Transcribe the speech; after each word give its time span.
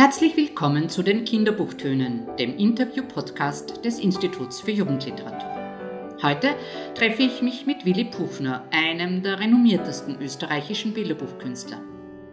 Herzlich 0.00 0.34
willkommen 0.34 0.88
zu 0.88 1.02
den 1.02 1.26
Kinderbuchtönen, 1.26 2.34
dem 2.38 2.56
Interview-Podcast 2.56 3.84
des 3.84 3.98
Instituts 3.98 4.58
für 4.58 4.70
Jugendliteratur. 4.70 6.16
Heute 6.22 6.54
treffe 6.94 7.20
ich 7.20 7.42
mich 7.42 7.66
mit 7.66 7.84
Willi 7.84 8.06
Puchner, 8.06 8.64
einem 8.70 9.22
der 9.22 9.40
renommiertesten 9.40 10.18
österreichischen 10.18 10.94
Bilderbuchkünstler. 10.94 11.82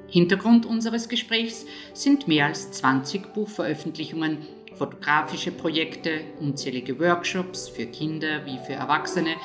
Hintergrund 0.07 0.65
unseres 0.65 1.09
Gesprächs 1.09 1.65
sind 1.93 2.29
mehr 2.29 2.45
als 2.45 2.71
20 2.71 3.33
Buchveröffentlichungen, 3.33 4.47
fotografische 4.77 5.51
Projekte, 5.51 6.21
unzählige 6.39 6.97
Workshops 7.01 7.67
für 7.67 7.87
Kinder 7.87 8.45
wie 8.45 8.59
für 8.59 8.75
Erwachsene, 8.75 9.35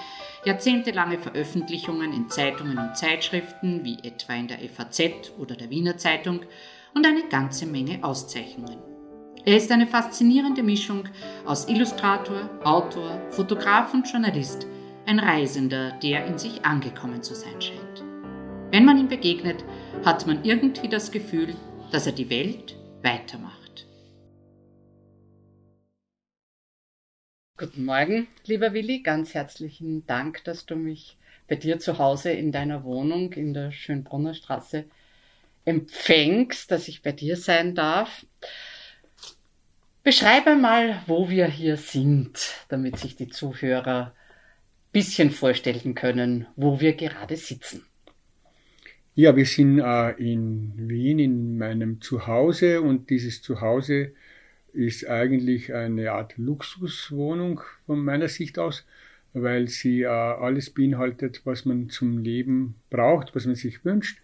jahrzehntelange 0.45 1.19
Veröffentlichungen 1.19 2.13
in 2.13 2.31
Zeitungen 2.31 2.79
und 2.79 2.97
Zeitschriften 2.97 3.85
wie 3.85 3.99
etwa 4.05 4.35
in 4.35 4.47
der 4.47 4.61
FAZ 4.61 5.33
oder 5.41 5.57
der 5.57 5.71
Wiener 5.71 5.97
Zeitung 5.97 6.43
und 6.95 7.07
eine 7.07 7.29
ganze 7.29 7.67
Menge 7.67 8.03
Auszeichnungen. 8.03 8.79
Er 9.45 9.57
ist 9.57 9.73
eine 9.73 9.87
faszinierende 9.87 10.63
Mischung 10.63 11.05
aus 11.45 11.69
Illustrator, 11.69 12.49
Autor, 12.63 13.21
Fotograf 13.31 13.93
und 13.93 14.09
Journalist, 14.11 14.67
ein 15.05 15.19
Reisender, 15.19 15.93
der 16.03 16.27
in 16.27 16.39
sich 16.39 16.65
angekommen 16.65 17.23
zu 17.23 17.35
sein 17.35 17.61
scheint. 17.61 18.05
Wenn 18.71 18.85
man 18.85 18.99
ihm 18.99 19.09
begegnet, 19.09 19.65
hat 20.05 20.27
man 20.27 20.45
irgendwie 20.45 20.89
das 20.89 21.11
Gefühl, 21.11 21.55
dass 21.91 22.07
er 22.07 22.13
die 22.13 22.31
Welt 22.31 22.77
weitermacht. 23.03 23.87
Guten 27.59 27.85
Morgen, 27.85 28.29
lieber 28.47 28.73
Willi, 28.73 29.03
ganz 29.03 29.35
herzlichen 29.35 30.07
Dank, 30.07 30.45
dass 30.45 30.67
du 30.67 30.77
mich 30.77 31.19
bei 31.49 31.57
dir 31.57 31.79
zu 31.79 31.99
Hause 31.99 32.31
in 32.31 32.51
deiner 32.51 32.85
Wohnung 32.85 33.33
in 33.33 33.55
der 33.55 33.73
Schönbrunner 33.73 34.35
Straße 34.35 34.85
empfängst, 35.65 36.71
dass 36.71 36.89
ich 36.89 37.03
bei 37.03 37.13
dir 37.13 37.37
sein 37.37 37.75
darf. 37.75 38.27
Beschreibe 40.03 40.57
mal, 40.57 41.03
wo 41.07 41.31
wir 41.31 41.47
hier 41.47 41.77
sind, 41.77 42.55
damit 42.69 42.99
sich 42.99 43.15
die 43.15 43.29
Zuhörer 43.29 44.07
ein 44.07 44.93
bisschen 44.93 45.31
vorstellen 45.31 45.95
können, 45.95 46.47
wo 46.57 46.81
wir 46.81 46.95
gerade 46.95 47.37
sitzen. 47.37 47.85
Ja, 49.15 49.37
wir 49.37 49.47
sind 49.47 49.79
äh, 49.79 50.11
in 50.13 50.89
Wien 50.89 51.19
in 51.19 51.59
meinem 51.59 52.01
Zuhause 52.01 52.81
und 52.81 53.11
dieses 53.11 53.43
Zuhause 53.43 54.13
ist 54.73 55.07
eigentlich 55.07 55.75
eine 55.75 56.13
Art 56.13 56.39
Luxuswohnung 56.39 57.61
von 57.85 58.03
meiner 58.03 58.29
Sicht 58.29 58.59
aus, 58.59 58.87
weil 59.35 59.69
sie 59.69 60.03
äh, 60.03 60.07
alles 60.07 60.71
beinhaltet, 60.71 61.43
was 61.45 61.65
man 61.65 61.91
zum 61.91 62.19
Leben 62.19 62.77
braucht, 62.91 63.35
was 63.35 63.45
man 63.45 63.55
sich 63.55 63.85
wünscht. 63.85 64.19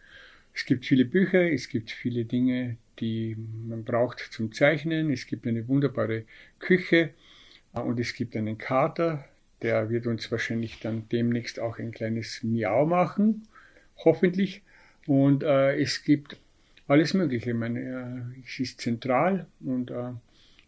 Es 0.55 0.65
gibt 0.65 0.87
viele 0.87 1.05
Bücher, 1.05 1.51
es 1.53 1.69
gibt 1.69 1.91
viele 1.91 2.25
Dinge, 2.25 2.77
die 2.99 3.37
man 3.67 3.85
braucht 3.85 4.21
zum 4.33 4.53
Zeichnen. 4.53 5.11
Es 5.11 5.27
gibt 5.27 5.47
eine 5.47 5.69
wunderbare 5.69 6.25
Küche 6.59 7.11
äh, 7.75 7.81
und 7.81 8.01
es 8.01 8.15
gibt 8.15 8.37
einen 8.37 8.59
Kater, 8.59 9.25
der 9.63 9.91
wird 9.91 10.07
uns 10.07 10.31
wahrscheinlich 10.31 10.81
dann 10.81 11.09
demnächst 11.11 11.59
auch 11.61 11.79
ein 11.79 11.93
kleines 11.93 12.43
Miau 12.43 12.87
machen, 12.87 13.47
hoffentlich. 14.05 14.63
Und 15.07 15.43
äh, 15.43 15.81
es 15.81 16.05
gibt 16.05 16.37
alles 16.87 17.15
Mögliche. 17.15 17.51
Ich 17.51 17.57
meine, 17.57 17.81
äh, 18.35 18.41
es 18.45 18.61
ist 18.61 18.81
zentral 18.81 19.47
und 19.61 19.91
äh, 19.91 20.13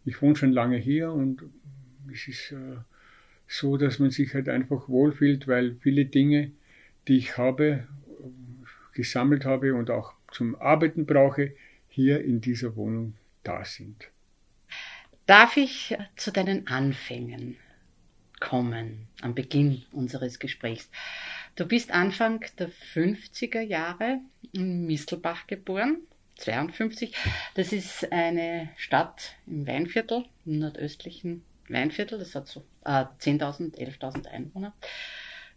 ich 0.04 0.20
wohne 0.22 0.36
schon 0.36 0.52
lange 0.52 0.76
hier 0.76 1.12
und 1.12 1.42
es 2.12 2.26
ist 2.26 2.52
äh, 2.52 2.76
so, 3.46 3.76
dass 3.76 3.98
man 3.98 4.10
sich 4.10 4.34
halt 4.34 4.48
einfach 4.48 4.88
wohlfühlt, 4.88 5.46
weil 5.46 5.76
viele 5.80 6.04
Dinge, 6.04 6.52
die 7.08 7.16
ich 7.16 7.36
habe, 7.36 7.86
gesammelt 8.92 9.44
habe 9.44 9.74
und 9.74 9.90
auch 9.90 10.14
zum 10.32 10.54
Arbeiten 10.56 11.06
brauche, 11.06 11.52
hier 11.88 12.24
in 12.24 12.40
dieser 12.40 12.76
Wohnung 12.76 13.14
da 13.42 13.64
sind. 13.64 14.10
Darf 15.26 15.56
ich 15.56 15.96
zu 16.16 16.32
deinen 16.32 16.66
Anfängen 16.66 17.56
kommen, 18.40 19.06
am 19.20 19.34
Beginn 19.34 19.84
unseres 19.92 20.38
Gesprächs? 20.38 20.90
Du 21.56 21.66
bist 21.66 21.92
Anfang 21.92 22.44
der 22.58 22.70
50er 22.70 23.60
Jahre 23.60 24.20
in 24.52 24.86
Mistelbach 24.86 25.46
geboren, 25.46 25.98
52. 26.36 27.14
Das 27.54 27.72
ist 27.72 28.10
eine 28.12 28.70
Stadt 28.76 29.34
im 29.46 29.66
Weinviertel, 29.66 30.24
im 30.46 30.58
nordöstlichen 30.58 31.44
Weinviertel. 31.68 32.18
Das 32.18 32.34
hat 32.34 32.48
so 32.48 32.64
äh, 32.84 33.04
10.000, 33.20 33.76
11.000 33.78 34.26
Einwohner. 34.26 34.74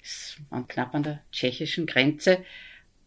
Ist 0.01 0.37
knapp 0.67 0.93
an 0.93 1.03
der 1.03 1.23
tschechischen 1.31 1.85
Grenze. 1.85 2.43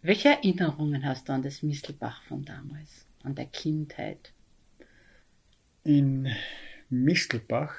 Welche 0.06 0.28
Erinnerungen 0.28 1.04
hast 1.04 1.28
du 1.28 1.32
an 1.32 1.42
das 1.42 1.64
Mistelbach 1.64 2.22
von 2.28 2.44
damals? 2.44 3.06
an 3.24 3.34
der 3.34 3.46
Kindheit? 3.46 4.32
In 5.82 6.28
Mistelbach 6.88 7.74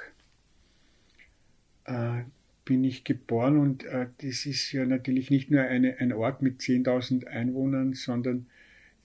äh, 1.85 2.23
bin 2.65 2.83
ich 2.83 3.05
geboren 3.05 3.57
und 3.57 3.85
äh, 3.85 4.07
das 4.17 4.45
ist 4.45 4.73
ja 4.73 4.85
natürlich 4.85 5.31
nicht 5.31 5.51
nur 5.51 5.61
eine, 5.61 5.99
ein 5.99 6.11
Ort 6.11 6.41
mit 6.41 6.59
10.000 6.59 7.27
Einwohnern, 7.27 7.93
sondern 7.93 8.47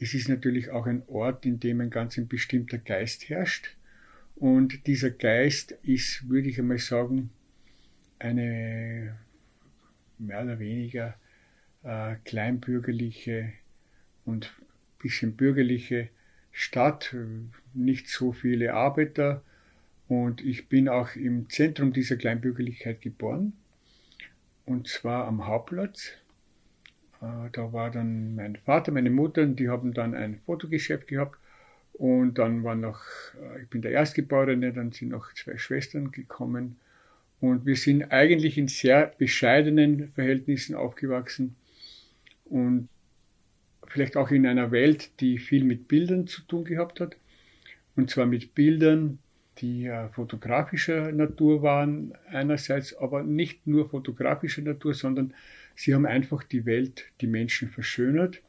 es 0.00 0.14
ist 0.14 0.28
natürlich 0.28 0.70
auch 0.70 0.86
ein 0.86 1.04
Ort, 1.06 1.46
in 1.46 1.60
dem 1.60 1.80
ein 1.80 1.90
ganz 1.90 2.18
ein 2.18 2.26
bestimmter 2.26 2.78
Geist 2.78 3.28
herrscht. 3.28 3.76
Und 4.34 4.88
dieser 4.88 5.10
Geist 5.10 5.70
ist, 5.84 6.28
würde 6.28 6.48
ich 6.48 6.58
einmal 6.58 6.78
sagen, 6.78 7.30
eine 8.18 9.16
mehr 10.18 10.42
oder 10.42 10.58
weniger 10.58 11.14
äh, 11.84 12.16
kleinbürgerliche 12.24 13.52
und 14.24 14.52
bisschen 14.98 15.36
bürgerliche 15.36 16.08
Stadt, 16.52 17.14
nicht 17.74 18.08
so 18.08 18.32
viele 18.32 18.74
Arbeiter. 18.74 19.42
Und 20.08 20.44
ich 20.44 20.68
bin 20.68 20.88
auch 20.88 21.16
im 21.16 21.48
Zentrum 21.48 21.92
dieser 21.92 22.16
Kleinbürgerlichkeit 22.16 23.00
geboren 23.00 23.54
und 24.66 24.88
zwar 24.88 25.26
am 25.26 25.46
Hauptplatz. 25.46 26.12
Äh, 27.20 27.50
da 27.52 27.72
war 27.72 27.90
dann 27.90 28.36
mein 28.36 28.56
Vater, 28.56 28.92
meine 28.92 29.10
Mutter, 29.10 29.46
die 29.46 29.68
haben 29.68 29.94
dann 29.94 30.14
ein 30.14 30.40
Fotogeschäft 30.46 31.08
gehabt. 31.08 31.38
Und 31.94 32.38
dann 32.38 32.64
war 32.64 32.74
noch, 32.74 33.00
äh, 33.40 33.62
ich 33.62 33.68
bin 33.68 33.82
der 33.82 33.92
Erstgeborene, 33.92 34.72
dann 34.72 34.92
sind 34.92 35.10
noch 35.10 35.32
zwei 35.34 35.58
Schwestern 35.58 36.10
gekommen. 36.10 36.76
Und 37.40 37.66
wir 37.66 37.76
sind 37.76 38.12
eigentlich 38.12 38.56
in 38.56 38.68
sehr 38.68 39.12
bescheidenen 39.18 40.12
Verhältnissen 40.12 40.74
aufgewachsen 40.74 41.56
und 42.52 42.88
vielleicht 43.86 44.16
auch 44.16 44.30
in 44.30 44.46
einer 44.46 44.70
Welt, 44.70 45.20
die 45.20 45.38
viel 45.38 45.64
mit 45.64 45.88
Bildern 45.88 46.26
zu 46.26 46.42
tun 46.42 46.64
gehabt 46.64 47.00
hat. 47.00 47.16
Und 47.96 48.10
zwar 48.10 48.26
mit 48.26 48.54
Bildern, 48.54 49.18
die 49.58 49.86
äh, 49.86 50.08
fotografischer 50.10 51.12
Natur 51.12 51.62
waren 51.62 52.12
einerseits, 52.28 52.94
aber 52.94 53.22
nicht 53.22 53.66
nur 53.66 53.88
fotografischer 53.88 54.62
Natur, 54.62 54.94
sondern 54.94 55.34
sie 55.74 55.94
haben 55.94 56.06
einfach 56.06 56.42
die 56.42 56.66
Welt, 56.66 57.06
die 57.20 57.26
Menschen 57.26 57.68
verschönert. 57.68 58.40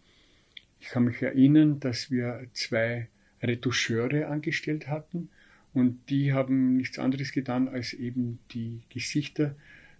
Ich 0.80 0.90
kann 0.90 1.06
mich 1.06 1.22
erinnern, 1.22 1.80
dass 1.80 2.12
wir 2.12 2.46
zwei 2.52 3.08
Retoucheure 3.41 4.28
angestellt 4.28 4.88
hatten 4.88 5.30
und 5.74 6.09
die 6.09 6.34
haben 6.34 6.75
nichts 6.75 7.00
anderes 7.00 7.31
getan, 7.31 7.70
als 7.70 7.94
eben 7.94 8.40
die 8.52 8.81
Gesichter 8.90 9.56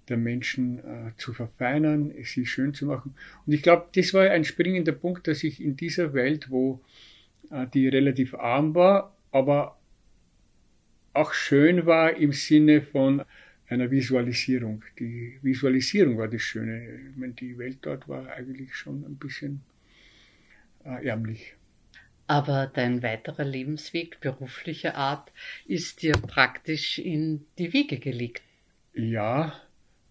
der 0.10 0.18
Menschen 0.18 0.80
äh, 0.80 1.12
zu 1.18 1.34
verfeinern, 1.34 2.14
sie 2.24 2.46
schön 2.46 2.74
zu 2.74 2.86
machen. 2.86 3.16
Und 3.46 3.54
ich 3.54 3.62
glaube, 3.62 3.88
das 3.96 4.14
war 4.14 4.30
ein 4.30 4.44
springender 4.44 4.92
Punkt, 4.92 5.28
dass 5.28 5.44
ich 5.44 5.62
in 5.62 5.76
dieser 5.78 6.14
Welt, 6.14 6.50
wo 6.50 6.82
äh, 7.52 7.68
die 7.74 7.88
relativ 7.88 8.34
arm 8.34 8.76
war, 8.76 9.16
aber 9.32 9.80
auch 11.14 11.34
schön 11.34 11.86
war 11.86 12.16
im 12.16 12.34
Sinne 12.34 12.82
von 12.82 13.24
einer 13.68 13.90
Visualisierung. 13.90 14.84
Die 15.00 15.40
Visualisierung 15.42 16.18
war 16.18 16.28
das 16.28 16.42
Schöne. 16.42 17.10
Ich 17.10 17.16
meine, 17.16 17.34
die 17.34 17.58
Welt 17.58 17.80
dort 17.82 18.08
war 18.08 18.28
eigentlich 18.28 18.76
schon 18.76 19.06
ein 19.06 19.16
bisschen 19.18 19.62
äh, 20.86 21.08
ärmlich. 21.08 21.56
Aber 22.28 22.72
dein 22.74 23.04
weiterer 23.04 23.44
Lebensweg 23.44 24.20
beruflicher 24.20 24.96
Art 24.96 25.32
ist 25.66 26.02
dir 26.02 26.14
praktisch 26.14 26.98
in 26.98 27.46
die 27.58 27.74
Wiege 27.74 28.00
gelegt. 28.00 28.44
Ja, 28.94 29.60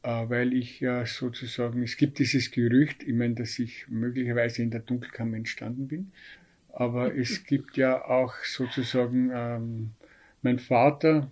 weil 0.02 0.52
ich 0.52 0.80
ja 0.80 1.06
sozusagen, 1.06 1.82
es 1.82 1.96
gibt 1.96 2.18
dieses 2.18 2.50
Gerücht, 2.50 3.02
ich 3.02 3.14
meine, 3.14 3.34
dass 3.34 3.58
ich 3.58 3.86
möglicherweise 3.88 4.62
in 4.62 4.70
der 4.70 4.80
Dunkelkammer 4.80 5.36
entstanden 5.36 5.88
bin, 5.88 6.12
aber 6.72 7.14
es 7.16 7.44
gibt 7.44 7.76
ja 7.76 8.04
auch 8.04 8.34
sozusagen 8.44 9.30
ähm, 9.32 9.90
mein 10.42 10.58
Vater, 10.58 11.30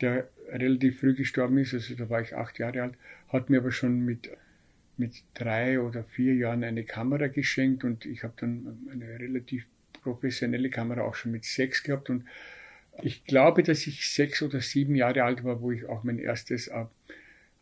der 0.00 0.28
relativ 0.50 1.00
früh 1.00 1.14
gestorben 1.14 1.58
ist, 1.58 1.74
also 1.74 1.94
da 1.94 2.08
war 2.08 2.22
ich 2.22 2.34
acht 2.34 2.58
Jahre 2.58 2.82
alt, 2.82 2.94
hat 3.28 3.50
mir 3.50 3.58
aber 3.58 3.72
schon 3.72 4.04
mit, 4.04 4.30
mit 4.96 5.22
drei 5.34 5.80
oder 5.80 6.04
vier 6.04 6.34
Jahren 6.34 6.64
eine 6.64 6.84
Kamera 6.84 7.26
geschenkt 7.26 7.84
und 7.84 8.06
ich 8.06 8.22
habe 8.22 8.34
dann 8.38 8.88
eine 8.90 9.18
relativ 9.18 9.66
professionelle 10.02 10.70
Kamera 10.70 11.02
auch 11.02 11.14
schon 11.14 11.32
mit 11.32 11.44
sechs 11.44 11.82
gehabt. 11.82 12.10
Und 12.10 12.24
ich 13.02 13.24
glaube, 13.24 13.62
dass 13.62 13.86
ich 13.86 14.10
sechs 14.10 14.42
oder 14.42 14.60
sieben 14.60 14.94
Jahre 14.94 15.24
alt 15.24 15.44
war, 15.44 15.60
wo 15.60 15.70
ich 15.70 15.86
auch 15.86 16.04
mein 16.04 16.18
erstes 16.18 16.70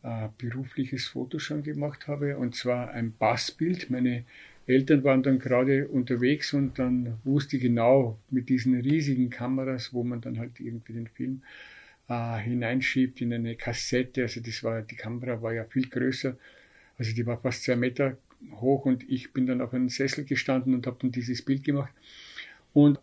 äh, 0.06 0.28
berufliches 0.38 1.08
Foto 1.08 1.40
schon 1.40 1.64
gemacht 1.64 2.06
habe, 2.06 2.38
und 2.38 2.54
zwar 2.54 2.90
ein 2.90 3.12
Bassbild. 3.12 3.90
Meine 3.90 4.24
Eltern 4.66 5.02
waren 5.02 5.24
dann 5.24 5.40
gerade 5.40 5.88
unterwegs 5.88 6.54
und 6.54 6.78
dann 6.78 7.18
wusste 7.24 7.56
ich 7.56 7.62
genau 7.62 8.16
mit 8.30 8.48
diesen 8.48 8.80
riesigen 8.80 9.30
Kameras, 9.30 9.92
wo 9.92 10.04
man 10.04 10.20
dann 10.20 10.38
halt 10.38 10.60
irgendwie 10.60 10.92
den 10.92 11.08
Film 11.08 11.42
äh, 12.08 12.38
hineinschiebt 12.38 13.20
in 13.20 13.32
eine 13.32 13.56
Kassette. 13.56 14.22
Also 14.22 14.40
das 14.40 14.62
war, 14.62 14.82
die 14.82 14.94
Kamera 14.94 15.42
war 15.42 15.52
ja 15.52 15.64
viel 15.64 15.88
größer. 15.88 16.36
Also 16.98 17.12
die 17.12 17.26
war 17.26 17.40
fast 17.40 17.64
zwei 17.64 17.74
Meter 17.74 18.16
hoch 18.60 18.84
und 18.84 19.08
ich 19.10 19.32
bin 19.32 19.46
dann 19.46 19.60
auf 19.60 19.74
einem 19.74 19.88
Sessel 19.88 20.24
gestanden 20.24 20.72
und 20.74 20.86
habe 20.86 20.98
dann 21.00 21.10
dieses 21.10 21.42
Bild 21.42 21.64
gemacht. 21.64 21.92
Und 22.72 23.00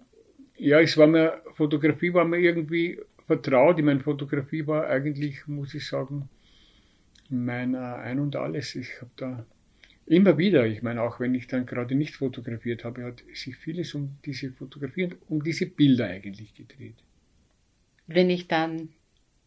ja, 0.56 0.80
es 0.80 0.96
war 0.96 1.08
mir, 1.08 1.42
Fotografie 1.56 2.14
war 2.14 2.24
mir 2.24 2.38
irgendwie 2.38 3.00
vertraut. 3.28 3.78
Ich 3.78 3.84
meine, 3.84 4.00
Fotografie 4.00 4.66
war 4.68 4.88
eigentlich, 4.88 5.48
muss 5.48 5.74
ich 5.74 5.86
sagen, 5.86 6.30
mein 7.34 7.74
äh, 7.74 7.78
Ein 7.78 8.20
und 8.20 8.36
Alles. 8.36 8.76
Ich 8.76 9.02
habe 9.02 9.12
da 9.16 9.46
immer 10.06 10.38
wieder, 10.38 10.66
ich 10.66 10.82
meine, 10.82 11.02
auch 11.02 11.20
wenn 11.20 11.34
ich 11.36 11.48
dann 11.48 11.66
gerade 11.66 11.96
nicht 11.96 12.16
fotografiert 12.16 12.84
habe, 12.84 13.04
hat 13.04 13.24
sich 13.34 13.56
vieles 13.58 13.94
um 13.94 14.18
diese 14.26 14.52
Fotografie 14.52 15.06
und 15.06 15.18
um 15.30 15.44
diese 15.44 15.66
Bilder 15.66 16.08
eigentlich 16.08 16.54
gedreht. 16.54 16.96
Wenn 18.08 18.30
ich 18.30 18.48
dann 18.48 18.90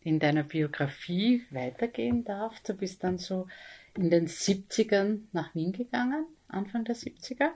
in 0.01 0.19
deiner 0.19 0.45
Biografie 0.45 1.43
weitergehen 1.51 2.25
darf, 2.25 2.61
du 2.61 2.75
bist 2.75 3.05
dann 3.05 3.19
so 3.19 3.49
in 3.97 4.11
den 4.11 4.29
70ern 4.29 5.21
nach 5.33 5.55
Wien 5.55 5.73
gegangen, 5.73 6.27
Anfang 6.49 6.85
der 6.85 6.97
70er? 6.97 7.51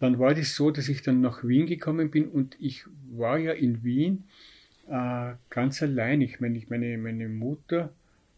Dann 0.00 0.18
war 0.18 0.34
das 0.34 0.54
so, 0.54 0.70
dass 0.70 0.88
ich 0.88 1.02
dann 1.02 1.20
nach 1.20 1.44
Wien 1.44 1.66
gekommen 1.66 2.10
bin 2.10 2.28
und 2.28 2.56
ich 2.60 2.84
war 3.10 3.38
ja 3.38 3.52
in 3.52 3.82
Wien 3.82 4.24
äh, 4.88 5.34
ganz 5.50 5.82
allein. 5.82 6.20
Ich 6.20 6.40
meine, 6.40 6.56
ich 6.56 6.70
meine, 6.70 6.96
meine 6.98 7.28
Mutter 7.28 7.92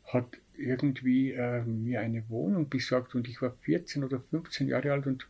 hat 0.07 0.27
irgendwie 0.61 1.33
äh, 1.33 1.63
mir 1.63 2.01
eine 2.01 2.25
Wohnung 2.29 2.69
besorgt 2.69 3.15
und 3.15 3.29
ich 3.29 3.41
war 3.43 3.53
14 3.63 4.05
oder 4.05 4.21
15 4.31 4.69
Jahre 4.69 4.93
alt 4.93 5.07
und 5.07 5.27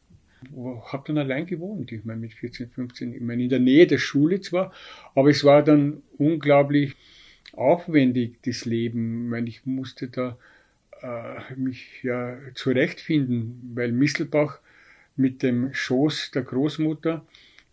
habe 0.93 1.05
dann 1.07 1.19
allein 1.19 1.47
gewohnt. 1.47 1.93
Ich 1.93 2.05
meine, 2.05 2.21
mit 2.21 2.33
14, 2.33 2.71
15, 2.71 3.15
ich 3.15 3.21
meine, 3.21 3.43
in 3.43 3.49
der 3.49 3.59
Nähe 3.61 3.87
der 3.87 3.99
Schule 3.99 4.41
zwar, 4.41 4.73
aber 5.15 5.31
es 5.31 5.45
war 5.45 5.63
dann 5.63 6.03
unglaublich 6.19 6.97
aufwendig, 7.53 8.39
das 8.43 8.65
Leben. 8.65 9.25
Ich 9.25 9.31
meine, 9.31 9.49
ich 9.49 9.67
musste 9.67 10.09
da 10.09 10.39
äh, 11.03 11.55
mich 11.57 12.03
ja 12.03 12.39
zurechtfinden, 12.55 13.73
weil 13.75 13.93
Misselbach 13.93 14.61
mit 15.17 15.43
dem 15.43 15.75
Schoß 15.75 16.31
der 16.33 16.43
Großmutter 16.43 17.25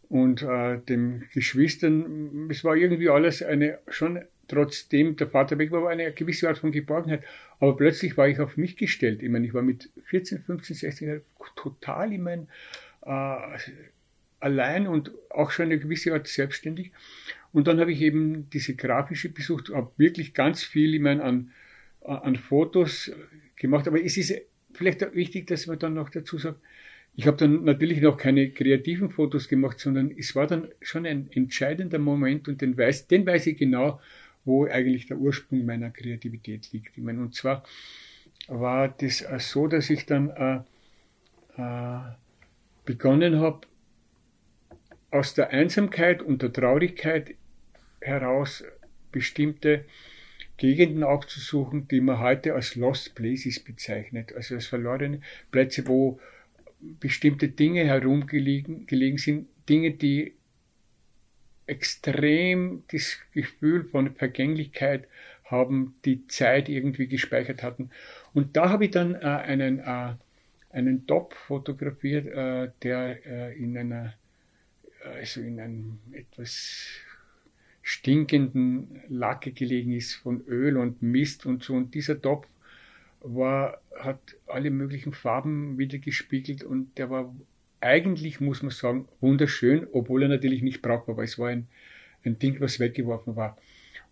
und 0.09 0.41
äh, 0.41 0.79
den 0.79 1.25
Geschwistern, 1.33 2.47
es 2.49 2.63
war 2.63 2.75
irgendwie 2.75 3.09
alles 3.09 3.43
eine 3.43 3.79
schon 3.89 4.19
trotzdem 4.47 5.15
der 5.15 5.27
Vater 5.27 5.57
weg 5.57 5.71
war, 5.71 5.83
war 5.83 5.91
eine 5.91 6.11
gewisse 6.11 6.47
Art 6.47 6.57
von 6.57 6.71
Geborgenheit. 6.71 7.23
Aber 7.59 7.75
plötzlich 7.75 8.17
war 8.17 8.27
ich 8.27 8.39
auf 8.39 8.57
mich 8.57 8.77
gestellt. 8.77 9.23
Ich 9.23 9.29
meine, 9.29 9.45
ich 9.45 9.53
war 9.53 9.61
mit 9.61 9.89
14, 10.05 10.43
15, 10.43 10.75
16 10.75 11.07
Jahren 11.07 11.21
total 11.55 12.13
in 12.13 12.23
mein 12.23 12.47
äh, 13.05 13.57
allein 14.39 14.87
und 14.87 15.11
auch 15.29 15.51
schon 15.51 15.65
eine 15.65 15.79
gewisse 15.79 16.13
Art 16.13 16.27
selbstständig. 16.27 16.91
Und 17.53 17.67
dann 17.67 17.79
habe 17.79 17.91
ich 17.91 18.01
eben 18.01 18.49
diese 18.51 18.75
grafische 18.75 19.29
besucht, 19.29 19.69
habe 19.69 19.91
wirklich 19.97 20.33
ganz 20.33 20.63
viel, 20.63 20.93
ich 20.93 21.01
meine, 21.01 21.23
an, 21.23 21.51
an 22.01 22.35
Fotos 22.35 23.11
gemacht. 23.55 23.87
Aber 23.87 24.03
es 24.03 24.17
ist 24.17 24.33
vielleicht 24.73 25.01
wichtig, 25.15 25.47
dass 25.47 25.67
man 25.67 25.79
dann 25.79 25.95
noch 25.95 26.09
dazu 26.09 26.37
sagt, 26.37 26.59
ich 27.15 27.25
habe 27.25 27.37
dann 27.37 27.63
natürlich 27.63 27.99
noch 27.99 28.15
keine 28.15 28.51
kreativen 28.51 29.09
Fotos 29.09 29.47
gemacht, 29.47 29.79
sondern 29.79 30.11
es 30.15 30.35
war 30.35 30.45
dann 30.45 30.67
schon 30.81 31.07
ein 31.07 31.31
entscheidender 31.31 31.97
Moment 31.97 32.47
und 32.47 32.61
den 32.61 32.77
weiß, 32.77 33.07
den 33.07 33.25
weiß 33.25 33.47
ich 33.47 33.57
genau, 33.57 33.99
wo 34.47 34.65
eigentlich 34.65 35.05
der 35.07 35.17
Ursprung 35.17 35.65
meiner 35.65 35.91
Kreativität 35.91 36.71
liegt. 36.71 36.97
Ich 36.97 37.03
meine, 37.03 37.21
und 37.21 37.35
zwar 37.35 37.63
war 38.47 38.87
das 38.87 39.25
so, 39.39 39.67
dass 39.67 39.89
ich 39.89 40.05
dann 40.05 40.29
äh, 40.29 41.61
äh, 41.61 41.99
begonnen 42.85 43.39
habe, 43.39 43.67
aus 45.11 45.33
der 45.33 45.49
Einsamkeit 45.51 46.21
und 46.21 46.41
der 46.41 46.51
Traurigkeit 46.51 47.35
heraus 48.01 48.63
bestimmte 49.11 49.85
Gegenden 50.57 51.03
aufzusuchen, 51.03 51.87
die 51.87 52.01
man 52.01 52.19
heute 52.19 52.53
als 52.53 52.75
Lost 52.75 53.15
Places 53.15 53.59
bezeichnet, 53.59 54.33
also 54.33 54.55
als 54.55 54.67
verlorene 54.67 55.21
Plätze, 55.51 55.87
wo 55.87 56.19
bestimmte 56.79 57.49
Dinge 57.49 57.85
herumgelegen 57.85 58.85
gelegen 58.85 59.17
sind, 59.17 59.47
Dinge, 59.67 59.91
die 59.91 60.33
extrem 61.67 62.83
das 62.91 63.17
Gefühl 63.33 63.83
von 63.83 64.15
Vergänglichkeit 64.15 65.07
haben, 65.45 65.95
die 66.05 66.27
Zeit 66.27 66.69
irgendwie 66.69 67.07
gespeichert 67.07 67.63
hatten. 67.63 67.89
Und 68.33 68.57
da 68.57 68.69
habe 68.69 68.85
ich 68.85 68.91
dann 68.91 69.15
äh, 69.15 69.19
einen, 69.19 69.79
äh, 69.79 70.13
einen 70.71 71.07
Top 71.07 71.33
fotografiert, 71.33 72.27
äh, 72.27 72.71
der 72.83 73.25
äh, 73.25 73.57
in 73.57 73.77
einer, 73.77 74.13
also 75.03 75.41
in 75.41 75.59
einem 75.59 75.99
etwas 76.11 76.87
stinkenden 77.81 79.01
Lacke 79.07 79.51
gelegen 79.51 79.93
ist 79.93 80.15
von 80.15 80.45
Öl 80.47 80.77
und 80.77 81.01
Mist 81.01 81.45
und 81.45 81.63
so. 81.63 81.73
Und 81.73 81.93
dieser 81.95 82.21
Topf 82.21 82.47
war, 83.21 83.81
hat 83.97 84.19
alle 84.47 84.71
möglichen 84.71 85.13
Farben 85.13 85.77
wieder 85.77 85.97
gespiegelt 85.97 86.63
und 86.63 86.97
der 86.97 87.09
war 87.09 87.33
eigentlich, 87.81 88.39
muss 88.39 88.61
man 88.61 88.71
sagen, 88.71 89.07
wunderschön, 89.21 89.87
obwohl 89.91 90.23
er 90.23 90.29
natürlich 90.29 90.61
nicht 90.61 90.81
brauchbar 90.81 91.17
war. 91.17 91.23
Es 91.23 91.37
war 91.37 91.49
ein, 91.49 91.67
ein 92.25 92.39
Ding, 92.39 92.59
was 92.59 92.79
weggeworfen 92.79 93.35
war. 93.35 93.57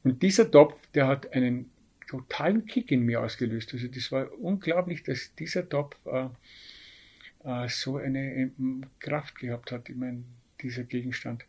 Und 0.03 0.21
dieser 0.21 0.49
Topf, 0.49 0.75
der 0.93 1.07
hat 1.07 1.33
einen 1.33 1.69
totalen 2.07 2.65
Kick 2.65 2.91
in 2.91 3.01
mir 3.01 3.21
ausgelöst. 3.21 3.73
Also 3.73 3.87
das 3.87 4.11
war 4.11 4.31
unglaublich, 4.39 5.03
dass 5.03 5.33
dieser 5.35 5.67
Topf 5.67 5.97
äh, 6.05 6.27
äh, 7.43 7.67
so 7.69 7.97
eine 7.97 8.19
äh, 8.19 8.49
Kraft 8.99 9.39
gehabt 9.39 9.71
hat, 9.71 9.89
ich 9.89 9.95
meine, 9.95 10.23
dieser 10.61 10.83
Gegenstand. 10.83 11.43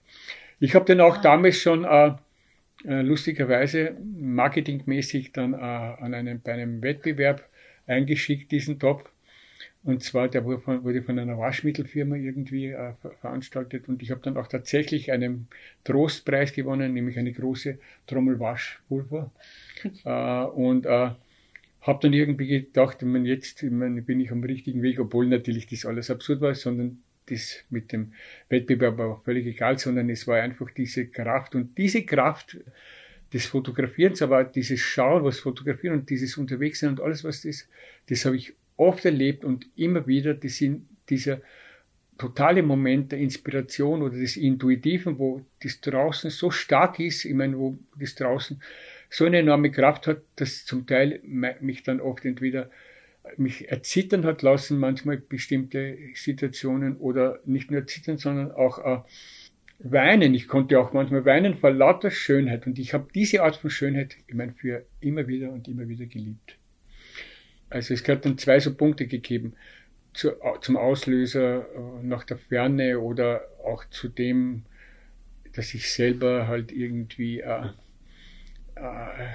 Ich 0.58 0.74
habe 0.74 0.86
den 0.86 1.00
auch 1.00 1.18
damals 1.18 1.58
schon 1.58 1.84
äh, 1.84 2.14
äh, 2.84 3.02
lustigerweise 3.02 3.96
marketingmäßig 4.18 5.32
dann 5.32 5.54
äh, 5.54 5.56
an 5.56 6.14
einem, 6.14 6.40
bei 6.40 6.52
einem 6.52 6.82
Wettbewerb 6.82 7.48
eingeschickt, 7.86 8.52
diesen 8.52 8.78
Topf. 8.78 9.08
Und 9.86 10.02
zwar, 10.02 10.26
der 10.26 10.44
wurde 10.44 11.02
von, 11.02 11.18
einer 11.18 11.38
Waschmittelfirma 11.38 12.16
irgendwie 12.16 12.70
äh, 12.70 12.94
veranstaltet 13.20 13.88
und 13.88 14.02
ich 14.02 14.10
habe 14.10 14.20
dann 14.20 14.36
auch 14.36 14.48
tatsächlich 14.48 15.12
einen 15.12 15.46
Trostpreis 15.84 16.52
gewonnen, 16.52 16.92
nämlich 16.92 17.16
eine 17.20 17.32
große 17.32 17.78
Trommel 18.08 18.40
Waschpulver. 18.40 19.30
äh, 20.04 20.42
und 20.44 20.86
äh, 20.86 21.10
habe 21.82 21.98
dann 22.02 22.12
irgendwie 22.12 22.48
gedacht, 22.48 22.96
ich 23.00 23.06
meine, 23.06 23.28
jetzt 23.28 23.62
ich 23.62 23.70
meine, 23.70 24.02
bin 24.02 24.18
ich 24.18 24.32
am 24.32 24.42
richtigen 24.42 24.82
Weg, 24.82 24.98
obwohl 24.98 25.28
natürlich 25.28 25.68
das 25.68 25.86
alles 25.86 26.10
absurd 26.10 26.40
war, 26.40 26.56
sondern 26.56 26.98
das 27.26 27.64
mit 27.70 27.92
dem 27.92 28.12
Wettbewerb 28.48 28.98
war 28.98 29.22
völlig 29.24 29.46
egal, 29.46 29.78
sondern 29.78 30.10
es 30.10 30.26
war 30.26 30.42
einfach 30.42 30.68
diese 30.72 31.06
Kraft 31.06 31.54
und 31.54 31.78
diese 31.78 32.02
Kraft 32.02 32.56
des 33.32 33.46
Fotografierens, 33.46 34.20
aber 34.20 34.42
dieses 34.42 34.80
Schauen, 34.80 35.22
was 35.22 35.38
fotografieren 35.38 36.00
und 36.00 36.10
dieses 36.10 36.36
Unterwegssein 36.36 36.90
und 36.90 37.00
alles, 37.00 37.22
was 37.22 37.42
das, 37.42 37.68
das 38.08 38.24
habe 38.24 38.34
ich 38.34 38.54
oft 38.76 39.04
erlebt 39.04 39.44
und 39.44 39.66
immer 39.76 40.06
wieder, 40.06 40.36
sind 40.42 40.86
dieser 41.08 41.40
totale 42.18 42.62
Moment 42.62 43.12
der 43.12 43.18
Inspiration 43.18 44.02
oder 44.02 44.16
des 44.16 44.36
Intuitiven, 44.36 45.18
wo 45.18 45.44
das 45.62 45.80
draußen 45.80 46.30
so 46.30 46.50
stark 46.50 46.98
ist, 46.98 47.24
ich 47.24 47.34
meine, 47.34 47.58
wo 47.58 47.76
das 47.98 48.14
draußen 48.14 48.60
so 49.10 49.24
eine 49.24 49.38
enorme 49.38 49.70
Kraft 49.70 50.06
hat, 50.06 50.22
dass 50.36 50.64
zum 50.64 50.86
Teil 50.86 51.20
mich 51.24 51.82
dann 51.82 52.00
oft 52.00 52.24
entweder 52.24 52.70
mich 53.36 53.68
erzittern 53.68 54.24
hat 54.24 54.42
lassen, 54.42 54.78
manchmal 54.78 55.18
bestimmte 55.18 55.98
Situationen 56.14 56.96
oder 56.96 57.40
nicht 57.44 57.70
nur 57.70 57.80
erzittern, 57.80 58.18
sondern 58.18 58.52
auch 58.52 58.78
äh, 58.78 59.02
weinen. 59.80 60.34
Ich 60.34 60.48
konnte 60.48 60.78
auch 60.78 60.92
manchmal 60.92 61.24
weinen 61.24 61.56
vor 61.56 61.70
lauter 61.70 62.10
Schönheit 62.10 62.66
und 62.66 62.78
ich 62.78 62.94
habe 62.94 63.08
diese 63.14 63.42
Art 63.42 63.56
von 63.56 63.70
Schönheit, 63.70 64.16
ich 64.26 64.34
meine, 64.34 64.52
für 64.52 64.86
immer 65.00 65.26
wieder 65.26 65.52
und 65.52 65.68
immer 65.68 65.88
wieder 65.88 66.06
geliebt. 66.06 66.56
Also 67.70 67.94
es 67.94 68.06
hat 68.08 68.24
dann 68.24 68.38
zwei 68.38 68.60
so 68.60 68.74
Punkte 68.74 69.06
gegeben. 69.06 69.54
Zu, 70.12 70.32
zum 70.62 70.76
Auslöser 70.76 71.66
äh, 71.74 72.02
nach 72.02 72.24
der 72.24 72.38
Ferne 72.38 73.00
oder 73.00 73.42
auch 73.64 73.84
zu 73.90 74.08
dem, 74.08 74.64
dass 75.52 75.74
ich 75.74 75.92
selber 75.92 76.48
halt 76.48 76.72
irgendwie 76.72 77.40
äh, 77.40 77.66
äh, 78.76 79.28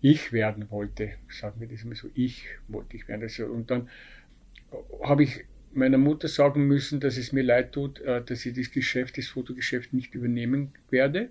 ich 0.00 0.32
werden 0.32 0.70
wollte, 0.70 1.12
sagen 1.28 1.60
wir 1.60 1.68
das 1.68 1.84
mal 1.84 1.94
so, 1.94 2.08
ich 2.14 2.44
wollte 2.68 2.96
ich 2.96 3.08
werden. 3.08 3.22
Also, 3.22 3.46
und 3.46 3.70
dann 3.70 3.88
habe 5.02 5.24
ich 5.24 5.44
meiner 5.72 5.98
Mutter 5.98 6.28
sagen 6.28 6.66
müssen, 6.66 7.00
dass 7.00 7.16
es 7.16 7.32
mir 7.32 7.42
leid 7.42 7.72
tut, 7.72 8.00
äh, 8.00 8.22
dass 8.22 8.44
ich 8.46 8.54
das 8.54 8.70
Geschäft, 8.70 9.18
das 9.18 9.28
Fotogeschäft 9.28 9.92
nicht 9.92 10.14
übernehmen 10.14 10.72
werde, 10.90 11.30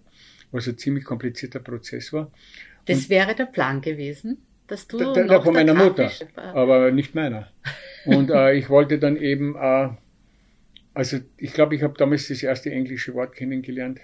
was 0.51 0.67
ein 0.67 0.77
ziemlich 0.77 1.03
komplizierter 1.03 1.59
Prozess 1.59 2.13
war. 2.13 2.31
Das 2.85 2.97
und 2.97 3.09
wäre 3.09 3.35
der 3.35 3.45
Plan 3.45 3.81
gewesen? 3.81 4.37
Dass 4.67 4.87
du 4.87 4.97
da, 4.97 5.13
da, 5.13 5.25
noch 5.25 5.43
von 5.43 5.53
meiner 5.53 5.73
Mutter, 5.73 6.11
aber 6.35 6.91
nicht 6.91 7.15
meiner. 7.15 7.51
Und 8.05 8.29
äh, 8.29 8.53
ich 8.53 8.69
wollte 8.69 8.99
dann 8.99 9.17
eben, 9.17 9.55
äh, 9.55 9.89
also 10.93 11.19
ich 11.37 11.53
glaube, 11.53 11.75
ich 11.75 11.83
habe 11.83 11.95
damals 11.97 12.27
das 12.27 12.41
erste 12.41 12.71
englische 12.71 13.13
Wort 13.13 13.35
kennengelernt 13.35 13.99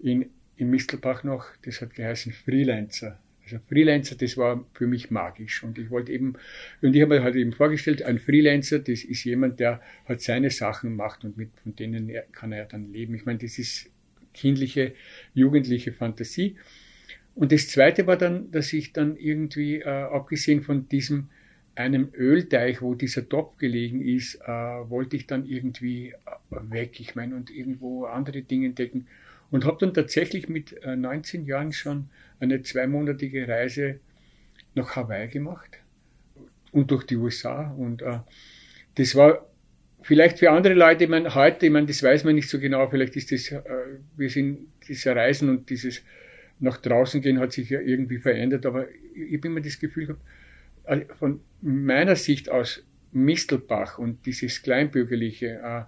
in, 0.00 0.30
in 0.56 0.70
Mistelbach 0.70 1.24
noch, 1.24 1.46
das 1.64 1.80
hat 1.80 1.94
geheißen 1.94 2.32
Freelancer. 2.32 3.18
Also 3.44 3.58
Freelancer, 3.68 4.16
das 4.16 4.36
war 4.36 4.64
für 4.72 4.86
mich 4.86 5.10
magisch. 5.10 5.62
Und 5.64 5.78
ich 5.78 5.90
wollte 5.90 6.12
eben, 6.12 6.34
und 6.80 6.94
ich 6.94 7.02
habe 7.02 7.16
mir 7.16 7.22
halt 7.22 7.34
eben 7.34 7.52
vorgestellt, 7.52 8.02
ein 8.02 8.18
Freelancer, 8.18 8.78
das 8.78 9.02
ist 9.02 9.24
jemand, 9.24 9.58
der 9.60 9.80
halt 10.06 10.20
seine 10.20 10.50
Sachen 10.50 10.94
macht 10.94 11.24
und 11.24 11.36
mit, 11.36 11.50
von 11.62 11.74
denen 11.74 12.08
er, 12.08 12.22
kann 12.22 12.52
er 12.52 12.66
dann 12.66 12.92
leben. 12.92 13.14
Ich 13.14 13.24
meine, 13.24 13.38
das 13.38 13.58
ist 13.58 13.90
kindliche, 14.32 14.94
jugendliche 15.34 15.92
Fantasie. 15.92 16.56
Und 17.34 17.52
das 17.52 17.68
zweite 17.68 18.06
war 18.06 18.16
dann, 18.16 18.50
dass 18.50 18.72
ich 18.72 18.92
dann 18.92 19.16
irgendwie, 19.16 19.80
äh, 19.80 19.84
abgesehen 19.84 20.62
von 20.62 20.88
diesem 20.88 21.28
einem 21.74 22.10
Ölteich, 22.14 22.82
wo 22.82 22.94
dieser 22.94 23.28
Topf 23.28 23.56
gelegen 23.56 24.02
ist, 24.02 24.34
äh, 24.42 24.48
wollte 24.50 25.16
ich 25.16 25.26
dann 25.26 25.46
irgendwie 25.46 26.10
äh, 26.10 26.70
weg. 26.70 27.00
Ich 27.00 27.14
meine, 27.14 27.34
und 27.34 27.50
irgendwo 27.50 28.04
andere 28.04 28.42
Dinge 28.42 28.66
entdecken. 28.66 29.06
Und 29.50 29.64
habe 29.64 29.78
dann 29.80 29.94
tatsächlich 29.94 30.48
mit 30.48 30.82
äh, 30.82 30.96
19 30.96 31.46
Jahren 31.46 31.72
schon 31.72 32.08
eine 32.40 32.62
zweimonatige 32.62 33.48
Reise 33.48 34.00
nach 34.74 34.96
Hawaii 34.96 35.28
gemacht 35.28 35.78
und 36.72 36.90
durch 36.90 37.04
die 37.04 37.16
USA. 37.16 37.70
Und 37.70 38.02
äh, 38.02 38.18
das 38.96 39.14
war 39.14 39.46
vielleicht 40.02 40.38
für 40.38 40.50
andere 40.50 40.74
Leute, 40.74 41.04
ich 41.04 41.10
meine, 41.10 41.34
heute, 41.34 41.66
ich 41.66 41.72
meine, 41.72 41.86
das 41.86 42.02
weiß 42.02 42.24
man 42.24 42.34
nicht 42.34 42.48
so 42.48 42.58
genau, 42.58 42.88
vielleicht 42.88 43.16
ist 43.16 43.32
das, 43.32 43.50
äh, 43.50 43.60
wir 44.16 44.28
sind, 44.28 44.68
dieser 44.88 45.16
Reisen 45.16 45.48
und 45.48 45.70
dieses 45.70 46.02
nach 46.62 46.78
draußen 46.78 47.20
gehen 47.20 47.38
hat 47.40 47.52
sich 47.52 47.70
ja 47.70 47.80
irgendwie 47.80 48.18
verändert, 48.18 48.64
aber 48.66 48.86
ich 49.14 49.36
habe 49.36 49.48
immer 49.48 49.60
das 49.60 49.78
Gefühl 49.78 50.06
gehabt, 50.06 50.22
äh, 50.84 51.00
von 51.18 51.40
meiner 51.60 52.16
Sicht 52.16 52.50
aus 52.50 52.84
Mistelbach 53.12 53.98
und 53.98 54.24
dieses 54.26 54.62
Kleinbürgerliche, 54.62 55.60
äh, 55.62 55.82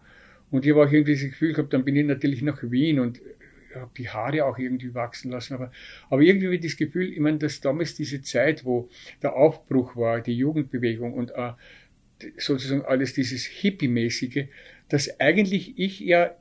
und 0.50 0.64
ich 0.64 0.72
habe 0.72 0.86
auch 0.86 0.92
irgendwie 0.92 1.14
das 1.14 1.22
Gefühl 1.22 1.52
gehabt, 1.52 1.72
dann 1.72 1.84
bin 1.84 1.96
ich 1.96 2.04
natürlich 2.04 2.42
nach 2.42 2.62
Wien 2.62 3.00
und 3.00 3.20
habe 3.74 3.90
die 3.96 4.08
Haare 4.08 4.44
auch 4.44 4.58
irgendwie 4.58 4.94
wachsen 4.94 5.30
lassen. 5.30 5.54
Aber, 5.54 5.72
aber 6.10 6.22
irgendwie 6.22 6.60
das 6.60 6.76
Gefühl, 6.76 7.12
ich 7.12 7.18
meine, 7.18 7.38
dass 7.38 7.60
damals 7.60 7.94
diese 7.94 8.22
Zeit, 8.22 8.64
wo 8.64 8.88
der 9.22 9.34
Aufbruch 9.34 9.96
war, 9.96 10.20
die 10.20 10.36
Jugendbewegung 10.36 11.14
und 11.14 11.32
äh, 11.32 11.52
sozusagen 12.36 12.84
alles 12.84 13.14
dieses 13.14 13.44
Hippie-mäßige, 13.44 14.46
dass 14.88 15.18
eigentlich 15.20 15.78
ich 15.78 16.00
ja 16.00 16.36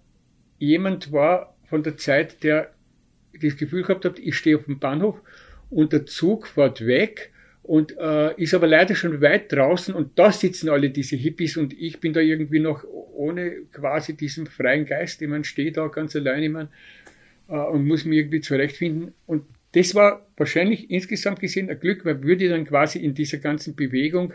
jemand 0.60 1.12
war 1.12 1.56
von 1.66 1.84
der 1.84 1.98
Zeit, 1.98 2.44
der 2.44 2.73
das 3.42 3.58
Gefühl 3.58 3.84
gehabt 3.84 4.06
hat, 4.06 4.20
ich 4.20 4.36
stehe 4.36 4.58
auf 4.58 4.66
dem 4.66 4.80
Bahnhof 4.80 5.22
und 5.70 5.94
der 5.94 6.06
Zug 6.06 6.48
fährt 6.48 6.86
weg 6.86 7.32
und 7.64 7.96
äh, 7.98 8.34
ist 8.42 8.54
aber 8.54 8.68
leider 8.68 8.96
schon 8.96 9.22
weit 9.22 9.52
draußen 9.52 9.94
und 9.94 10.20
da 10.20 10.32
sitzen 10.32 10.70
alle 10.70 10.90
diese 10.90 11.16
Hippies 11.16 11.58
und 11.58 11.74
ich 11.74 12.00
bin 12.00 12.14
da 12.14 12.20
irgendwie 12.20 12.60
noch 12.60 12.84
ohne 12.84 13.52
quasi 13.72 14.16
diesen 14.16 14.48
freien 14.48 14.86
Geist, 14.86 15.22
ich 15.22 15.28
man 15.28 15.44
stehe 15.44 15.72
da 15.72 15.88
ganz 15.88 16.16
allein, 16.16 16.70
äh, 17.48 17.56
und 17.56 17.86
muss 17.86 18.06
mich 18.06 18.20
irgendwie 18.20 18.42
zurechtfinden. 18.42 19.14
Und 19.26 19.46
das 19.74 19.96
war 19.96 20.26
wahrscheinlich 20.38 20.90
insgesamt 20.90 21.40
gesehen 21.40 21.70
ein 21.70 21.80
Glück, 21.80 22.06
weil 22.06 22.24
würde 22.24 22.50
dann 22.50 22.66
quasi 22.66 23.00
in 23.00 23.14
dieser 23.14 23.38
ganzen 23.38 23.76
Bewegung 23.76 24.34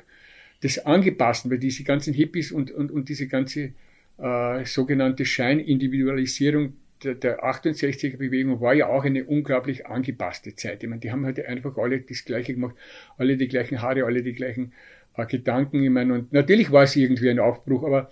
des 0.62 0.84
Angepassten, 0.84 1.50
weil 1.50 1.58
diese 1.58 1.84
ganzen 1.84 2.14
Hippies 2.14 2.52
und, 2.52 2.70
und, 2.70 2.90
und 2.90 3.08
diese 3.08 3.28
ganze 3.28 3.72
äh, 4.18 4.64
sogenannte 4.64 5.24
Scheinindividualisierung 5.24 6.74
der, 7.04 7.14
der 7.14 7.44
68er 7.44 8.16
Bewegung 8.16 8.60
war 8.60 8.74
ja 8.74 8.88
auch 8.88 9.04
eine 9.04 9.24
unglaublich 9.24 9.86
angepasste 9.86 10.54
Zeit. 10.54 10.82
Ich 10.82 10.88
meine, 10.88 11.00
die 11.00 11.12
haben 11.12 11.24
halt 11.24 11.44
einfach 11.44 11.76
alle 11.76 12.00
das 12.00 12.24
Gleiche 12.24 12.54
gemacht, 12.54 12.76
alle 13.16 13.36
die 13.36 13.48
gleichen 13.48 13.82
Haare, 13.82 14.04
alle 14.04 14.22
die 14.22 14.32
gleichen 14.32 14.72
äh, 15.16 15.26
Gedanken. 15.26 15.82
Ich 15.82 15.90
meine, 15.90 16.14
und 16.14 16.32
natürlich 16.32 16.70
war 16.72 16.84
es 16.84 16.96
irgendwie 16.96 17.30
ein 17.30 17.38
Aufbruch, 17.38 17.84
aber 17.84 18.10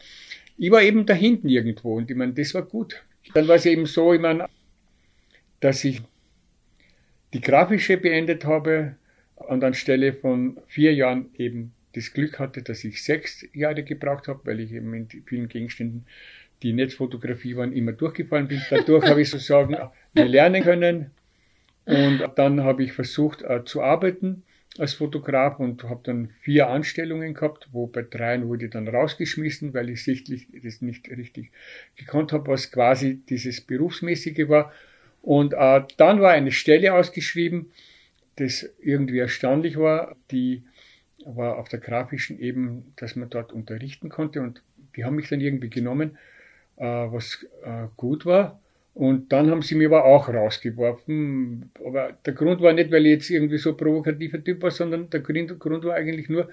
ich 0.57 0.71
war 0.71 0.83
eben 0.83 1.07
da 1.07 1.15
hinten 1.15 1.49
irgendwo 1.49 1.97
und 1.97 2.11
ich 2.11 2.17
meine, 2.17 2.33
das 2.33 2.55
war 2.55 2.63
gut. 2.63 3.05
Dann 3.35 3.49
war 3.49 3.57
es 3.57 3.67
eben 3.67 3.87
so, 3.87 4.13
ich 4.13 4.21
meine, 4.21 4.49
dass 5.61 5.85
ich 5.85 6.03
die 7.35 7.41
grafische 7.41 7.97
beendet 7.97 8.45
habe 8.45 8.97
und 9.35 9.63
anstelle 9.65 10.13
von 10.13 10.59
vier 10.67 10.95
Jahren 10.95 11.31
eben 11.37 11.73
das 11.95 12.13
Glück 12.13 12.39
hatte, 12.39 12.63
dass 12.63 12.85
ich 12.85 13.03
sechs 13.03 13.47
Jahre 13.53 13.83
gebraucht 13.83 14.29
habe, 14.29 14.41
weil 14.45 14.61
ich 14.61 14.73
eben 14.73 14.93
in 14.95 15.09
vielen 15.27 15.49
Gegenständen 15.49 16.07
die 16.63 16.73
Netzfotografie 16.73 17.57
waren, 17.57 17.73
immer 17.73 17.93
durchgefallen 17.93 18.49
bin. 18.49 18.63
Dadurch 18.71 19.05
habe 19.07 19.23
ich 19.23 19.31
sozusagen 19.31 19.77
lernen 20.15 20.63
können. 20.63 21.11
Und 21.85 22.25
dann 22.35 22.65
habe 22.65 22.83
ich 22.83 22.93
versucht 22.93 23.43
äh, 23.43 23.65
zu 23.65 23.81
arbeiten 23.81 24.43
als 24.79 24.95
Fotograf 24.95 25.59
und 25.59 25.85
habe 25.85 26.01
dann 26.03 26.31
vier 26.41 26.69
Anstellungen 26.69 27.33
gehabt, 27.35 27.69
wo 27.73 27.87
bei 27.87 28.03
dreien 28.03 28.49
wurde 28.49 28.69
dann 28.69 28.89
rausgeschmissen, 28.89 29.73
weil 29.73 29.89
ich 29.91 30.05
sichtlich 30.05 30.49
das 30.63 30.83
nicht 30.83 31.09
richtig 31.09 31.51
gekonnt 31.97 32.33
habe, 32.33 32.49
was 32.49 32.71
quasi 32.73 33.21
dieses 33.29 33.61
Berufsmäßige 33.61 34.49
war. 34.49 34.73
Und 35.23 35.55
äh, 35.55 35.83
dann 35.97 36.21
war 36.21 36.33
eine 36.33 36.53
Stelle 36.53 36.93
ausgeschrieben, 36.95 37.71
das 38.37 38.69
irgendwie 38.81 39.19
erstaunlich 39.19 39.79
war, 39.79 40.17
die 40.31 40.63
war 41.25 41.57
auf 41.57 41.69
der 41.69 41.81
grafischen 41.81 42.39
eben, 42.39 42.93
dass 42.97 43.17
man 43.17 43.31
dort 43.31 43.53
unterrichten 43.53 44.09
konnte 44.09 44.43
und 44.43 44.63
die 44.95 45.05
haben 45.05 45.17
mich 45.17 45.29
dann 45.29 45.41
irgendwie 45.41 45.71
genommen 45.71 46.19
was 46.85 47.47
äh, 47.65 47.87
gut 47.97 48.27
war. 48.27 48.61
Und 48.97 49.31
dann 49.31 49.51
haben 49.51 49.61
sie 49.61 49.75
mir 49.75 49.89
aber 49.89 50.07
auch 50.07 50.29
rausgeworfen. 50.31 51.71
Aber 51.85 52.13
der 52.25 52.33
Grund 52.33 52.63
war 52.63 52.73
nicht, 52.73 52.91
weil 52.91 53.05
ich 53.05 53.13
jetzt 53.13 53.31
irgendwie 53.31 53.59
so 53.59 53.77
provokativer 53.77 54.43
Typ 54.43 54.63
war, 54.63 54.71
sondern 54.71 55.11
der 55.11 55.21
Grund, 55.21 55.85
war 55.85 55.95
eigentlich 55.95 56.31
nur, 56.31 56.49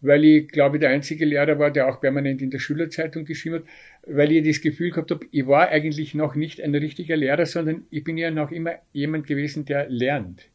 weil 0.00 0.24
ich, 0.24 0.48
glaube 0.48 0.76
ich, 0.76 0.80
der 0.80 0.90
einzige 0.90 1.24
Lehrer 1.24 1.56
war, 1.60 1.70
der 1.70 1.88
auch 1.88 2.00
permanent 2.00 2.42
in 2.42 2.50
der 2.50 2.58
Schülerzeitung 2.58 3.24
geschrieben 3.24 3.56
hat, 3.56 3.64
weil 4.08 4.32
ich 4.32 4.44
das 4.44 4.60
Gefühl 4.60 4.90
gehabt 4.90 5.12
habe, 5.12 5.24
ich 5.30 5.46
war 5.46 5.68
eigentlich 5.68 6.16
noch 6.16 6.34
nicht 6.34 6.60
ein 6.60 6.74
richtiger 6.74 7.16
Lehrer, 7.16 7.46
sondern 7.46 7.86
ich 7.90 8.02
bin 8.02 8.18
ja 8.18 8.32
noch 8.32 8.50
immer 8.50 8.72
jemand 8.92 9.28
gewesen, 9.28 9.64
der 9.64 9.88
lernt. 9.88 10.48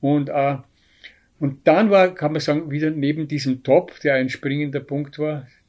Und, 0.00 0.30
äh, 0.30 0.56
und 1.38 1.66
dann 1.68 1.90
war, 1.90 2.12
kann 2.12 2.32
man 2.32 2.40
sagen, 2.40 2.72
wieder 2.72 2.90
neben 2.90 3.28
diesem 3.28 3.62
Top, 3.62 4.00
der 4.00 4.14
ein 4.14 4.28
springender 4.28 4.80
Punkt 4.80 5.20
war, 5.20 5.42
äh, 5.42 5.61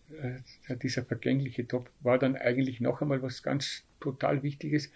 dieser 0.82 1.04
vergängliche 1.04 1.68
Top 1.68 1.90
war 2.02 2.18
dann 2.18 2.36
eigentlich 2.36 2.82
noch 2.82 3.02
einmal 3.02 3.22
was 3.22 3.44
ganz 3.44 3.84
total 4.00 4.44
Wichtiges, 4.44 4.92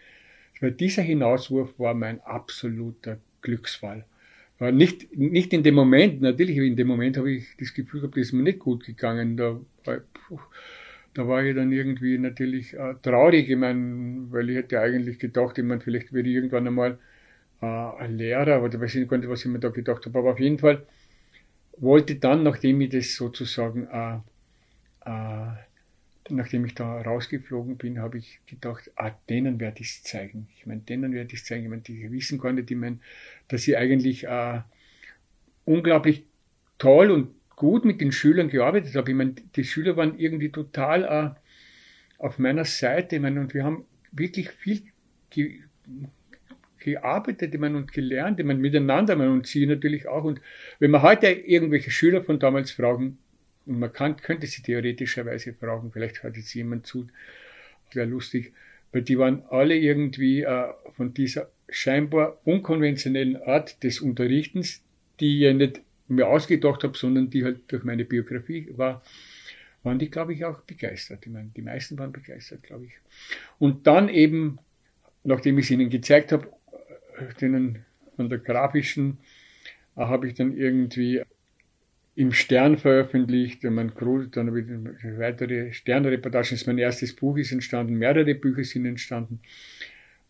weil 0.60 0.72
dieser 0.72 1.02
Hinauswurf 1.02 1.78
war 1.80 1.94
mein 1.94 2.22
absoluter 2.22 3.20
Glücksfall. 3.42 4.06
War 4.60 4.72
nicht, 4.72 5.16
nicht 5.16 5.54
in 5.54 5.64
dem 5.64 5.76
Moment, 5.76 6.22
natürlich 6.22 6.58
in 6.58 6.76
dem 6.76 6.88
Moment 6.88 7.18
habe 7.18 7.32
ich 7.32 7.46
das 7.60 7.74
Gefühl 7.74 8.02
gehabt, 8.02 8.18
das 8.18 8.28
ist 8.28 8.34
mir 8.34 8.44
nicht 8.44 8.60
gut 8.60 8.86
gegangen. 8.86 9.38
Da 9.38 9.60
puh, 9.84 10.40
da 11.14 11.28
war 11.28 11.44
ich 11.44 11.56
dann 11.56 11.72
irgendwie 11.72 12.18
natürlich 12.18 12.74
äh, 12.74 12.96
traurig, 13.02 13.50
ich 13.50 13.56
meine, 13.56 14.32
weil 14.32 14.50
ich 14.50 14.56
hätte 14.56 14.80
eigentlich 14.80 15.20
gedacht, 15.20 15.58
ich 15.58 15.64
meine, 15.64 15.82
vielleicht 15.82 16.14
werde 16.14 16.30
ich 16.30 16.36
irgendwann 16.36 16.68
einmal 16.68 16.98
äh, 17.62 17.66
ein 17.66 18.18
Lehrer, 18.18 18.64
oder 18.64 18.80
weiß 18.80 18.96
ich 18.96 19.10
nicht, 19.10 19.30
was 19.30 19.42
ich 19.42 19.52
mir 19.52 19.60
da 19.60 19.70
gedacht 19.70 20.06
habe, 20.06 20.20
aber 20.20 20.32
auf 20.32 20.40
jeden 20.40 20.60
Fall 20.60 20.86
wollte 21.78 22.16
dann, 22.16 22.44
nachdem 22.44 22.82
ich 22.82 22.90
das 22.90 23.16
sozusagen 23.16 23.88
äh, 23.92 24.20
äh, 25.08 26.34
nachdem 26.34 26.66
ich 26.66 26.76
da 26.76 27.02
rausgeflogen 27.02 27.78
bin, 27.78 28.00
habe 28.00 28.18
ich 28.18 28.40
gedacht, 28.48 28.92
ah, 28.96 29.12
denen 29.30 29.60
werde 29.60 29.82
ich 29.82 29.88
es 29.88 30.04
zeigen. 30.04 30.48
Ich 30.58 30.66
meine, 30.66 30.82
denen 30.82 31.14
werde 31.14 31.34
ich 31.34 31.42
es 31.42 31.46
zeigen. 31.46 31.64
Ich 31.64 31.70
meine, 31.70 31.82
die 31.82 32.12
wissen 32.12 32.40
gar 32.40 32.52
nicht, 32.52 32.70
ich 32.70 32.78
meine, 32.78 33.00
dass 33.48 33.68
ich 33.68 33.78
eigentlich 33.78 34.26
äh, 34.26 34.62
unglaublich 35.66 36.26
toll 36.78 37.12
und 37.12 37.30
gut 37.56 37.86
mit 37.86 38.02
den 38.02 38.12
Schülern 38.12 38.50
gearbeitet 38.50 38.96
habe. 38.96 39.12
Ich 39.12 39.18
meine, 39.18 39.36
die 39.56 39.64
Schüler 39.64 39.98
waren 39.98 40.20
irgendwie 40.20 40.50
total 40.50 41.04
äh, 41.04 42.22
auf 42.22 42.40
meiner 42.40 42.66
Seite. 42.66 43.16
Ich 43.16 43.22
meine, 43.22 43.40
und 43.40 43.54
wir 43.54 43.64
haben 43.64 43.86
wirklich 44.12 44.50
viel 44.50 44.84
ge 45.30 45.62
gearbeitet 46.80 47.54
ich 47.54 47.60
meine, 47.60 47.76
und 47.76 47.92
gelernt, 47.92 48.40
ich 48.40 48.46
meine, 48.46 48.60
miteinander 48.60 49.14
ich 49.14 49.20
meine, 49.20 49.32
und 49.32 49.48
sie 49.48 49.66
natürlich 49.66 50.08
auch. 50.08 50.24
Und 50.24 50.40
wenn 50.80 50.92
man 50.92 51.02
heute 51.02 51.28
irgendwelche 51.28 51.92
Schüler 51.92 52.24
von 52.24 52.40
damals 52.40 52.72
fragen, 52.72 53.18
man 53.68 53.94
kann, 53.94 54.18
könnte 54.18 54.48
sie 54.48 54.62
theoretischerweise 54.62 55.54
fragen, 55.54 55.92
vielleicht 55.92 56.24
hört 56.24 56.38
jetzt 56.38 56.54
jemand 56.54 56.88
zu, 56.88 57.08
wäre 57.94 58.08
lustig, 58.08 58.54
weil 58.92 59.02
die 59.02 59.18
waren 59.18 59.44
alle 59.50 59.76
irgendwie 59.76 60.42
äh, 60.42 60.74
von 60.96 61.14
dieser 61.14 61.50
scheinbar 61.70 62.40
unkonventionellen 62.46 63.42
Art 63.44 63.84
des 63.84 64.02
Unterrichtens, 64.02 64.82
die 65.20 65.36
ich 65.36 65.42
ja 65.42 65.54
nicht 65.54 65.82
mir 66.08 66.28
ausgedacht 66.28 66.84
habe, 66.84 66.98
sondern 66.98 67.30
die 67.30 67.44
halt 67.44 67.72
durch 67.72 67.84
meine 67.84 68.06
Biografie 68.06 68.72
war, 68.76 69.04
waren 69.84 70.00
die, 70.00 70.10
glaube 70.10 70.34
ich, 70.34 70.46
auch 70.46 70.62
begeistert. 70.62 71.26
Ich 71.26 71.32
meine, 71.32 71.50
die 71.56 71.62
meisten 71.62 71.98
waren 71.98 72.12
begeistert, 72.12 72.64
glaube 72.64 72.86
ich. 72.86 72.94
Und 73.60 73.88
dann 73.88 74.10
eben, 74.10 74.60
nachdem 75.24 75.58
ich 75.58 75.66
es 75.66 75.72
ihnen 75.72 75.90
gezeigt 75.90 76.32
habe, 76.32 76.48
äh, 77.18 77.34
denen 77.40 77.86
von 78.16 78.30
der 78.30 78.40
grafischen, 78.40 79.18
äh, 79.96 80.02
habe 80.02 80.28
ich 80.28 80.36
dann 80.36 80.56
irgendwie 80.56 81.22
im 82.18 82.34
Stern 82.34 82.80
veröffentlicht. 82.80 83.64
Man, 83.64 83.92
dann 84.32 84.48
habe 84.48 84.60
ich 84.60 85.20
weitere 85.20 85.72
Sternreportagen. 85.72 86.50
Das 86.50 86.52
ist 86.52 86.66
mein 86.66 86.80
erstes 86.80 87.16
Buch 87.16 87.38
ist 87.38 87.52
entstanden. 87.52 87.94
Mehrere 87.94 88.34
Bücher 88.34 88.64
sind 88.64 88.88
entstanden. 88.88 89.40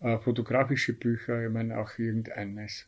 Äh, 0.01 0.17
fotografische 0.17 0.93
Bücher, 0.93 1.45
ich 1.45 1.49
meine 1.49 1.79
auch 1.79 1.97
irgendeines. 1.97 2.85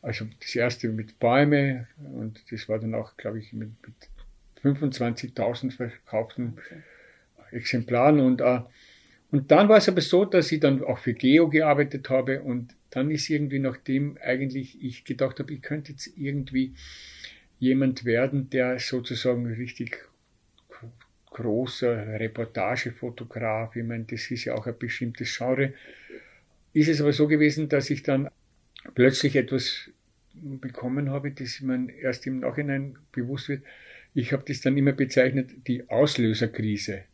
Also 0.00 0.26
das 0.40 0.56
erste 0.56 0.88
mit 0.88 1.20
Bäume 1.20 1.86
und 2.12 2.42
das 2.50 2.68
war 2.68 2.78
dann 2.78 2.94
auch, 2.94 3.16
glaube 3.16 3.38
ich, 3.38 3.52
mit, 3.52 3.70
mit 3.86 4.74
25.000 4.76 5.70
verkauften 5.70 6.56
Exemplaren 7.52 8.18
und 8.18 8.40
äh, 8.40 8.60
und 9.30 9.50
dann 9.50 9.68
war 9.70 9.78
es 9.78 9.88
aber 9.88 10.02
so, 10.02 10.26
dass 10.26 10.52
ich 10.52 10.60
dann 10.60 10.84
auch 10.84 10.98
für 10.98 11.14
Geo 11.14 11.48
gearbeitet 11.48 12.10
habe 12.10 12.42
und 12.42 12.74
dann 12.90 13.10
ist 13.10 13.30
irgendwie, 13.30 13.60
nachdem 13.60 14.18
eigentlich 14.22 14.82
ich 14.82 15.04
gedacht 15.04 15.38
habe, 15.38 15.54
ich 15.54 15.62
könnte 15.62 15.92
jetzt 15.92 16.18
irgendwie 16.18 16.74
jemand 17.62 18.04
werden, 18.04 18.50
der 18.50 18.80
sozusagen 18.80 19.46
richtig 19.46 20.08
großer 21.26 22.18
Reportagefotograf, 22.18 23.76
ich 23.76 23.84
meine, 23.84 24.02
das 24.02 24.28
ist 24.32 24.46
ja 24.46 24.54
auch 24.54 24.66
ein 24.66 24.76
bestimmtes 24.76 25.38
Genre, 25.38 25.72
ist 26.72 26.88
es 26.88 27.00
aber 27.00 27.12
so 27.12 27.28
gewesen, 27.28 27.68
dass 27.68 27.88
ich 27.88 28.02
dann 28.02 28.28
plötzlich 28.96 29.36
etwas 29.36 29.90
bekommen 30.34 31.10
habe, 31.10 31.30
das 31.30 31.60
man 31.60 31.88
erst 31.88 32.26
im 32.26 32.40
Nachhinein 32.40 32.98
bewusst 33.12 33.48
wird. 33.48 33.62
Ich 34.12 34.32
habe 34.32 34.42
das 34.44 34.60
dann 34.60 34.76
immer 34.76 34.92
bezeichnet, 34.92 35.68
die 35.68 35.88
Auslöserkrise. 35.88 37.04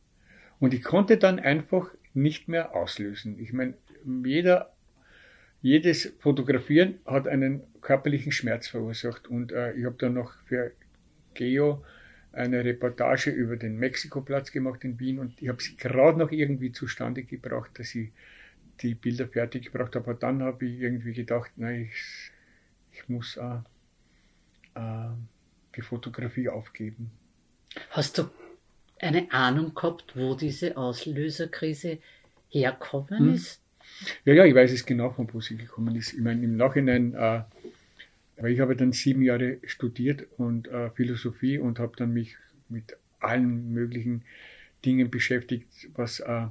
Und 0.61 0.73
ich 0.73 0.83
konnte 0.83 1.19
dann 1.19 1.39
einfach 1.39 1.91
nicht 2.15 2.49
mehr 2.49 2.75
auslösen. 2.75 3.39
Ich 3.39 3.53
meine, 3.53 3.75
jeder, 4.25 4.73
jedes 5.61 6.13
Fotografieren 6.21 7.01
hat 7.05 7.27
einen 7.27 7.63
körperlichen 7.81 8.33
Schmerz 8.33 8.69
verursacht. 8.69 9.29
Und 9.29 9.53
äh, 9.53 9.73
ich 9.75 9.85
habe 9.85 9.97
dann 9.99 10.15
noch 10.15 10.33
für 10.45 10.73
Geo 11.35 11.85
eine 12.33 12.65
Reportage 12.65 13.31
über 13.31 13.57
den 13.57 13.77
Mexikoplatz 13.79 14.53
gemacht 14.53 14.85
in 14.85 15.01
Wien 15.01 15.19
und 15.19 15.41
ich 15.41 15.49
habe 15.49 15.63
sie 15.63 15.77
gerade 15.77 16.19
noch 16.19 16.31
irgendwie 16.31 16.73
zustande 16.73 17.25
gebracht, 17.25 17.71
dass 17.79 17.95
ich 17.95 18.11
die 18.81 18.95
Bilder 18.95 19.27
fertig 19.27 19.67
gebracht 19.67 19.97
habe. 19.97 20.11
Aber 20.11 20.15
dann 20.15 20.43
habe 20.43 20.67
ich 20.67 20.81
irgendwie 20.81 21.13
gedacht, 21.13 21.51
nein, 21.57 21.89
ich, 21.91 22.31
ich 22.93 23.09
muss 23.09 23.37
äh, 23.37 23.59
äh, 24.75 25.11
die 25.75 25.83
Fotografie 25.83 26.49
aufgeben. 26.49 27.11
Hast 27.91 28.19
du 28.19 28.31
eine 29.01 29.31
Ahnung 29.33 29.75
gehabt, 29.75 30.17
wo 30.17 30.35
diese 30.35 30.77
Auslöserkrise 30.77 31.99
herkommen 32.49 33.19
hm. 33.19 33.35
ist? 33.35 33.61
Ja, 34.25 34.35
ja, 34.35 34.45
ich 34.45 34.55
weiß 34.55 34.73
es 34.73 34.87
genau, 34.87 35.11
von 35.11 35.33
wo 35.33 35.41
sie 35.41 35.57
gekommen 35.57 35.97
ist. 35.97 36.15
Ich 36.15 36.21
meine, 36.21 36.45
im 36.45 36.57
Nachhinein, 36.57 37.15
äh, 37.15 37.43
weil 38.37 38.53
ich 38.53 38.61
habe 38.61 38.77
dann 38.77 38.93
sieben 38.93 39.23
Jahre 39.23 39.59
studiert 39.65 40.27
und 40.37 40.69
äh, 40.69 40.91
Philosophie 40.91 41.59
und 41.59 41.79
habe 41.79 41.97
dann 41.97 42.13
mich 42.13 42.37
mit 42.69 42.97
allen 43.21 43.73
möglichen 43.73 44.23
Dingen 44.85 45.11
beschäftigt, 45.11 45.67
was 45.95 46.21
äh, 46.21 46.47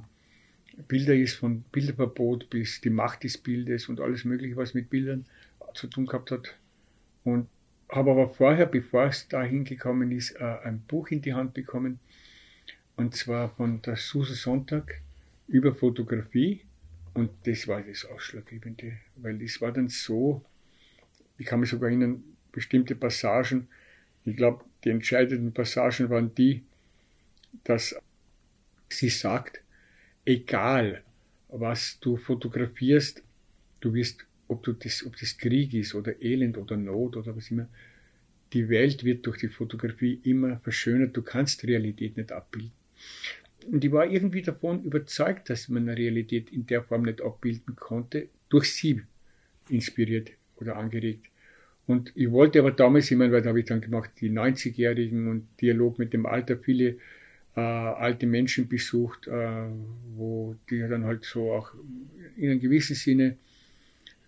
Bilder 0.86 1.14
ist, 1.14 1.34
von 1.34 1.62
Bilderverbot 1.72 2.50
bis 2.50 2.80
die 2.80 2.90
Macht 2.90 3.24
des 3.24 3.38
Bildes 3.38 3.88
und 3.88 4.00
alles 4.00 4.24
Mögliche, 4.24 4.56
was 4.56 4.74
mit 4.74 4.90
Bildern 4.90 5.24
zu 5.74 5.86
tun 5.86 6.06
gehabt 6.06 6.30
hat. 6.30 6.54
Und 7.24 7.48
habe 7.88 8.10
aber 8.10 8.28
vorher, 8.28 8.66
bevor 8.66 9.06
es 9.06 9.28
dahin 9.28 9.64
gekommen 9.64 10.12
ist, 10.12 10.32
äh, 10.32 10.44
ein 10.64 10.80
Buch 10.80 11.08
in 11.08 11.22
die 11.22 11.34
Hand 11.34 11.54
bekommen, 11.54 11.98
und 12.96 13.14
zwar 13.14 13.50
von 13.50 13.80
der 13.82 13.96
Susan 13.96 14.34
Sonntag 14.34 15.00
über 15.46 15.74
Fotografie. 15.74 16.62
Und 17.18 17.30
das 17.42 17.66
war 17.66 17.82
das 17.82 18.04
Ausschlaggebende, 18.04 18.92
weil 19.16 19.42
es 19.42 19.60
war 19.60 19.72
dann 19.72 19.88
so, 19.88 20.44
ich 21.36 21.46
kann 21.46 21.58
mich 21.58 21.70
sogar 21.70 21.88
erinnern, 21.88 22.22
bestimmte 22.52 22.94
Passagen, 22.94 23.66
ich 24.24 24.36
glaube, 24.36 24.64
die 24.84 24.90
entscheidenden 24.90 25.52
Passagen 25.52 26.10
waren 26.10 26.32
die, 26.36 26.62
dass 27.64 27.96
sie 28.88 29.08
sagt, 29.08 29.60
egal 30.24 31.02
was 31.48 31.98
du 31.98 32.16
fotografierst, 32.16 33.24
du 33.80 33.94
wirst, 33.94 34.24
ob, 34.46 34.62
du 34.62 34.72
das, 34.74 35.04
ob 35.04 35.16
das 35.16 35.36
Krieg 35.36 35.74
ist 35.74 35.96
oder 35.96 36.22
Elend 36.22 36.56
oder 36.56 36.76
Not 36.76 37.16
oder 37.16 37.34
was 37.34 37.50
immer, 37.50 37.68
die 38.52 38.68
Welt 38.68 39.02
wird 39.02 39.26
durch 39.26 39.38
die 39.38 39.48
Fotografie 39.48 40.20
immer 40.22 40.60
verschönert, 40.60 41.16
du 41.16 41.22
kannst 41.22 41.64
Realität 41.64 42.16
nicht 42.16 42.30
abbilden. 42.30 42.70
Und 43.70 43.84
ich 43.84 43.92
war 43.92 44.06
irgendwie 44.06 44.42
davon 44.42 44.82
überzeugt, 44.84 45.50
dass 45.50 45.68
man 45.68 45.88
eine 45.88 45.96
Realität 45.98 46.50
in 46.50 46.66
der 46.66 46.82
Form 46.82 47.02
nicht 47.02 47.20
abbilden 47.22 47.76
konnte, 47.76 48.28
durch 48.48 48.72
sie 48.72 49.02
inspiriert 49.68 50.30
oder 50.56 50.76
angeregt. 50.76 51.26
Und 51.86 52.12
ich 52.14 52.30
wollte 52.30 52.58
aber 52.60 52.70
damals, 52.70 53.10
ich 53.10 53.16
meine, 53.16 53.32
weil 53.32 53.42
da 53.42 53.50
habe 53.50 53.60
ich 53.60 53.66
dann 53.66 53.80
gemacht, 53.80 54.10
die 54.20 54.30
90-Jährigen 54.30 55.28
und 55.28 55.48
Dialog 55.60 55.98
mit 55.98 56.12
dem 56.12 56.26
Alter, 56.26 56.58
viele 56.58 56.96
äh, 57.56 57.60
alte 57.60 58.26
Menschen 58.26 58.68
besucht, 58.68 59.26
äh, 59.26 59.66
wo 60.14 60.54
die 60.70 60.80
dann 60.80 61.04
halt 61.04 61.24
so 61.24 61.52
auch 61.52 61.72
in 62.36 62.50
einem 62.50 62.60
gewissen 62.60 62.94
Sinne 62.94 63.36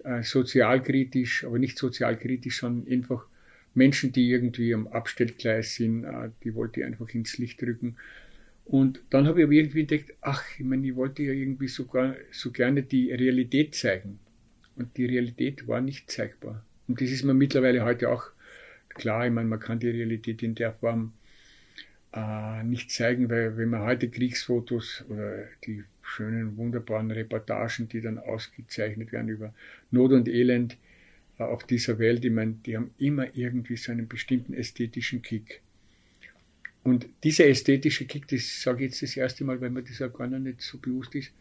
äh, 0.05 0.23
sozialkritisch, 0.23 1.45
aber 1.45 1.59
nicht 1.59 1.79
sozialkritisch, 1.79 2.61
sondern 2.61 2.91
einfach 2.91 3.27
Menschen, 3.75 4.13
die 4.13 4.31
irgendwie 4.31 4.75
am 4.75 4.89
Abstellgleis 4.89 5.75
sind, 5.75 6.05
äh, 6.05 6.31
die 6.43 6.55
wollte 6.55 6.81
ich 6.81 6.87
einfach 6.87 7.09
ins 7.11 7.39
Licht 7.39 7.61
drücken. 7.61 7.97
Und 8.65 9.01
dann 9.11 9.27
habe 9.27 9.41
ich 9.41 9.45
aber 9.45 9.53
irgendwie 9.53 9.81
entdeckt, 9.81 10.15
ach, 10.21 10.45
ich 10.59 10.65
meine, 10.65 10.87
ich 10.87 10.95
wollte 10.95 11.23
ja 11.23 11.33
irgendwie 11.33 11.69
sogar 11.69 12.15
so 12.31 12.53
gerne 12.53 12.83
die 12.83 13.13
Realität 13.13 13.75
zeigen. 13.75 14.21
Und 14.77 14.97
die 14.97 15.07
Realität 15.07 15.67
war 15.67 15.81
nicht 15.81 16.11
zeigbar. 16.11 16.65
Und 16.87 17.01
das 17.01 17.11
ist 17.11 17.25
mir 17.25 17.35
mittlerweile 17.35 17.85
heute 17.85 18.09
auch 18.09 18.31
klar. 18.89 19.27
Ich 19.27 19.33
meine, 19.33 19.49
man 19.49 19.61
kann 19.61 19.79
die 19.79 19.91
Realität 19.91 20.43
in 20.43 20.55
der 20.55 20.73
Form 20.73 21.13
äh, 22.13 22.63
nicht 22.65 22.91
zeigen, 22.91 23.29
weil 23.31 23.57
wenn 23.57 23.69
man 23.69 23.83
heute 23.83 24.09
Kriegsfotos 24.09 25.05
oder 25.09 25.45
die 25.65 25.85
schönen, 26.03 26.57
wunderbaren 26.57 27.11
Reportagen, 27.11 27.89
die 27.89 28.01
dann 28.01 28.19
ausgezeichnet 28.19 29.13
werden 29.13 29.29
über 29.29 29.55
Not 29.91 30.13
und 30.13 30.29
Elend 30.29 30.77
äh, 31.39 31.45
auf 31.45 31.65
dieser 31.65 31.99
Welt, 31.99 32.25
ich 32.25 32.33
meine, 32.33 32.55
die 32.67 32.77
haben 32.77 32.91
immer 32.99 33.27
irgendwie 33.37 33.77
so 33.77 33.93
einen 33.93 34.09
bestimmten 34.09 34.55
ästhetischen 34.55 35.23
Kick. 35.23 35.61
Und 36.83 37.09
dieser 37.25 37.47
ästhetische 37.47 38.07
Kick, 38.07 38.27
das 38.29 38.63
sage 38.63 38.85
ich 38.85 38.91
jetzt 38.91 39.03
das 39.03 39.17
erste 39.17 39.45
Mal, 39.45 39.61
weil 39.61 39.71
mir 39.71 39.83
das 39.83 40.01
auch 40.01 40.13
gar 40.13 40.27
nicht 40.27 40.63
so 40.63 40.79
bewusst 40.79 41.15
ist, 41.15 41.33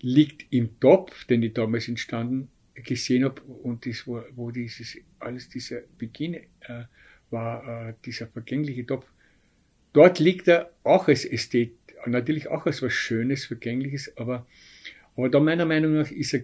liegt 0.00 0.46
im 0.50 0.80
Topf, 0.80 1.24
den 1.24 1.42
ich 1.42 1.54
damals 1.54 1.88
entstanden 1.88 2.48
gesehen 2.74 3.24
habe 3.24 3.40
und 3.42 3.86
das 3.86 4.06
war, 4.06 4.24
wo 4.34 4.50
dieses 4.50 4.98
alles 5.18 5.48
dieser 5.48 5.80
Beginn 5.98 6.34
äh, 6.34 6.84
war, 7.30 7.88
äh, 7.88 7.94
dieser 8.04 8.26
vergängliche 8.26 8.84
Topf. 8.84 9.06
Dort 9.92 10.18
liegt 10.18 10.46
er 10.48 10.70
auch 10.82 11.08
als 11.08 11.24
Ästhet, 11.24 11.72
natürlich 12.06 12.48
auch 12.48 12.66
als 12.66 12.82
was 12.82 12.92
Schönes, 12.92 13.46
Vergängliches, 13.46 14.16
aber, 14.18 14.46
aber 15.16 15.30
da 15.30 15.40
meiner 15.40 15.64
Meinung 15.64 15.94
nach 15.94 16.10
ist 16.10 16.34
er 16.34 16.42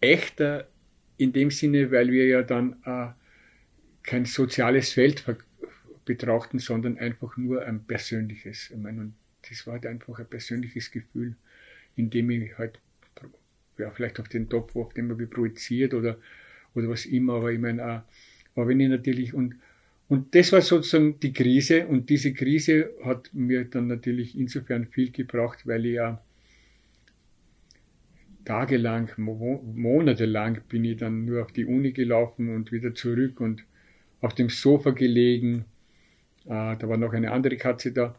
echter 0.00 0.68
in 1.16 1.32
dem 1.32 1.50
Sinne, 1.50 1.90
weil 1.92 2.10
wir 2.10 2.26
ja 2.26 2.42
dann 2.42 2.76
äh, 2.84 3.08
kein 4.02 4.24
soziales 4.24 4.92
Feld 4.92 5.24
betrachten, 6.04 6.58
sondern 6.58 6.98
einfach 6.98 7.36
nur 7.36 7.64
ein 7.64 7.84
persönliches. 7.84 8.70
Ich 8.70 8.76
meine, 8.76 9.12
das 9.48 9.66
war 9.66 9.74
halt 9.74 9.86
einfach 9.86 10.18
ein 10.18 10.26
persönliches 10.26 10.90
Gefühl, 10.90 11.34
in 11.96 12.10
dem 12.10 12.30
ich 12.30 12.56
halt, 12.58 12.78
ja, 13.78 13.90
vielleicht 13.90 14.20
auf 14.20 14.28
den 14.28 14.48
Topf, 14.48 14.76
auf 14.76 14.94
den 14.94 15.08
man 15.08 15.30
projiziert 15.30 15.94
oder, 15.94 16.18
oder 16.74 16.88
was 16.88 17.06
immer, 17.06 17.34
aber 17.34 17.52
ich 17.52 17.58
meine, 17.58 17.84
auch, 17.84 18.02
aber 18.54 18.68
wenn 18.68 18.80
ich 18.80 18.88
natürlich, 18.88 19.34
und, 19.34 19.56
und 20.08 20.34
das 20.34 20.52
war 20.52 20.60
sozusagen 20.60 21.18
die 21.20 21.32
Krise. 21.32 21.86
Und 21.86 22.10
diese 22.10 22.34
Krise 22.34 22.90
hat 23.02 23.30
mir 23.32 23.64
dann 23.64 23.86
natürlich 23.86 24.38
insofern 24.38 24.86
viel 24.86 25.10
gebracht, 25.10 25.66
weil 25.66 25.86
ich 25.86 25.94
ja 25.94 26.22
tagelang, 28.44 29.10
monatelang 29.16 30.60
bin 30.68 30.84
ich 30.84 30.98
dann 30.98 31.24
nur 31.24 31.42
auf 31.42 31.52
die 31.52 31.64
Uni 31.64 31.92
gelaufen 31.92 32.54
und 32.54 32.72
wieder 32.72 32.94
zurück 32.94 33.40
und 33.40 33.64
auf 34.20 34.34
dem 34.34 34.48
Sofa 34.48 34.90
gelegen 34.90 35.64
äh, 36.46 36.76
da 36.76 36.88
war 36.88 36.96
noch 36.96 37.12
eine 37.12 37.32
andere 37.32 37.56
Katze 37.56 37.92
da 37.92 38.14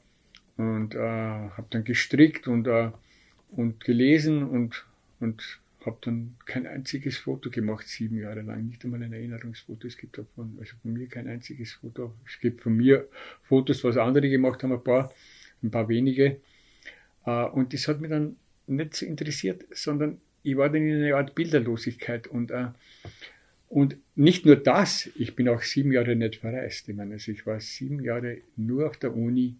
und 0.57 0.95
äh, 0.95 0.99
habe 0.99 1.67
dann 1.69 1.83
gestrickt 1.83 2.47
und, 2.47 2.67
äh, 2.67 2.91
und 3.51 3.83
gelesen 3.83 4.43
und, 4.43 4.85
und 5.19 5.59
habe 5.85 5.97
dann 6.01 6.35
kein 6.45 6.65
einziges 6.65 7.17
Foto 7.17 7.49
gemacht, 7.49 7.87
sieben 7.87 8.17
Jahre 8.17 8.41
lang, 8.41 8.67
nicht 8.67 8.83
einmal 8.83 9.03
ein 9.03 9.13
Erinnerungsfoto. 9.13 9.87
Es 9.87 9.97
gibt 9.97 10.17
davon, 10.17 10.55
also 10.59 10.75
von 10.81 10.93
mir 10.93 11.07
kein 11.07 11.27
einziges 11.27 11.73
Foto. 11.73 12.13
Es 12.25 12.39
gibt 12.39 12.61
von 12.61 12.75
mir 12.75 13.07
Fotos, 13.43 13.83
was 13.83 13.97
andere 13.97 14.29
gemacht 14.29 14.63
haben, 14.63 14.71
ein 14.71 14.83
paar, 14.83 15.11
ein 15.61 15.71
paar 15.71 15.89
wenige. 15.89 16.39
Äh, 17.25 17.45
und 17.45 17.73
das 17.73 17.87
hat 17.87 17.99
mich 17.99 18.09
dann 18.09 18.37
nicht 18.67 18.95
so 18.95 19.05
interessiert, 19.05 19.65
sondern 19.71 20.19
ich 20.43 20.57
war 20.57 20.69
dann 20.69 20.87
in 20.87 21.03
einer 21.03 21.17
Art 21.17 21.35
Bilderlosigkeit 21.35 22.27
und 22.27 22.51
äh, 22.51 22.67
und 23.73 23.97
nicht 24.13 24.45
nur 24.45 24.55
das, 24.55 25.09
ich 25.15 25.35
bin 25.35 25.49
auch 25.49 25.63
sieben 25.63 25.91
Jahre 25.91 26.15
nicht 26.15 26.35
verreist. 26.35 26.87
Ich 26.87 26.95
meine, 26.95 27.13
also 27.13 27.31
ich 27.31 27.47
war 27.47 27.59
sieben 27.59 28.03
Jahre 28.03 28.37
nur 28.55 28.85
auf 28.85 28.97
der 28.97 29.15
Uni 29.15 29.55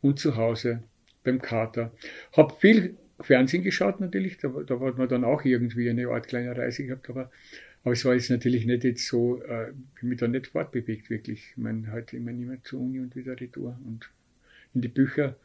und 0.00 0.18
zu 0.18 0.36
Hause 0.36 0.82
beim 1.24 1.42
Kater. 1.42 1.92
Hab 2.32 2.58
viel 2.62 2.96
Fernsehen 3.20 3.62
geschaut 3.62 4.00
natürlich, 4.00 4.38
da, 4.38 4.48
da 4.48 4.80
hat 4.80 4.96
man 4.96 5.10
dann 5.10 5.24
auch 5.24 5.44
irgendwie 5.44 5.90
eine 5.90 6.08
Art 6.08 6.26
kleine 6.26 6.56
Reise 6.56 6.86
gehabt, 6.86 7.10
aber, 7.10 7.30
aber 7.82 7.92
es 7.92 8.06
war 8.06 8.14
jetzt 8.14 8.30
natürlich 8.30 8.64
nicht 8.64 8.82
jetzt 8.82 9.06
so, 9.06 9.42
äh, 9.42 9.72
bin 10.00 10.08
mich 10.08 10.18
da 10.20 10.26
nicht 10.26 10.46
fortbewegt 10.46 11.10
wirklich. 11.10 11.50
Ich 11.50 11.58
meine, 11.58 11.92
heute 11.92 12.16
immer 12.16 12.32
nicht 12.32 12.48
mehr 12.48 12.62
zur 12.64 12.80
Uni 12.80 12.98
und 13.00 13.14
wieder 13.14 13.38
Retour 13.38 13.78
und 13.84 14.08
in 14.72 14.80
die 14.80 14.88
Bücher 14.88 15.36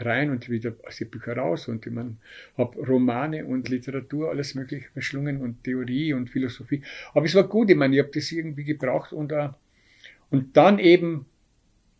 rein 0.00 0.30
und 0.30 0.48
wieder 0.48 0.74
aus 0.86 0.96
den 0.96 1.10
Büchern 1.10 1.38
raus 1.38 1.68
und 1.68 1.86
ich 1.86 1.92
meine, 1.92 2.16
habe 2.56 2.78
Romane 2.86 3.44
und 3.44 3.68
Literatur, 3.68 4.30
alles 4.30 4.54
mögliche 4.54 4.88
verschlungen 4.90 5.40
und 5.40 5.64
Theorie 5.64 6.12
und 6.12 6.30
Philosophie. 6.30 6.82
Aber 7.14 7.26
es 7.26 7.34
war 7.34 7.48
gut, 7.48 7.70
ich 7.70 7.76
meine, 7.76 7.96
ich 7.96 8.02
habe 8.02 8.12
das 8.12 8.30
irgendwie 8.32 8.64
gebraucht 8.64 9.12
und, 9.12 9.32
uh, 9.32 9.50
und 10.30 10.56
dann 10.56 10.78
eben 10.78 11.26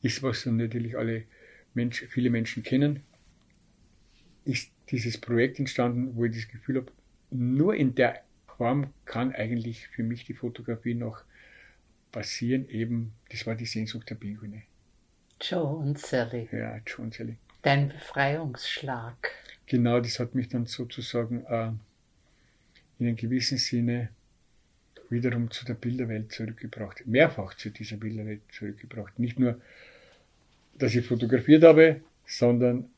ist, 0.02 0.22
was 0.22 0.46
natürlich 0.46 0.96
alle 0.96 1.24
Menschen, 1.74 2.08
viele 2.08 2.30
Menschen 2.30 2.62
kennen, 2.62 3.00
ist 4.44 4.70
dieses 4.90 5.18
Projekt 5.18 5.58
entstanden, 5.58 6.16
wo 6.16 6.24
ich 6.24 6.34
das 6.34 6.48
Gefühl 6.48 6.76
habe, 6.76 6.92
nur 7.30 7.74
in 7.74 7.94
der 7.94 8.22
Form 8.56 8.92
kann 9.04 9.32
eigentlich 9.32 9.88
für 9.88 10.02
mich 10.02 10.24
die 10.24 10.34
Fotografie 10.34 10.94
noch 10.94 11.22
passieren. 12.10 12.68
Eben, 12.68 13.12
das 13.30 13.46
war 13.46 13.54
die 13.54 13.66
Sehnsucht 13.66 14.08
der 14.10 14.14
Pinguine. 14.14 14.62
Joe 15.40 15.76
und 15.76 15.98
Sally. 15.98 16.48
Ja, 16.50 16.78
Joe 16.86 17.04
und 17.04 17.14
Sally. 17.14 17.36
Dein 17.62 17.88
Befreiungsschlag. 17.88 19.30
Genau, 19.66 20.00
das 20.00 20.18
hat 20.18 20.34
mich 20.34 20.48
dann 20.48 20.66
sozusagen 20.66 21.44
äh, 21.46 21.72
in 22.98 23.06
einem 23.06 23.16
gewissen 23.16 23.58
Sinne 23.58 24.10
wiederum 25.10 25.50
zu 25.50 25.64
der 25.64 25.74
Bilderwelt 25.74 26.32
zurückgebracht. 26.32 27.06
Mehrfach 27.06 27.54
zu 27.54 27.70
dieser 27.70 27.96
Bilderwelt 27.96 28.42
zurückgebracht. 28.52 29.18
Nicht 29.18 29.38
nur, 29.38 29.60
dass 30.78 30.94
ich 30.94 31.06
fotografiert 31.06 31.64
habe, 31.64 32.00
sondern 32.26 32.90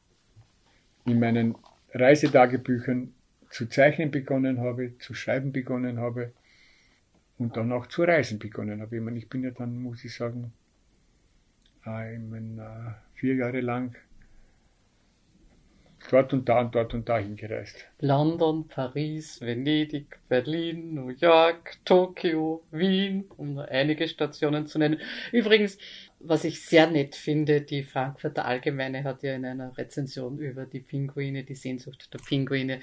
in 1.06 1.18
meinen 1.18 1.54
Reisetagebüchern 1.92 3.14
zu 3.50 3.66
zeichnen 3.66 4.10
begonnen 4.10 4.60
habe, 4.60 4.96
zu 4.98 5.14
schreiben 5.14 5.52
begonnen 5.52 5.98
habe 5.98 6.32
und 7.38 7.56
dann 7.56 7.72
auch 7.72 7.86
zu 7.86 8.02
reisen 8.02 8.38
begonnen 8.38 8.80
habe. 8.80 8.96
Ich, 8.96 9.02
meine, 9.02 9.18
ich 9.18 9.28
bin 9.28 9.42
ja 9.42 9.50
dann, 9.50 9.82
muss 9.82 10.04
ich 10.04 10.14
sagen, 10.14 10.52
äh, 11.86 12.14
ich 12.14 12.20
meine, 12.20 12.62
äh, 12.62 13.18
vier 13.18 13.34
Jahre 13.34 13.60
lang 13.60 13.96
dort 16.10 16.32
und 16.32 16.48
da 16.48 16.60
und 16.60 16.74
dort 16.74 16.94
und 16.94 17.08
da 17.08 17.18
hingereist. 17.18 17.76
London, 18.00 18.66
Paris, 18.68 19.40
Venedig, 19.40 20.18
Berlin, 20.28 20.94
New 20.94 21.10
York, 21.10 21.78
Tokio, 21.84 22.62
Wien, 22.70 23.24
um 23.36 23.54
nur 23.54 23.68
einige 23.68 24.08
Stationen 24.08 24.66
zu 24.66 24.78
nennen. 24.78 25.00
Übrigens, 25.32 25.78
was 26.20 26.44
ich 26.44 26.62
sehr 26.62 26.86
nett 26.86 27.16
finde, 27.16 27.62
die 27.62 27.82
Frankfurter 27.82 28.44
Allgemeine 28.44 29.04
hat 29.04 29.22
ja 29.22 29.34
in 29.34 29.46
einer 29.46 29.76
Rezension 29.76 30.38
über 30.38 30.66
die 30.66 30.80
Pinguine, 30.80 31.44
die 31.44 31.54
Sehnsucht 31.54 32.12
der 32.12 32.18
Pinguine 32.18 32.80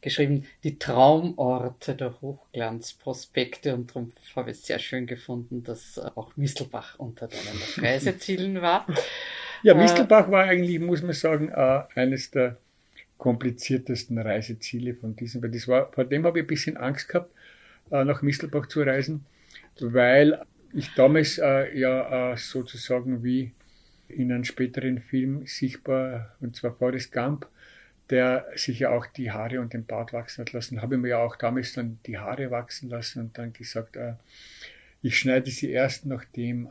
geschrieben, 0.00 0.46
die 0.64 0.78
Traumorte 0.78 1.94
der 1.94 2.20
Hochglanzprospekte 2.20 3.74
und 3.74 3.90
darum 3.90 4.12
habe 4.34 4.50
ich 4.50 4.58
es 4.58 4.66
sehr 4.66 4.80
schön 4.80 5.06
gefunden, 5.06 5.62
dass 5.62 5.98
auch 5.98 6.36
Mistelbach 6.36 6.98
unter 6.98 7.28
deinen 7.28 7.62
Reisezielen 7.86 8.60
war. 8.60 8.86
Ja, 9.62 9.74
äh, 9.74 9.76
Mistelbach 9.76 10.30
war 10.30 10.44
eigentlich, 10.44 10.80
muss 10.80 11.02
man 11.02 11.12
sagen, 11.12 11.52
eines 11.52 12.30
der 12.30 12.56
kompliziertesten 13.18 14.18
Reiseziele 14.18 14.94
von 14.94 15.14
diesen, 15.14 15.42
weil 15.42 15.50
das 15.50 15.68
war, 15.68 15.92
vor 15.92 16.04
dem 16.04 16.24
habe 16.24 16.38
ich 16.38 16.44
ein 16.44 16.48
bisschen 16.48 16.76
Angst 16.76 17.08
gehabt, 17.08 17.30
äh, 17.90 18.04
nach 18.04 18.22
Mistelbach 18.22 18.66
zu 18.66 18.82
reisen, 18.82 19.24
weil 19.78 20.42
ich 20.72 20.94
damals 20.94 21.38
äh, 21.38 21.78
ja 21.78 22.36
sozusagen 22.36 23.22
wie 23.22 23.52
in 24.08 24.32
einem 24.32 24.44
späteren 24.44 25.00
Film 25.00 25.46
sichtbar, 25.46 26.34
und 26.40 26.56
zwar 26.56 26.72
Forrest 26.72 27.12
Gump, 27.12 27.46
der 28.08 28.46
sich 28.56 28.80
ja 28.80 28.90
auch 28.90 29.06
die 29.06 29.30
Haare 29.30 29.60
und 29.60 29.72
den 29.72 29.84
Bart 29.84 30.12
wachsen 30.12 30.42
hat 30.42 30.52
lassen, 30.52 30.82
habe 30.82 30.96
ich 30.96 31.00
mir 31.00 31.08
ja 31.08 31.18
auch 31.18 31.36
damals 31.36 31.74
dann 31.74 31.98
die 32.06 32.18
Haare 32.18 32.50
wachsen 32.50 32.88
lassen 32.88 33.20
und 33.20 33.38
dann 33.38 33.52
gesagt, 33.52 33.96
ich 35.02 35.16
schneide 35.16 35.48
sie 35.50 35.70
erst, 35.70 36.06
nachdem 36.06 36.68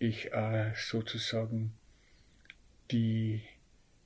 ich 0.00 0.32
äh, 0.32 0.72
sozusagen 0.74 1.72
die, 2.90 3.42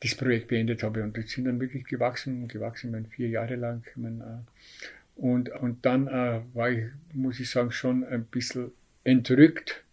das 0.00 0.14
Projekt 0.14 0.48
beendet 0.48 0.82
habe. 0.82 1.02
Und 1.02 1.16
die 1.16 1.22
sind 1.22 1.46
dann 1.46 1.60
wirklich 1.60 1.84
gewachsen, 1.84 2.48
gewachsen, 2.48 2.88
ich 2.88 2.92
meine, 2.92 3.08
vier 3.08 3.28
Jahre 3.28 3.56
lang. 3.56 3.84
Ich 3.88 3.96
meine, 3.96 4.44
äh, 4.44 5.20
und, 5.20 5.48
und 5.50 5.86
dann 5.86 6.08
äh, 6.08 6.40
war 6.52 6.70
ich, 6.70 6.84
muss 7.12 7.40
ich 7.40 7.48
sagen, 7.48 7.70
schon 7.70 8.04
ein 8.04 8.24
bisschen 8.24 8.72
entrückt. 9.04 9.84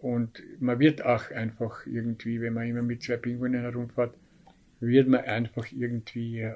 Und 0.00 0.42
man 0.60 0.78
wird 0.78 1.02
auch 1.02 1.30
einfach 1.30 1.86
irgendwie, 1.86 2.40
wenn 2.40 2.52
man 2.52 2.66
immer 2.66 2.82
mit 2.82 3.02
zwei 3.02 3.16
Pinguinen 3.16 3.62
herumfährt, 3.62 4.14
wird 4.80 5.08
man 5.08 5.24
einfach 5.24 5.66
irgendwie, 5.72 6.40
äh, 6.40 6.52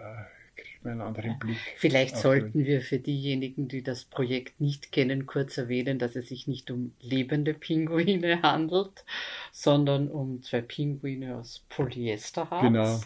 einen 0.85 1.01
anderen 1.01 1.38
Blick. 1.38 1.57
Vielleicht 1.77 2.16
sollten 2.16 2.64
wir 2.64 2.81
für 2.81 2.99
diejenigen, 2.99 3.69
die 3.69 3.83
das 3.83 4.05
Projekt 4.05 4.61
nicht 4.61 4.93
kennen, 4.93 5.27
kurz 5.27 5.59
erwähnen, 5.59 5.99
dass 5.99 6.16
es 6.16 6.29
sich 6.29 6.47
nicht 6.47 6.71
um 6.71 6.93
lebende 7.01 7.55
Pinguine 7.55 8.43
handelt, 8.43 9.05
sondern 9.53 10.09
um 10.09 10.43
zwei 10.43 10.62
Pinguine 10.62 11.37
aus 11.37 11.64
Polyesterharz. 11.69 12.62
Genau. 12.62 13.01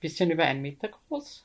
Bisschen 0.00 0.30
über 0.30 0.44
einen 0.44 0.62
Meter 0.62 0.88
groß. 0.88 1.44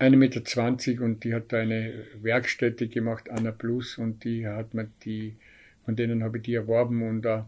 1,20 0.00 0.90
Meter 0.90 1.04
und 1.04 1.24
die 1.24 1.34
hat 1.34 1.52
da 1.52 1.58
eine 1.58 2.04
Werkstätte 2.20 2.88
gemacht, 2.88 3.30
Anna 3.30 3.52
Plus, 3.52 3.98
und 3.98 4.24
die 4.24 4.46
hat 4.46 4.74
man 4.74 4.92
die, 5.04 5.36
von 5.84 5.94
denen 5.94 6.24
habe 6.24 6.38
ich 6.38 6.42
die 6.42 6.54
erworben 6.54 7.08
und, 7.08 7.24
uh, 7.24 7.44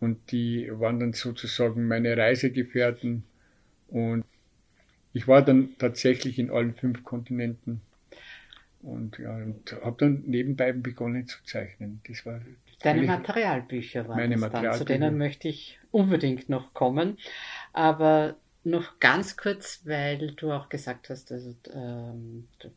und 0.00 0.30
die 0.30 0.68
waren 0.70 1.00
dann 1.00 1.14
sozusagen 1.14 1.88
meine 1.88 2.14
Reisegefährten 2.16 3.24
und 3.88 4.24
ich 5.16 5.26
war 5.26 5.42
dann 5.42 5.70
tatsächlich 5.78 6.38
in 6.38 6.50
allen 6.50 6.74
fünf 6.74 7.02
Kontinenten 7.02 7.80
und, 8.82 9.18
ja, 9.18 9.34
und 9.34 9.74
habe 9.82 9.96
dann 9.98 10.22
nebenbei 10.26 10.72
begonnen 10.72 11.26
zu 11.26 11.42
zeichnen. 11.44 12.02
Das 12.06 12.26
war 12.26 12.40
Deine 12.82 13.02
Materialbücher 13.02 14.06
waren 14.06 14.18
meine 14.18 14.34
das 14.34 14.42
Materialbücher. 14.42 14.78
dann, 14.78 14.78
zu 14.78 14.84
denen 14.84 15.16
möchte 15.16 15.48
ich 15.48 15.78
unbedingt 15.90 16.50
noch 16.50 16.74
kommen. 16.74 17.16
Aber 17.72 18.36
noch 18.62 19.00
ganz 19.00 19.38
kurz, 19.38 19.80
weil 19.84 20.32
du 20.32 20.52
auch 20.52 20.68
gesagt 20.68 21.08
hast, 21.08 21.32
also, 21.32 21.54
ähm, 21.72 22.46
du 22.58 22.70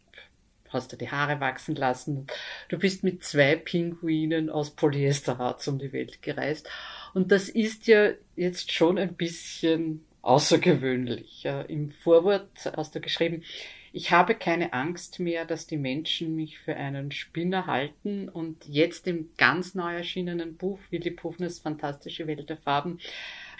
hast 0.69 0.93
dir 0.93 0.97
die 0.97 1.11
Haare 1.11 1.41
wachsen 1.41 1.75
lassen. 1.75 2.27
Du 2.69 2.79
bist 2.79 3.03
mit 3.03 3.25
zwei 3.25 3.57
Pinguinen 3.57 4.49
aus 4.49 4.71
Polyesterharz 4.71 5.67
um 5.67 5.77
die 5.77 5.91
Welt 5.91 6.21
gereist. 6.21 6.69
Und 7.13 7.33
das 7.33 7.49
ist 7.49 7.87
ja 7.87 8.11
jetzt 8.37 8.71
schon 8.71 8.97
ein 8.97 9.15
bisschen 9.15 10.05
außergewöhnlich. 10.21 11.45
Im 11.67 11.91
Vorwort 11.91 12.49
hast 12.75 12.95
du 12.95 12.99
geschrieben, 12.99 13.43
ich 13.91 14.11
habe 14.11 14.35
keine 14.35 14.73
Angst 14.73 15.19
mehr, 15.19 15.45
dass 15.45 15.65
die 15.65 15.77
Menschen 15.77 16.35
mich 16.35 16.59
für 16.59 16.75
einen 16.75 17.11
Spinner 17.11 17.65
halten. 17.65 18.29
Und 18.29 18.65
jetzt 18.67 19.07
im 19.07 19.29
ganz 19.37 19.73
neu 19.73 19.95
erschienenen 19.95 20.57
Buch 20.57 20.79
Willy 20.91 21.11
Pufners 21.11 21.59
Fantastische 21.59 22.27
Welt 22.27 22.49
der 22.49 22.57
Farben 22.57 22.99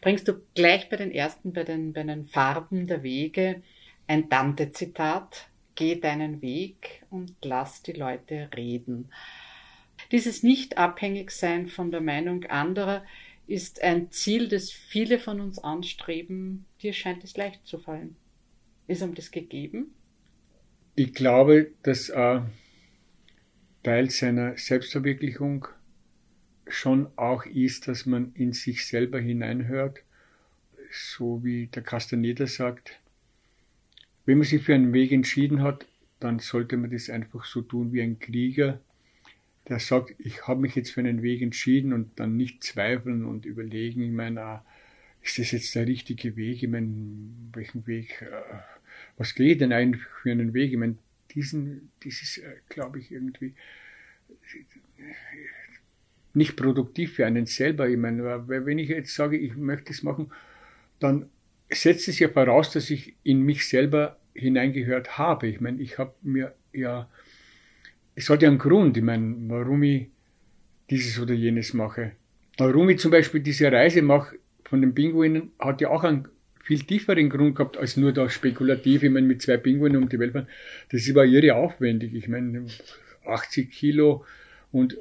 bringst 0.02 0.28
du 0.28 0.34
gleich 0.54 0.90
bei 0.90 0.98
den 0.98 1.12
ersten, 1.12 1.52
bei 1.52 1.64
den, 1.64 1.94
bei 1.94 2.04
den 2.04 2.26
Farben 2.26 2.88
der 2.88 3.04
Wege 3.04 3.64
ein 4.08 4.30
Dante-Zitat. 4.30 5.48
Geh 5.76 5.96
deinen 5.96 6.42
Weg 6.42 7.04
und 7.10 7.34
lass 7.42 7.82
die 7.82 7.94
Leute 7.94 8.50
reden. 8.56 9.12
Dieses 10.12 10.44
Nicht-Abhängigsein 10.44 11.68
von 11.68 11.92
der 11.92 12.02
Meinung 12.02 12.44
anderer 12.46 13.04
ist 13.50 13.82
ein 13.82 14.12
Ziel, 14.12 14.48
das 14.48 14.72
viele 14.72 15.20
von 15.20 15.40
uns 15.42 15.60
anstreben. 15.60 16.66
Dir 16.82 16.94
scheint 16.94 17.24
es 17.24 17.36
leicht 17.36 17.66
zu 17.66 17.80
fallen. 17.80 18.16
Ist 18.88 19.02
ihm 19.02 19.16
das 19.16 19.32
gegeben? 19.32 19.94
Ich 20.96 21.14
glaube, 21.14 21.72
dass 21.84 22.10
äh, 22.10 22.42
Teil 23.84 24.10
seiner 24.10 24.58
Selbstverwirklichung 24.58 25.68
schon 26.68 27.08
auch 27.16 27.46
ist, 27.46 27.88
dass 27.88 28.06
man 28.06 28.34
in 28.36 28.54
sich 28.54 28.86
selber 28.86 29.20
hineinhört, 29.20 30.04
so 30.92 31.44
wie 31.44 31.68
der 31.68 31.82
Castaneda 31.82 32.46
sagt, 32.46 33.00
wenn 34.26 34.38
man 34.38 34.48
sich 34.48 34.62
für 34.62 34.76
einen 34.76 34.94
Weg 34.94 35.12
entschieden 35.12 35.64
hat, 35.64 35.88
dann 36.20 36.40
sollte 36.40 36.78
man 36.78 36.92
das 36.92 37.10
einfach 37.10 37.46
so 37.46 37.62
tun 37.62 37.94
wie 37.94 38.02
ein 38.02 38.20
Krieger, 38.20 38.80
der 39.70 39.80
sagt, 39.80 40.16
ich 40.18 40.48
habe 40.48 40.62
mich 40.62 40.76
jetzt 40.76 40.92
für 40.92 41.02
einen 41.02 41.22
Weg 41.22 41.42
entschieden 41.42 41.94
und 41.94 42.20
dann 42.20 42.36
nicht 42.36 42.64
zweifeln 42.64 43.26
und 43.26 43.46
überlegen, 43.46 44.02
ich 44.02 44.12
meine, 44.12 44.42
ah, 44.42 44.66
ist 45.22 45.38
das 45.38 45.52
jetzt 45.52 45.76
der 45.76 45.86
richtige 45.86 46.36
Weg? 46.36 46.64
Ich 46.64 46.70
meine, 46.70 46.90
welchen 47.54 47.86
Weg, 47.86 48.22
äh, 48.22 48.60
was 49.18 49.36
geht 49.36 49.62
denn 49.62 49.74
eigentlich 49.74 50.04
für 50.22 50.32
einen 50.32 50.54
Weg? 50.54 50.72
Ich 50.72 50.78
meine, 50.78 50.96
diesen, 51.36 51.92
dieses, 52.04 52.38
äh, 52.38 52.56
glaube 52.70 53.00
ich, 53.00 53.12
irgendwie, 53.12 53.54
nicht 56.34 56.56
produktiv 56.56 57.14
für 57.16 57.26
einen 57.26 57.46
selber. 57.46 57.90
Ich 57.90 57.98
meine, 57.98 58.48
wenn 58.48 58.80
ich 58.80 58.90
jetzt 58.90 59.14
sage, 59.14 59.38
ich 59.38 59.56
möchte 59.56 59.92
es 59.92 60.04
machen, 60.04 60.32
dann 61.00 61.30
setzt 61.70 62.08
es 62.08 62.20
ja 62.20 62.30
voraus, 62.30 62.72
dass 62.72 62.90
ich 62.90 63.16
in 63.24 63.42
mich 63.42 63.68
selber 63.68 64.20
hineingehört 64.34 65.18
habe. 65.18 65.48
Ich 65.48 65.60
meine, 65.60 65.82
ich 65.82 65.98
habe 65.98 66.14
mir 66.22 66.56
ja, 66.74 67.10
es 68.20 68.30
hat 68.30 68.42
ja 68.42 68.50
einen 68.50 68.58
Grund, 68.58 68.98
ich 68.98 69.04
meine, 69.04 69.34
warum 69.48 69.82
ich 69.84 70.08
dieses 70.90 71.20
oder 71.20 71.34
jenes 71.34 71.74
mache. 71.74 72.12
Warum 72.58 72.90
ich 72.90 73.00
zum 73.00 73.12
Beispiel 73.12 73.40
diese 73.40 73.72
Reise 73.72 74.02
mache 74.02 74.36
von 74.66 74.82
den 74.82 74.94
Pinguinen, 74.94 75.52
hat 75.58 75.80
ja 75.80 75.90
auch 75.90 76.04
einen 76.04 76.28
viel 76.62 76.82
tieferen 76.82 77.30
Grund 77.30 77.56
gehabt 77.56 77.78
als 77.78 77.96
nur 77.96 78.12
da 78.12 78.30
spekulativ, 78.30 79.04
ich 79.04 79.10
meine, 79.10 79.26
mit 79.26 79.42
zwei 79.42 79.56
Pinguinen 79.56 80.04
um 80.04 80.10
die 80.10 80.20
Welt 80.20 80.34
fahren. 80.34 80.48
Das 80.92 81.16
war 81.16 81.24
irre 81.24 81.56
aufwendig. 81.56 82.14
Ich 82.14 82.28
meine, 82.28 82.66
80 83.26 83.72
Kilo 83.72 84.26
und 84.74 84.98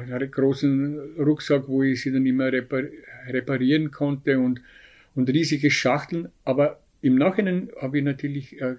einen 0.00 0.30
großen 0.30 1.16
Rucksack, 1.16 1.68
wo 1.68 1.84
ich 1.84 2.02
sie 2.02 2.12
dann 2.12 2.26
immer 2.26 2.50
reparieren 3.28 3.92
konnte 3.92 4.40
und, 4.40 4.60
und 5.14 5.30
riesige 5.30 5.70
Schachteln. 5.70 6.28
Aber 6.44 6.80
im 7.02 7.14
Nachhinein 7.14 7.70
habe 7.80 7.98
ich 7.98 8.04
natürlich 8.04 8.60
äh, 8.60 8.74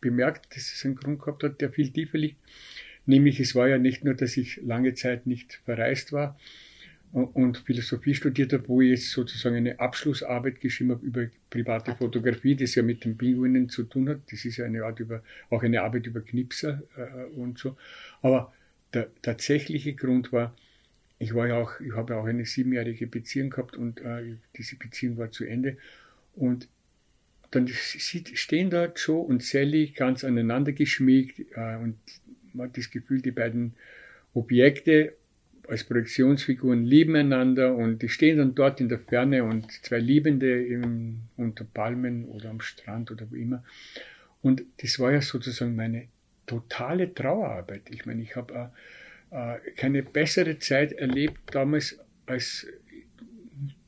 bemerkt, 0.00 0.54
dass 0.54 0.72
es 0.72 0.84
einen 0.84 0.94
Grund 0.94 1.18
gehabt 1.18 1.42
hat, 1.42 1.60
der 1.60 1.70
viel 1.70 1.90
tiefer 1.90 2.18
liegt. 2.18 2.36
Nämlich 3.08 3.40
es 3.40 3.54
war 3.54 3.68
ja 3.68 3.78
nicht 3.78 4.04
nur, 4.04 4.12
dass 4.12 4.36
ich 4.36 4.60
lange 4.62 4.92
Zeit 4.92 5.26
nicht 5.26 5.60
verreist 5.64 6.12
war, 6.12 6.38
und 7.12 7.58
Philosophie 7.58 8.14
studiert 8.14 8.52
habe, 8.52 8.68
wo 8.68 8.82
ich 8.82 8.90
jetzt 8.90 9.12
sozusagen 9.12 9.56
eine 9.56 9.80
Abschlussarbeit 9.80 10.60
geschrieben 10.60 10.90
habe 10.90 11.06
über 11.06 11.26
private 11.48 11.94
Fotografie, 11.94 12.54
das 12.54 12.74
ja 12.74 12.82
mit 12.82 13.02
den 13.02 13.16
Pinguinen 13.16 13.70
zu 13.70 13.84
tun 13.84 14.10
hat. 14.10 14.20
Das 14.30 14.44
ist 14.44 14.58
ja 14.58 14.66
eine 14.66 14.84
Art 14.84 15.00
über, 15.00 15.22
auch 15.48 15.62
eine 15.62 15.80
Arbeit 15.80 16.06
über 16.06 16.20
Knipser 16.20 16.82
äh, 16.98 17.24
und 17.34 17.58
so. 17.58 17.78
Aber 18.20 18.52
der 18.92 19.08
tatsächliche 19.22 19.94
Grund 19.94 20.32
war, 20.32 20.54
ich 21.18 21.34
war 21.34 21.48
ja 21.48 21.56
auch, 21.56 21.80
ich 21.80 21.92
habe 21.92 22.12
ja 22.12 22.20
auch 22.20 22.26
eine 22.26 22.44
siebenjährige 22.44 23.06
Beziehung 23.06 23.48
gehabt 23.48 23.76
und 23.76 24.02
äh, 24.02 24.36
diese 24.58 24.76
Beziehung 24.76 25.16
war 25.16 25.30
zu 25.30 25.46
Ende. 25.46 25.78
Und 26.36 26.68
dann 27.50 27.68
stehen 27.68 28.68
dort 28.68 29.00
Joe 29.00 29.24
und 29.24 29.42
Sally 29.42 29.92
ganz 29.96 30.24
aneinander 30.24 30.72
geschmiegt 30.72 31.40
äh, 31.56 31.76
und 31.76 31.96
man 32.58 32.68
hat 32.68 32.76
das 32.76 32.90
Gefühl, 32.90 33.22
die 33.22 33.30
beiden 33.30 33.74
Objekte 34.34 35.14
als 35.68 35.84
Projektionsfiguren 35.84 36.84
lieben 36.84 37.14
einander 37.14 37.74
und 37.74 38.00
die 38.00 38.08
stehen 38.08 38.38
dann 38.38 38.54
dort 38.54 38.80
in 38.80 38.88
der 38.88 38.98
Ferne 39.00 39.44
und 39.44 39.70
zwei 39.70 39.98
Liebende 39.98 40.64
im, 40.64 41.20
unter 41.36 41.64
Palmen 41.64 42.24
oder 42.26 42.50
am 42.50 42.60
Strand 42.60 43.10
oder 43.10 43.30
wo 43.30 43.34
immer. 43.34 43.62
Und 44.40 44.62
das 44.80 44.98
war 44.98 45.12
ja 45.12 45.20
sozusagen 45.20 45.76
meine 45.76 46.08
totale 46.46 47.12
Trauerarbeit. 47.12 47.82
Ich 47.90 48.06
meine, 48.06 48.22
ich 48.22 48.34
habe 48.34 48.70
äh, 49.30 49.56
äh, 49.56 49.58
keine 49.76 50.02
bessere 50.02 50.58
Zeit 50.58 50.92
erlebt 50.92 51.54
damals 51.54 51.98
als 52.24 52.66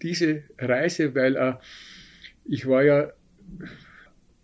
diese 0.02 0.42
Reise, 0.58 1.14
weil 1.14 1.36
äh, 1.36 1.54
ich 2.44 2.66
war 2.66 2.82
ja 2.82 3.12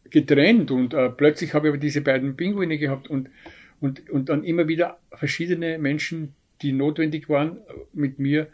getrennt 0.09 0.71
und 0.71 0.95
äh, 0.95 1.11
plötzlich 1.11 1.53
habe 1.53 1.69
ich 1.69 1.73
aber 1.73 1.79
diese 1.79 2.01
beiden 2.01 2.37
Pinguine 2.37 2.79
gehabt 2.79 3.09
und, 3.09 3.29
und, 3.81 4.09
und 4.11 4.29
dann 4.29 4.45
immer 4.45 4.69
wieder 4.69 4.99
verschiedene 5.13 5.79
Menschen, 5.79 6.35
die 6.63 6.73
notwendig 6.73 7.29
waren, 7.29 7.59
mit 7.93 8.19
mir 8.19 8.49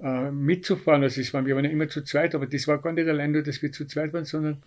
äh, 0.00 0.30
mitzufahren. 0.30 1.02
Also 1.02 1.20
es 1.20 1.34
waren, 1.34 1.46
wir 1.46 1.56
waren 1.56 1.64
ja 1.64 1.70
immer 1.70 1.88
zu 1.88 2.02
zweit, 2.02 2.34
aber 2.34 2.46
das 2.46 2.68
war 2.68 2.80
gar 2.80 2.92
nicht 2.92 3.08
allein 3.08 3.32
nur, 3.32 3.42
dass 3.42 3.62
wir 3.62 3.72
zu 3.72 3.86
zweit 3.86 4.12
waren, 4.12 4.24
sondern 4.24 4.62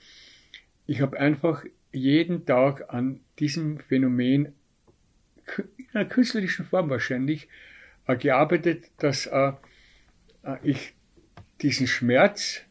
ich 0.88 1.02
habe 1.02 1.20
einfach 1.20 1.64
jeden 1.94 2.46
Tag 2.46 2.94
an 2.94 3.22
diesem 3.40 3.80
Phänomen 3.80 4.54
in 5.78 5.86
einer 5.94 6.06
künstlerischen 6.06 6.66
Form 6.66 6.90
wahrscheinlich 6.90 7.48
äh, 8.08 8.16
gearbeitet, 8.16 8.92
dass 8.98 9.26
äh, 9.28 9.54
äh, 10.44 10.58
ich 10.64 10.94
diesen 11.62 11.88
Schmerz 11.88 12.62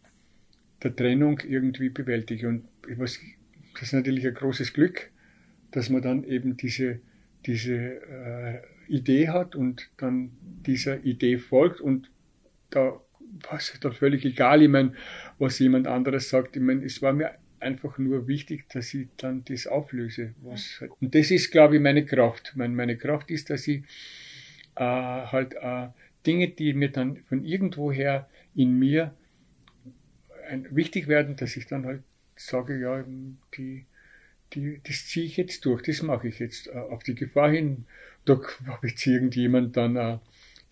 der 0.82 0.94
Trennung 0.94 1.40
irgendwie 1.40 1.90
bewältige. 1.90 2.48
Und 2.48 2.64
was, 2.96 3.20
das 3.74 3.82
ist 3.84 3.92
natürlich 3.92 4.26
ein 4.26 4.34
großes 4.34 4.72
Glück, 4.72 5.10
dass 5.70 5.90
man 5.90 6.02
dann 6.02 6.24
eben 6.24 6.56
diese, 6.56 7.00
diese 7.46 7.74
äh, 7.74 8.62
Idee 8.88 9.28
hat 9.28 9.54
und 9.54 9.90
dann 9.96 10.32
dieser 10.66 11.04
Idee 11.04 11.38
folgt 11.38 11.80
und 11.80 12.10
da 12.70 13.00
war 13.48 13.58
es 13.58 13.78
dann 13.80 13.92
völlig 13.92 14.24
egal, 14.24 14.62
ich 14.62 14.68
meine, 14.68 14.92
was 15.38 15.58
jemand 15.58 15.86
anderes 15.86 16.28
sagt. 16.28 16.56
Ich 16.56 16.62
meine, 16.62 16.84
es 16.84 17.00
war 17.00 17.12
mir 17.12 17.32
einfach 17.60 17.98
nur 17.98 18.26
wichtig, 18.26 18.68
dass 18.70 18.92
ich 18.94 19.08
dann 19.16 19.44
das 19.44 19.66
auflöse. 19.66 20.34
Was 20.42 20.78
halt. 20.80 20.92
Und 21.00 21.14
das 21.14 21.30
ist, 21.30 21.50
glaube 21.50 21.76
ich, 21.76 21.82
meine 21.82 22.04
Kraft. 22.04 22.52
Meine, 22.56 22.74
meine 22.74 22.96
Kraft 22.96 23.30
ist, 23.30 23.50
dass 23.50 23.68
ich 23.68 23.84
äh, 24.76 24.82
halt 24.82 25.54
äh, 25.54 25.88
Dinge, 26.26 26.48
die 26.48 26.72
mir 26.74 26.90
dann 26.90 27.18
von 27.28 27.44
irgendwoher 27.44 28.28
in 28.54 28.78
mir 28.78 29.14
ein, 30.48 30.66
wichtig 30.74 31.06
werden, 31.06 31.36
dass 31.36 31.56
ich 31.56 31.66
dann 31.66 31.86
halt 31.86 32.02
sage, 32.36 32.78
ja, 32.80 33.04
die, 33.56 33.86
die, 34.54 34.80
das 34.86 35.06
ziehe 35.06 35.26
ich 35.26 35.36
jetzt 35.36 35.64
durch, 35.64 35.82
das 35.82 36.02
mache 36.02 36.28
ich 36.28 36.38
jetzt 36.38 36.68
äh, 36.68 36.72
auf 36.72 37.02
die 37.02 37.14
Gefahr 37.14 37.50
hin. 37.50 37.86
Da 38.24 38.40
habe 38.66 38.88
jetzt 38.88 39.06
irgendjemand 39.06 39.76
dann 39.76 39.96
äh, 39.96 40.18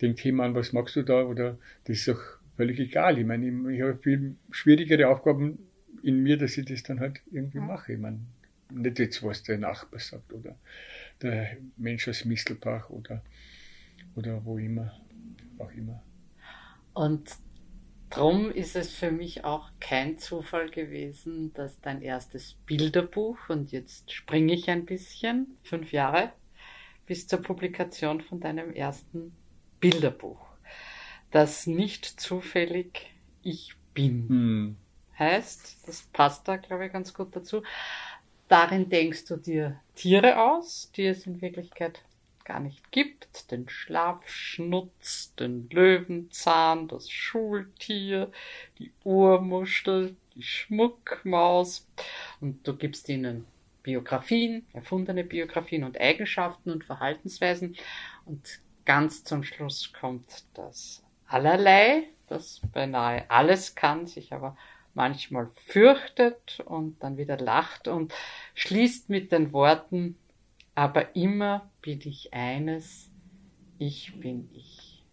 denkt, 0.01 0.23
hey 0.23 0.31
Mann, 0.31 0.55
was 0.55 0.73
machst 0.73 0.95
du 0.95 1.03
da? 1.03 1.23
Oder 1.23 1.57
das 1.85 1.97
ist 1.97 2.07
doch 2.07 2.21
völlig 2.57 2.79
egal. 2.79 3.17
Ich 3.17 3.25
meine, 3.25 3.47
ich, 3.47 3.75
ich 3.75 3.81
habe 3.81 3.97
viel 3.97 4.35
schwierigere 4.51 5.07
Aufgaben 5.07 5.59
in 6.03 6.21
mir, 6.21 6.37
dass 6.37 6.57
ich 6.57 6.65
das 6.65 6.83
dann 6.83 6.99
halt 6.99 7.21
irgendwie 7.31 7.59
mache. 7.59 7.93
Ich 7.93 7.99
meine, 7.99 8.19
nicht 8.71 8.99
jetzt, 8.99 9.23
was 9.23 9.43
der 9.43 9.57
Nachbar 9.57 9.99
sagt 9.99 10.31
oder 10.33 10.55
der 11.21 11.57
Mensch 11.77 12.07
aus 12.07 12.25
Mistelbach 12.25 12.89
oder, 12.89 13.23
oder 14.15 14.43
wo 14.45 14.57
immer, 14.57 14.93
auch 15.57 15.71
immer. 15.71 16.03
Und 16.93 17.31
Drum 18.09 18.51
ist 18.51 18.75
es 18.75 18.91
für 18.91 19.11
mich 19.11 19.43
auch 19.43 19.69
kein 19.79 20.17
Zufall 20.17 20.69
gewesen, 20.69 21.53
dass 21.53 21.79
dein 21.79 22.01
erstes 22.01 22.55
Bilderbuch, 22.65 23.37
und 23.49 23.71
jetzt 23.71 24.11
springe 24.11 24.53
ich 24.53 24.69
ein 24.69 24.85
bisschen, 24.85 25.57
fünf 25.63 25.91
Jahre, 25.91 26.31
bis 27.05 27.27
zur 27.27 27.41
Publikation 27.41 28.21
von 28.21 28.39
deinem 28.39 28.73
ersten 28.73 29.35
Bilderbuch, 29.79 30.39
das 31.31 31.67
nicht 31.67 32.05
zufällig 32.05 33.13
Ich 33.43 33.75
bin 33.93 34.29
hm. 34.29 34.77
heißt. 35.17 35.87
Das 35.87 36.01
passt 36.13 36.47
da, 36.47 36.57
glaube 36.57 36.87
ich, 36.87 36.93
ganz 36.93 37.13
gut 37.13 37.35
dazu. 37.35 37.63
Darin 38.47 38.89
denkst 38.89 39.25
du 39.25 39.37
dir 39.37 39.79
Tiere 39.95 40.41
aus, 40.41 40.91
die 40.95 41.05
es 41.05 41.27
in 41.27 41.41
Wirklichkeit 41.41 42.03
gar 42.49 42.59
nicht 42.59 42.91
gibt, 42.91 43.51
den 43.51 43.69
Schlafschnutz, 43.69 45.35
den 45.35 45.69
Löwenzahn, 45.69 46.87
das 46.87 47.11
Schultier, 47.11 48.31
die 48.79 48.91
Urmuschel, 49.03 50.15
die 50.33 50.41
Schmuckmaus. 50.41 51.87
Und 52.41 52.67
du 52.67 52.75
gibst 52.75 53.07
ihnen 53.07 53.45
Biografien, 53.83 54.65
erfundene 54.73 55.23
Biografien 55.23 55.83
und 55.83 56.01
Eigenschaften 56.01 56.71
und 56.71 56.83
Verhaltensweisen. 56.83 57.75
Und 58.25 58.59
ganz 58.83 59.23
zum 59.23 59.43
Schluss 59.43 59.93
kommt 59.93 60.43
das 60.55 61.03
Allerlei, 61.27 62.05
das 62.29 62.61
beinahe 62.73 63.29
alles 63.29 63.75
kann, 63.75 64.07
sich 64.07 64.33
aber 64.33 64.57
manchmal 64.95 65.51
fürchtet 65.67 66.61
und 66.65 67.03
dann 67.03 67.17
wieder 67.17 67.37
lacht 67.37 67.87
und 67.87 68.11
schließt 68.55 69.07
mit 69.09 69.31
den 69.31 69.53
Worten 69.53 70.17
aber 70.79 71.13
immer 71.13 71.69
bin 71.81 71.99
ich 72.05 72.33
eines, 72.33 73.11
ich 73.79 74.17
bin 74.17 74.47
ich. 74.53 75.03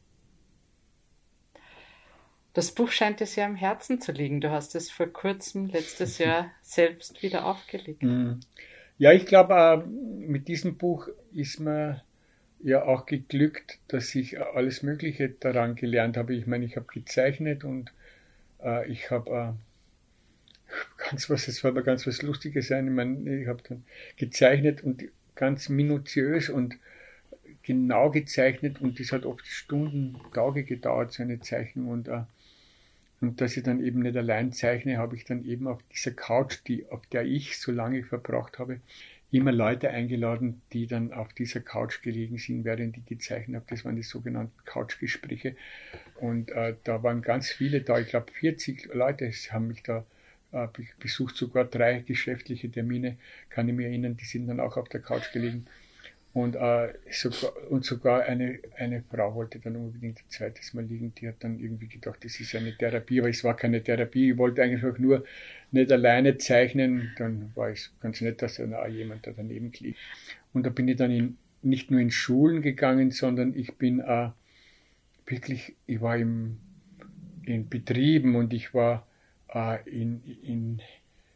Das 2.53 2.71
Buch 2.71 2.93
scheint 2.93 3.19
dir 3.19 3.27
sehr 3.27 3.47
am 3.47 3.57
Herzen 3.57 4.01
zu 4.01 4.13
liegen. 4.13 4.41
Du 4.41 4.53
hast 4.53 4.77
es 4.77 4.93
vor 4.93 5.09
kurzem, 5.09 5.67
letztes 5.67 6.19
Jahr, 6.25 6.53
selbst 6.63 7.21
wieder 7.21 7.45
aufgelegt. 7.47 8.05
Mhm. 8.05 8.39
Ja, 8.97 9.11
ich 9.11 9.27
glaube, 9.27 9.55
äh, 9.55 9.85
mit 9.89 10.47
diesem 10.47 10.79
Buch 10.79 11.09
ist 11.33 11.59
mir 11.59 12.05
ja 12.61 12.85
auch 12.85 13.05
geglückt, 13.05 13.81
dass 13.89 14.15
ich 14.15 14.41
alles 14.41 14.85
Mögliche 14.85 15.31
daran 15.31 15.75
gelernt 15.75 16.17
habe. 16.17 16.37
Ich 16.37 16.47
meine, 16.47 16.65
ich 16.65 16.77
habe 16.77 16.87
gezeichnet 16.87 17.65
und 17.65 17.93
äh, 18.63 18.89
ich 18.89 19.11
habe 19.11 19.57
äh, 20.69 20.73
ganz 21.11 21.29
was, 21.29 21.49
es 21.49 21.65
war 21.65 21.73
da 21.73 21.81
ganz 21.81 22.07
was 22.07 22.23
Lustiges 22.23 22.69
sein. 22.69 22.87
Ich 22.87 22.93
meine, 22.93 23.43
ich 23.43 23.49
habe 23.49 23.65
dann 23.69 23.83
gezeichnet 24.17 24.85
und 24.85 25.03
ganz 25.37 25.69
minutiös 25.69 26.49
und 26.49 26.79
genau 27.63 28.11
gezeichnet 28.11 28.81
und 28.81 28.99
das 28.99 29.13
hat 29.13 29.25
oft 29.25 29.47
Stunden, 29.47 30.21
Tage 30.33 30.65
gedauert, 30.65 31.13
so 31.13 31.23
eine 31.23 31.41
Zeichnung 31.41 31.89
und, 31.89 32.09
äh, 32.09 32.23
und 33.21 33.41
dass 33.41 33.57
ich 33.57 33.63
dann 33.63 33.83
eben 33.83 34.01
nicht 34.01 34.17
allein 34.17 34.53
zeichne, 34.53 34.99
habe 34.99 35.17
ich 35.17 35.25
dann 35.25 35.45
eben 35.45 35.67
auf 35.67 35.81
dieser 35.93 36.11
Couch, 36.11 36.59
die, 36.67 36.87
auf 36.91 37.07
der 37.07 37.25
ich 37.25 37.59
so 37.59 37.73
lange 37.73 38.03
verbracht 38.05 38.59
habe, 38.59 38.81
immer 39.31 39.53
Leute 39.53 39.91
eingeladen, 39.91 40.63
die 40.73 40.87
dann 40.87 41.13
auf 41.13 41.33
dieser 41.33 41.61
Couch 41.61 42.03
gelegen 42.03 42.39
sind, 42.39 42.65
während 42.65 42.97
ich 42.97 43.07
gezeichnet 43.07 43.57
habe. 43.57 43.67
Das 43.69 43.85
waren 43.85 43.97
die 43.97 44.03
sogenannten 44.03 44.65
Couchgespräche. 44.65 45.57
Und 46.21 46.51
äh, 46.51 46.77
da 46.85 47.03
waren 47.03 47.23
ganz 47.23 47.51
viele 47.51 47.81
da, 47.81 47.99
ich 47.99 48.09
glaube 48.09 48.31
40 48.33 48.95
Leute 48.95 49.31
haben 49.51 49.69
mich 49.69 49.83
da 49.83 50.05
besucht 50.99 51.37
sogar 51.37 51.65
drei 51.65 52.01
geschäftliche 52.01 52.71
Termine, 52.71 53.17
kann 53.49 53.69
ich 53.69 53.75
mir 53.75 53.89
erinnern, 53.89 54.17
die 54.17 54.25
sind 54.25 54.47
dann 54.47 54.61
auch 54.61 54.77
auf 54.77 54.89
der 54.89 55.01
Couch 55.01 55.33
gelegen. 55.33 55.67
Und, 56.37 56.55
äh, 56.55 56.93
sogar, 57.11 57.53
und 57.71 57.87
sogar 57.87 58.25
eine, 58.25 58.59
eine 58.77 59.03
Frau 59.11 59.35
wollte 59.35 59.59
dann 59.59 59.75
unbedingt 59.75 60.19
ein 60.19 60.29
zweites 60.29 60.75
Mal 60.75 60.85
liegen. 60.85 61.15
Die 61.15 61.29
hat 61.29 61.37
dann 61.41 61.59
irgendwie 61.59 61.89
gedacht, 61.89 62.23
das 62.23 62.39
ist 62.39 62.55
eine 62.55 62.77
Therapie, 62.77 63.21
aber 63.21 63.31
es 63.31 63.43
war 63.43 63.57
keine 63.57 63.83
Therapie. 63.83 64.33
Ich 64.33 64.37
wollte 64.37 64.63
eigentlich 64.63 64.85
auch 64.85 64.99
nur 64.99 65.25
nicht 65.73 65.91
alleine 65.91 66.37
zeichnen. 66.37 67.13
Dann 67.17 67.53
war 67.55 67.71
es 67.71 67.91
ganz 68.01 68.21
nett, 68.21 68.43
dass 68.43 68.57
dann 68.57 68.75
auch 68.75 68.87
jemand 68.87 69.27
da 69.27 69.31
daneben 69.35 69.73
liegt. 69.79 69.99
Und 70.53 70.67
da 70.67 70.69
bin 70.69 70.89
ich 70.89 70.97
dann 70.97 71.11
in, 71.11 71.39
nicht 71.63 71.91
nur 71.91 72.01
in 72.01 72.11
Schulen 72.11 72.61
gegangen, 72.61 73.13
sondern 73.13 73.55
ich 73.55 73.73
bin 73.77 74.01
äh, 74.01 74.29
wirklich, 75.25 75.75
ich 75.87 76.03
war 76.03 76.19
im, 76.19 76.59
in 77.47 77.71
Betrieben 77.71 78.37
und 78.37 78.53
ich 78.53 78.75
war 78.75 79.07
äh, 79.55 79.79
in, 79.89 80.23
in 80.43 80.81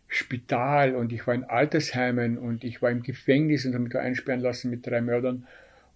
Spital 0.09 0.97
und 0.97 1.13
ich 1.13 1.27
war 1.27 1.35
in 1.35 1.45
Altersheimen 1.45 2.37
und 2.37 2.65
ich 2.65 2.83
war 2.83 2.91
im 2.91 3.03
Gefängnis 3.03 3.65
und 3.65 3.75
habe 3.75 3.85
mich 3.85 3.93
da 3.93 4.01
einsperren 4.01 4.41
lassen 4.41 4.71
mit 4.71 4.87
drei 4.87 5.01
Mördern. 5.01 5.47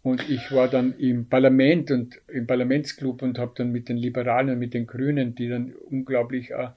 Und 0.05 0.29
ich 0.29 0.53
war 0.53 0.68
dann 0.68 0.94
im 0.98 1.27
Parlament 1.27 1.90
und 1.90 2.20
im 2.29 2.46
Parlamentsclub 2.46 3.22
und 3.22 3.38
habe 3.38 3.53
dann 3.57 3.72
mit 3.72 3.88
den 3.88 3.96
Liberalen 3.96 4.50
und 4.50 4.59
mit 4.59 4.74
den 4.74 4.87
Grünen, 4.87 5.35
die 5.35 5.48
dann 5.48 5.72
unglaublich 5.90 6.50
äh, 6.50 6.68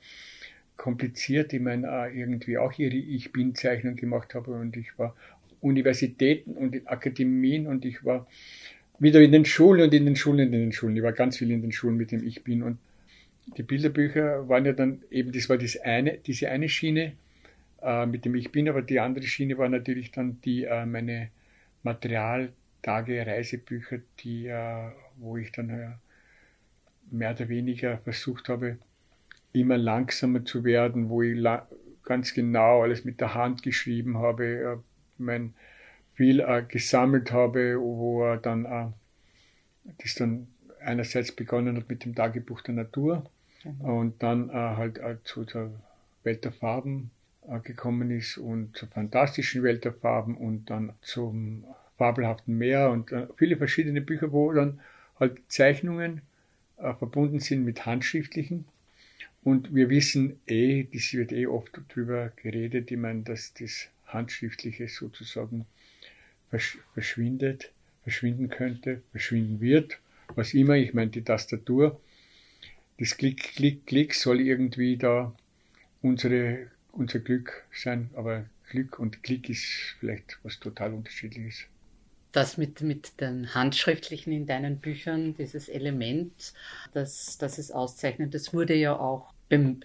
kompliziert, 0.78 1.52
ich 1.52 1.60
meine, 1.60 1.88
äh, 1.88 2.17
irgendwie 2.19 2.58
auch 2.58 2.80
ihre 2.80 2.95
Ich 2.95 3.34
Bin-Zeichnung 3.34 3.97
gemacht 3.97 4.34
habe. 4.34 4.52
Und 4.52 4.78
ich 4.78 4.97
war 4.97 5.13
Universitäten 5.60 6.54
und 6.54 6.73
in 6.73 6.88
Akademien 6.88 7.67
und 7.67 7.84
ich 7.84 8.06
war 8.06 8.28
wieder 8.97 9.21
in 9.21 9.32
den 9.32 9.45
Schulen 9.45 9.82
und 9.82 9.93
in 9.93 10.06
den 10.06 10.15
Schulen 10.15 10.47
und 10.47 10.54
in 10.54 10.62
den 10.62 10.71
Schulen. 10.71 10.95
Ich 10.95 11.04
war 11.04 11.12
ganz 11.12 11.38
viel 11.38 11.52
in 11.52 11.62
den 11.62 11.71
Schulen 11.71 11.97
mit 11.97 12.12
dem 12.12 12.26
Ich 12.26 12.43
Bin 12.43 12.63
und 12.63 12.78
die 13.56 13.64
Bilderbücher 13.64 14.50
waren 14.50 14.66
ja 14.66 14.74
dann 14.74 15.04
eben, 15.10 15.32
das 15.32 15.50
war 15.50 15.58
das 15.58 15.78
eine, 15.78 16.18
diese 16.18 16.50
eine 16.50 16.68
Schiene 16.68 17.14
äh, 17.82 18.06
mit 18.06 18.26
dem 18.26 18.36
Ich 18.36 18.52
Bin, 18.52 18.68
aber 18.68 18.82
die 18.82 19.00
andere 19.00 19.26
Schiene 19.26 19.58
war 19.58 19.70
natürlich 19.70 20.12
dann 20.12 20.42
die, 20.42 20.66
äh, 20.66 20.86
meine 20.86 21.30
Materialtage, 21.84 23.26
Reisebücher, 23.26 24.00
die, 24.20 24.48
äh, 24.48 24.92
wo 25.18 25.38
ich 25.38 25.52
dann 25.52 25.70
äh, 25.70 25.90
mehr 27.10 27.32
oder 27.32 27.48
weniger 27.48 27.98
versucht 28.00 28.50
habe, 28.50 28.78
immer 29.54 29.78
langsamer 29.78 30.44
zu 30.44 30.64
werden, 30.64 31.10
wo 31.10 31.22
ich 31.22 31.38
la 31.38 31.68
ganz 32.04 32.34
genau 32.34 32.84
alles 32.84 33.04
mit 33.04 33.20
der 33.20 33.34
Hand 33.34 33.64
geschrieben 33.64 34.18
habe, 34.18 34.46
äh, 34.46 34.78
mein 35.18 35.54
viel 36.14 36.40
äh, 36.40 36.64
gesammelt 36.68 37.32
habe, 37.32 37.80
wo 37.80 38.36
dann 38.38 38.94
das 40.00 40.16
dann 40.16 40.48
einerseits 40.80 41.32
begonnen 41.32 41.78
hat 41.78 41.90
mit 41.90 42.06
dem 42.06 42.16
Tagebuch 42.16 42.62
der 42.62 42.76
Natur 42.76 43.30
mhm. 43.80 43.82
und 43.82 44.24
dann 44.24 44.50
äh, 44.50 44.54
halt 44.54 44.98
äh, 44.98 45.18
zu 45.24 45.46
der 45.46 45.70
Welt 46.24 46.44
der 46.44 46.52
Farben 46.52 47.12
äh, 47.48 47.60
gekommen 47.60 48.12
ist 48.12 48.38
und 48.38 48.76
zur 48.76 48.88
fantastischen 48.90 49.64
Welt 49.64 49.86
der 49.86 49.94
Farben 49.94 50.38
und 50.38 50.70
dann 50.70 50.94
zum 51.02 51.66
fabelhaften 51.98 52.58
Meer 52.58 52.90
und 52.92 53.12
äh, 53.12 53.28
viele 53.38 53.58
verschiedene 53.58 54.02
Bücher, 54.02 54.32
wo 54.32 54.52
dann 54.52 54.80
halt 55.20 55.42
Zeichnungen 55.48 56.22
verbunden 57.00 57.40
sind 57.40 57.66
mit 57.66 57.88
handschriftlichen. 57.88 58.66
Und 59.44 59.74
wir 59.74 59.90
wissen 59.90 60.40
eh, 60.46 60.84
das 60.94 61.12
wird 61.14 61.32
eh 61.32 61.48
oft 61.48 61.72
darüber 61.90 62.32
geredet, 62.36 62.92
ich 62.92 62.98
meine, 62.98 63.24
dass 63.24 63.52
das 63.56 63.88
Handschriftliche 64.06 64.88
sozusagen 64.88 65.66
verschwindet, 66.94 67.72
verschwinden 68.04 68.50
könnte, 68.50 69.02
verschwinden 69.12 69.60
wird, 69.60 70.00
was 70.36 70.54
immer. 70.54 70.76
Ich 70.76 70.94
meine, 70.94 71.12
die 71.12 71.24
Tastatur, 71.24 72.00
das 73.00 73.18
Klick, 73.18 73.56
Klick, 73.56 73.86
Klick 73.86 74.14
soll 74.14 74.42
irgendwie 74.42 74.98
da 74.98 75.34
unsere, 76.02 76.68
unser 76.92 77.20
Glück 77.20 77.66
sein, 77.72 78.10
aber 78.16 78.46
Glück 78.70 79.00
und 79.00 79.24
Klick 79.24 79.50
ist 79.50 79.66
vielleicht 80.00 80.40
was 80.44 80.60
total 80.60 80.94
unterschiedliches. 80.94 81.66
Das 82.32 82.58
mit, 82.58 82.82
mit 82.82 83.20
den 83.22 83.54
Handschriftlichen 83.56 84.34
in 84.34 84.46
deinen 84.46 84.78
Büchern, 84.78 85.36
dieses 85.36 85.70
Element, 85.70 86.54
das, 86.94 87.38
das 87.38 87.58
es 87.58 87.72
auszeichnet, 87.72 88.34
das 88.34 88.54
wurde 88.54 88.76
ja 88.76 88.98
auch 88.98 89.34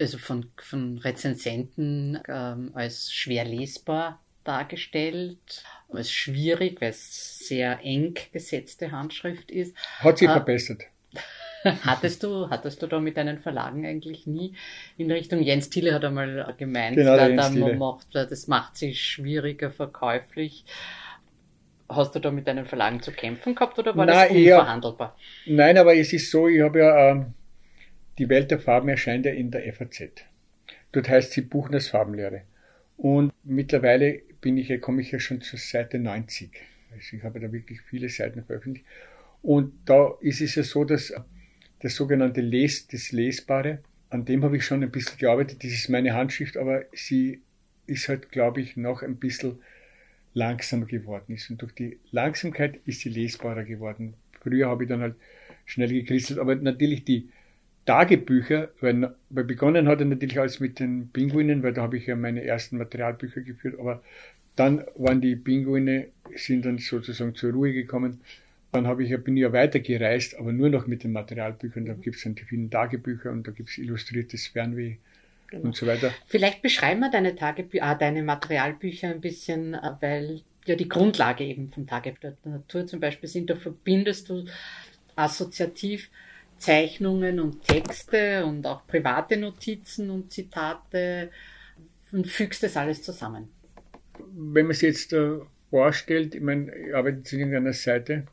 also 0.01 0.19
von, 0.19 0.51
von 0.57 0.99
Rezensenten 0.99 2.19
ähm, 2.27 2.73
als 2.75 3.13
schwer 3.13 3.45
lesbar 3.45 4.21
dargestellt, 4.43 5.65
als 5.89 6.11
schwierig, 6.11 6.81
weil 6.81 6.91
es 6.91 7.39
sehr 7.47 7.79
eng 7.85 8.15
gesetzte 8.33 8.91
Handschrift 8.91 9.53
ist. 9.53 9.77
Hat 10.01 10.19
sich 10.19 10.29
äh, 10.29 10.33
verbessert. 10.33 10.83
hattest 11.85 12.23
du, 12.23 12.49
hattest 12.51 12.83
du 12.83 12.87
da 12.87 13.01
mit 13.01 13.17
deinen 13.17 13.39
Verlagen 13.39 13.87
eigentlich 13.87 14.27
nie 14.27 14.55
in 14.97 15.11
Richtung, 15.11 15.43
Jens 15.43 15.71
Thiele 15.71 15.95
hat 15.95 16.05
einmal 16.05 16.55
gemeint, 16.59 16.97
genau, 16.97 17.17
da, 17.17 17.29
da 17.29 17.51
macht, 17.75 18.09
das 18.15 18.49
macht 18.49 18.77
sich 18.77 19.03
schwieriger 19.03 19.71
verkäuflich. 19.71 20.65
Hast 21.89 22.15
du 22.15 22.21
da 22.21 22.31
mit 22.31 22.49
deinen 22.49 22.65
Verlagen 22.65 23.03
zu 23.03 23.13
kämpfen 23.13 23.55
gehabt 23.55 23.79
oder 23.79 23.95
war 23.97 24.07
Nein, 24.07 24.29
das 24.29 24.37
unverhandelbar? 24.37 25.17
Ja, 25.45 25.57
nein, 25.57 25.79
aber 25.79 25.95
es 25.95 26.13
ist 26.13 26.31
so, 26.31 26.49
ich 26.49 26.63
habe 26.63 26.79
ja, 26.79 27.11
ähm, 27.11 27.35
die 28.19 28.29
Welt 28.29 28.51
der 28.51 28.61
Farben 28.61 28.89
erscheint 28.89 29.27
ja 29.27 29.33
in 29.33 29.51
der 29.51 29.71
FAZ. 29.73 30.25
Dort 30.93 31.09
heißt 31.09 31.33
sie 31.33 31.43
Buchners 31.43 31.89
Farbenlehre. 31.89 32.43
Und 32.97 33.33
mittlerweile 33.43 34.21
bin 34.41 34.57
ich, 34.59 34.81
komme 34.81 35.03
ich 35.03 35.11
ja 35.11 35.19
schon 35.19 35.41
zur 35.41 35.59
Seite 35.59 35.99
90. 35.99 36.51
Also 36.93 37.17
ich 37.17 37.25
habe 37.25 37.41
da 37.41 37.51
wirklich 37.53 37.81
viele 37.83 38.09
Seiten 38.09 38.45
veröffentlicht. 38.45 38.87
Und 39.43 39.73
da 39.87 40.13
ist 40.21 40.41
es 40.41 40.55
ja 40.55 40.63
so, 40.63 40.85
dass 40.85 41.13
das 41.83 41.95
sogenannte 41.97 42.41
Les, 42.41 42.87
das 42.87 43.13
Lesbare, 43.13 43.79
an 44.09 44.25
dem 44.25 44.45
habe 44.45 44.57
ich 44.57 44.65
schon 44.65 44.83
ein 44.83 44.91
bisschen 44.91 45.19
gearbeitet. 45.19 45.65
Das 45.65 45.73
ist 45.73 45.89
meine 45.89 46.15
Handschrift, 46.15 46.57
aber 46.57 46.85
sie 46.93 47.41
ist 47.87 48.09
halt, 48.09 48.31
glaube 48.31 48.61
ich, 48.61 48.77
noch 48.77 49.03
ein 49.03 49.17
bisschen 49.17 49.59
langsamer 50.35 50.87
geworden 50.87 51.35
ist. 51.35 51.51
Und 51.51 51.61
durch 51.63 51.73
die 51.73 51.99
Langsamkeit 52.11 52.79
ist 52.87 53.01
sie 53.01 53.09
lesbarer 53.09 53.65
geworden. 53.65 54.15
Früher 54.41 54.69
habe 54.69 54.85
ich 54.85 54.89
dann 54.89 55.01
halt 55.01 55.17
schnell 55.67 55.93
gekritzelt, 55.93 56.39
aber 56.39 56.55
natürlich 56.55 57.05
die 57.05 57.29
Tagebücher, 57.85 58.71
weil, 58.81 59.15
weil 59.31 59.45
begonnen 59.45 59.89
hat 59.89 60.01
er 60.01 60.07
natürlich 60.07 60.39
alles 60.39 60.61
mit 60.61 60.79
den 60.79 61.09
Pinguinen, 61.09 61.63
weil 61.63 61.73
da 61.73 61.83
habe 61.83 61.97
ich 61.97 62.07
ja 62.07 62.15
meine 62.15 62.45
ersten 62.45 62.79
Materialbücher 62.79 63.41
geführt, 63.41 63.79
aber 63.79 64.03
dann 64.55 64.85
waren 64.97 65.21
die 65.21 65.35
Pinguine, 65.35 66.09
sind 66.37 66.65
dann 66.65 66.79
sozusagen 66.79 67.35
zur 67.35 67.53
Ruhe 67.53 67.73
gekommen. 67.73 68.21
Dann 68.73 68.87
habe 68.87 69.05
ich, 69.05 69.17
bin 69.23 69.37
ich 69.37 69.43
ja 69.43 69.53
weitergereist, 69.53 70.39
aber 70.39 70.53
nur 70.53 70.71
noch 70.71 70.87
mit 70.87 71.05
den 71.05 71.13
Materialbüchern. 71.13 71.85
Da 71.85 71.93
gibt 71.93 72.17
es 72.17 72.23
dann 72.23 72.35
die 72.35 72.45
vielen 72.45 72.71
Tagebücher 72.71 73.31
und 73.31 73.47
da 73.47 73.53
gibt 73.53 73.69
es 73.69 73.79
illustriertes 73.79 74.47
Fernweh 74.47 74.97
genau. 75.49 75.65
und 75.65 75.77
so 75.77 75.87
weiter. 75.87 76.13
Vielleicht 76.27 76.63
beschreiben 76.63 77.01
wir 77.01 77.11
deine 77.11 77.37
Tagebücher, 77.37 77.85
ah, 77.85 77.95
deine 77.95 78.23
Materialbücher 78.23 79.09
ein 79.09 79.21
bisschen, 79.21 79.75
äh, 79.75 79.93
weil 80.01 80.41
ja 80.65 80.75
die 80.75 80.89
Grundlage 80.89 81.45
eben 81.45 81.71
vom 81.71 81.87
Tagebuch 81.87 82.21
der 82.21 82.37
Natur 82.45 82.87
zum 82.87 83.01
Beispiel 83.01 83.29
sind. 83.29 83.51
Da 83.51 83.57
verbindest 83.57 84.31
du 84.31 84.47
assoziativ 85.17 86.09
Zeichnungen 86.57 87.41
und 87.41 87.63
Texte 87.65 88.47
und 88.47 88.67
auch 88.67 88.87
private 88.87 89.37
Notizen 89.37 90.11
und 90.11 90.31
Zitate 90.31 91.31
und 92.13 92.27
fügst 92.27 92.63
das 92.63 92.77
alles 92.77 93.03
zusammen. 93.03 93.49
Wenn 94.35 94.67
man 94.67 94.75
sich 94.75 94.83
jetzt 94.83 95.13
äh, 95.13 95.39
vorstellt, 95.71 96.35
ich 96.35 96.41
meine, 96.41 96.75
ich 96.75 96.95
arbeite 96.95 97.23
zu 97.25 97.37
irgendeiner 97.37 97.73
Seite, 97.73 98.27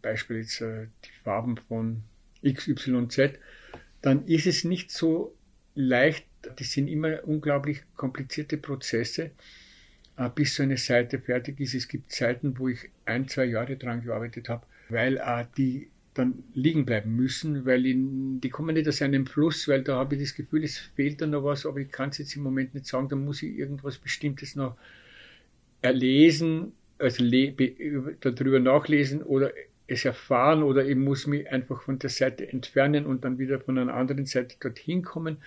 Beispiel 0.00 0.38
jetzt 0.38 0.60
äh, 0.60 0.86
die 1.04 1.10
Farben 1.24 1.56
von 1.56 2.02
XYZ, 2.44 3.38
dann 4.02 4.26
ist 4.26 4.46
es 4.46 4.64
nicht 4.64 4.90
so 4.90 5.34
leicht, 5.74 6.26
das 6.56 6.72
sind 6.72 6.88
immer 6.88 7.24
unglaublich 7.24 7.82
komplizierte 7.96 8.56
Prozesse, 8.56 9.30
äh, 10.16 10.28
bis 10.34 10.54
so 10.54 10.62
eine 10.62 10.76
Seite 10.76 11.18
fertig 11.18 11.60
ist. 11.60 11.74
Es 11.74 11.88
gibt 11.88 12.12
Zeiten, 12.12 12.58
wo 12.58 12.68
ich 12.68 12.90
ein, 13.04 13.28
zwei 13.28 13.44
Jahre 13.44 13.76
dran 13.76 14.02
gearbeitet 14.02 14.48
habe, 14.48 14.66
weil 14.88 15.16
äh, 15.16 15.44
die 15.56 15.88
dann 16.14 16.42
liegen 16.54 16.84
bleiben 16.84 17.14
müssen, 17.14 17.64
weil 17.66 17.86
in, 17.86 18.40
die 18.40 18.50
kommen 18.50 18.74
nicht 18.74 18.88
aus 18.88 19.00
einem 19.00 19.26
Fluss, 19.26 19.68
weil 19.68 19.82
da 19.82 19.96
habe 19.96 20.16
ich 20.16 20.22
das 20.22 20.34
Gefühl, 20.34 20.64
es 20.64 20.78
fehlt 20.78 21.20
da 21.20 21.26
noch 21.26 21.44
was, 21.44 21.66
aber 21.66 21.78
ich 21.78 21.90
kann 21.90 22.10
es 22.10 22.18
jetzt 22.18 22.34
im 22.34 22.42
Moment 22.42 22.74
nicht 22.74 22.86
sagen, 22.86 23.08
da 23.08 23.16
muss 23.16 23.42
ich 23.42 23.56
irgendwas 23.56 23.98
Bestimmtes 23.98 24.56
noch 24.56 24.76
erlesen, 25.82 26.72
also 26.98 27.24
darüber 28.20 28.60
nachlesen 28.60 29.22
oder 29.22 29.52
es 29.90 30.04
erfahren 30.04 30.62
oder 30.62 30.86
ich 30.86 30.96
muss 30.96 31.26
mich 31.26 31.50
einfach 31.50 31.82
von 31.82 31.98
der 31.98 32.10
Seite 32.10 32.48
entfernen 32.48 33.06
und 33.06 33.24
dann 33.24 33.38
wieder 33.38 33.58
von 33.58 33.76
einer 33.76 33.94
anderen 33.94 34.24
Seite 34.24 34.56
dorthin 34.60 35.02
kommen. 35.02 35.38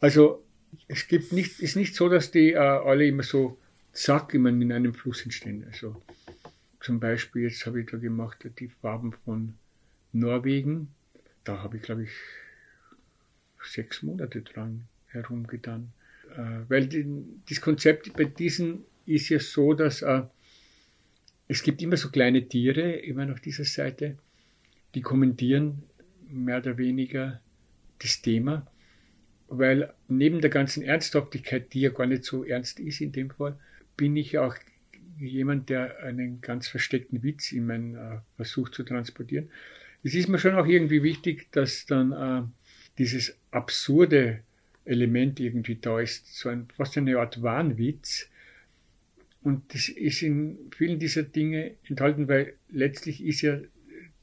Also 0.00 0.42
es 0.86 1.06
gibt 1.06 1.32
nicht, 1.32 1.60
ist 1.60 1.76
nicht 1.76 1.94
so, 1.94 2.08
dass 2.08 2.30
die 2.30 2.52
äh, 2.52 2.58
alle 2.58 3.06
immer 3.06 3.22
so 3.22 3.58
zack 3.92 4.32
immer 4.32 4.48
in 4.48 4.72
einem 4.72 4.94
Fluss 4.94 5.22
entstehen. 5.22 5.66
Also 5.70 6.00
zum 6.80 6.98
Beispiel 6.98 7.42
jetzt 7.42 7.66
habe 7.66 7.80
ich 7.80 7.90
da 7.90 7.98
gemacht 7.98 8.38
die 8.58 8.68
Farben 8.68 9.12
von 9.24 9.54
Norwegen. 10.12 10.88
Da 11.44 11.62
habe 11.62 11.76
ich, 11.76 11.82
glaube 11.82 12.04
ich, 12.04 12.10
sechs 13.62 14.02
Monate 14.02 14.40
dran 14.40 14.84
herumgetan. 15.08 15.92
Äh, 16.34 16.60
weil 16.68 16.86
die, 16.86 17.06
das 17.48 17.60
Konzept 17.60 18.14
bei 18.14 18.24
diesen 18.24 18.84
ist 19.04 19.28
ja 19.28 19.40
so, 19.40 19.74
dass 19.74 20.00
äh, 20.00 20.22
es 21.48 21.62
gibt 21.62 21.82
immer 21.82 21.96
so 21.96 22.10
kleine 22.10 22.46
Tiere, 22.46 22.92
immer 22.92 23.32
auf 23.32 23.40
dieser 23.40 23.64
Seite, 23.64 24.16
die 24.94 25.00
kommentieren 25.00 25.82
mehr 26.28 26.58
oder 26.58 26.78
weniger 26.78 27.40
das 28.00 28.22
Thema, 28.22 28.66
weil 29.48 29.92
neben 30.08 30.40
der 30.40 30.50
ganzen 30.50 30.82
Ernsthaftigkeit, 30.82 31.72
die 31.72 31.80
ja 31.80 31.90
gar 31.90 32.06
nicht 32.06 32.24
so 32.24 32.44
ernst 32.44 32.80
ist 32.80 33.00
in 33.00 33.12
dem 33.12 33.30
Fall, 33.30 33.58
bin 33.96 34.16
ich 34.16 34.38
auch 34.38 34.54
jemand, 35.18 35.68
der 35.68 36.02
einen 36.04 36.40
ganz 36.40 36.68
versteckten 36.68 37.22
Witz 37.22 37.50
in 37.50 37.66
meinen 37.66 37.96
äh, 37.96 38.18
Versuch 38.36 38.68
zu 38.68 38.84
transportieren 38.84 39.48
es 40.02 40.14
ist 40.14 40.28
mir 40.28 40.38
schon 40.38 40.54
auch 40.54 40.66
irgendwie 40.66 41.02
wichtig, 41.02 41.50
dass 41.52 41.86
dann 41.86 42.12
äh, 42.12 42.42
dieses 42.98 43.36
absurde 43.50 44.40
Element 44.84 45.40
irgendwie 45.40 45.76
da 45.76 46.00
ist, 46.00 46.34
so 46.38 46.48
ein, 46.48 46.68
fast 46.76 46.96
eine 46.96 47.18
Art 47.18 47.42
Wahnwitz. 47.42 48.30
Und 49.48 49.72
das 49.72 49.88
ist 49.88 50.20
in 50.20 50.70
vielen 50.76 50.98
dieser 50.98 51.22
Dinge 51.22 51.76
enthalten, 51.84 52.28
weil 52.28 52.52
letztlich 52.68 53.24
ist 53.24 53.40
ja 53.40 53.58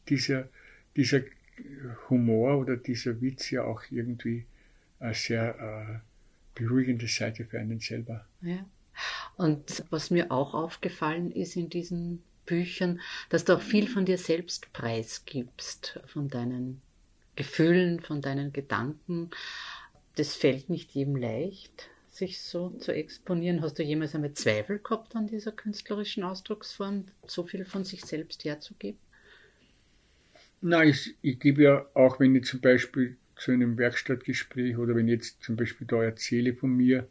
dieser, 0.08 0.50
dieser 0.96 1.22
Humor 2.12 2.60
oder 2.60 2.78
dieser 2.78 3.20
Witz 3.22 3.50
ja 3.50 3.64
auch 3.64 3.82
irgendwie 3.90 4.46
eine 5.00 5.16
sehr 5.16 5.56
äh, 5.60 6.00
beruhigende 6.54 7.08
Seite 7.08 7.44
für 7.44 7.60
einen 7.60 7.80
selber. 7.80 8.28
Ja. 8.44 8.70
Und 9.36 9.84
was 9.90 10.12
mir 10.12 10.32
auch 10.32 10.54
aufgefallen 10.54 11.32
ist 11.32 11.56
in 11.56 11.70
diesen 11.70 12.22
Büchern, 12.46 13.02
dass 13.30 13.46
du 13.46 13.56
auch 13.56 13.64
viel 13.64 13.88
von 13.88 14.06
dir 14.06 14.20
selbst 14.20 14.72
preisgibst, 14.74 16.02
von 16.06 16.30
deinen 16.30 16.84
Gefühlen, 17.36 18.00
von 18.00 18.22
deinen 18.22 18.54
Gedanken. 18.54 19.32
Das 20.18 20.36
fällt 20.36 20.70
nicht 20.70 20.92
jedem 20.92 21.16
leicht, 21.16 21.90
sich 22.16 22.42
so 22.42 22.70
zu 22.70 22.94
exponieren. 22.94 23.62
Hast 23.62 23.78
du 23.78 23.84
jemals 23.84 24.16
einmal 24.16 24.34
Zweifel 24.34 24.80
gehabt 24.80 25.16
an 25.16 25.28
dieser 25.28 25.52
künstlerischen 25.52 26.24
Ausdrucksform, 26.24 27.06
so 27.28 27.44
viel 27.44 27.66
von 27.66 27.84
sich 27.84 28.06
selbst 28.06 28.46
herzugeben? 28.46 29.00
Nein, 30.62 30.90
ich, 30.90 31.16
ich 31.22 31.40
gebe 31.40 31.64
ja 31.64 31.86
auch, 31.94 32.20
wenn 32.20 32.34
ich 32.36 32.46
zum 32.46 32.62
Beispiel 32.62 33.18
zu 33.36 33.52
einem 33.52 33.78
Werkstattgespräch 33.78 34.78
oder 34.78 34.96
wenn 34.96 35.08
ich 35.08 35.16
jetzt 35.16 35.44
zum 35.44 35.58
Beispiel 35.58 35.86
da 35.86 36.02
erzähle 36.02 36.54
von 36.54 36.76
mir 36.76 37.08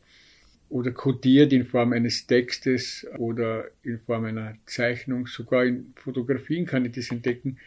oder 0.71 0.91
kodiert 0.91 1.53
in 1.53 1.67
Form 1.67 1.93
eines 1.93 2.27
Textes 2.27 3.07
oder 3.19 3.67
in 3.83 4.01
Form 4.01 4.25
einer 4.25 4.57
Zeichnung, 4.65 5.27
sogar 5.27 5.67
in 5.67 5.93
Fotografien 5.97 6.65
kann 6.65 6.87
ich 6.87 6.93
das 6.93 7.11
entdecken, 7.11 7.59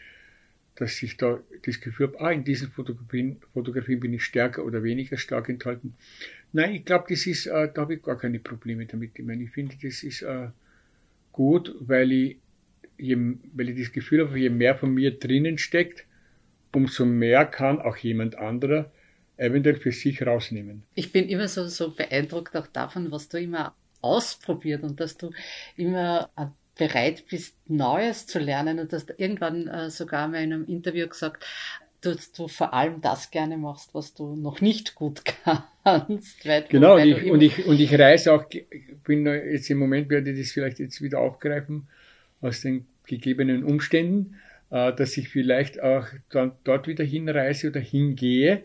dass 0.74 1.02
ich 1.02 1.16
da 1.16 1.40
das 1.62 1.80
Gefühl 1.80 2.08
habe, 2.08 2.20
ah, 2.20 2.30
in 2.30 2.44
diesen 2.44 2.70
Fotografien, 2.70 3.40
Fotografien 3.52 4.00
bin 4.00 4.12
ich 4.12 4.24
stärker 4.24 4.64
oder 4.64 4.82
weniger 4.82 5.16
stark 5.16 5.48
enthalten. 5.48 5.94
Nein, 6.52 6.74
ich 6.74 6.84
glaube, 6.84 7.06
das 7.08 7.26
ist, 7.26 7.46
äh, 7.46 7.68
da 7.72 7.82
habe 7.82 7.94
ich 7.94 8.02
gar 8.02 8.18
keine 8.18 8.38
Probleme 8.38 8.86
damit. 8.86 9.18
Ich 9.18 9.24
meine, 9.24 9.44
ich 9.44 9.50
finde, 9.50 9.76
das 9.82 10.02
ist 10.02 10.22
äh, 10.22 10.48
gut, 11.32 11.74
weil 11.80 12.12
ich, 12.12 12.36
je, 12.96 13.16
weil 13.52 13.70
ich 13.70 13.78
das 13.78 13.92
Gefühl 13.92 14.26
habe, 14.26 14.38
je 14.38 14.50
mehr 14.50 14.76
von 14.76 14.92
mir 14.92 15.18
drinnen 15.18 15.58
steckt, 15.58 16.04
umso 16.74 17.04
mehr 17.04 17.44
kann 17.44 17.80
auch 17.80 17.96
jemand 17.96 18.36
anderer 18.36 18.90
eventuell 19.36 19.76
für 19.76 19.92
sich 19.92 20.24
rausnehmen. 20.26 20.82
Ich 20.94 21.12
bin 21.12 21.28
immer 21.28 21.48
so, 21.48 21.66
so 21.68 21.94
beeindruckt 21.94 22.56
auch 22.56 22.66
davon, 22.66 23.10
was 23.10 23.28
du 23.28 23.38
immer 23.38 23.74
ausprobiert 24.00 24.82
und 24.82 25.00
dass 25.00 25.16
du 25.16 25.30
immer 25.76 26.30
äh, 26.36 26.46
bereit 26.76 27.24
bist, 27.28 27.56
Neues 27.68 28.26
zu 28.26 28.38
lernen 28.38 28.78
und 28.78 28.92
dass 28.92 29.06
du 29.06 29.14
irgendwann 29.16 29.68
äh, 29.68 29.90
sogar 29.90 30.28
mal 30.28 30.42
in 30.42 30.52
einem 30.52 30.64
Interview 30.66 31.06
gesagt, 31.08 31.44
dass 32.00 32.32
du 32.32 32.48
vor 32.48 32.72
allem 32.74 33.00
das 33.00 33.30
gerne 33.30 33.56
machst, 33.56 33.94
was 33.94 34.14
du 34.14 34.36
noch 34.36 34.60
nicht 34.60 34.94
gut 34.94 35.22
kannst. 35.84 36.42
genau, 36.68 36.94
und 36.96 37.06
ich, 37.06 37.30
und, 37.30 37.40
ich, 37.40 37.66
und 37.66 37.80
ich 37.80 37.98
reise 37.98 38.32
auch, 38.32 38.44
bin 39.04 39.26
jetzt 39.26 39.70
im 39.70 39.78
Moment, 39.78 40.08
werde 40.08 40.30
ich 40.30 40.40
das 40.40 40.52
vielleicht 40.52 40.78
jetzt 40.78 41.02
wieder 41.02 41.18
aufgreifen, 41.20 41.88
aus 42.40 42.60
den 42.60 42.86
gegebenen 43.06 43.64
Umständen, 43.64 44.36
äh, 44.70 44.92
dass 44.92 45.16
ich 45.16 45.28
vielleicht 45.28 45.82
auch 45.82 46.06
dann 46.30 46.52
dort 46.64 46.86
wieder 46.86 47.04
hinreise 47.04 47.70
oder 47.70 47.80
hingehe, 47.80 48.62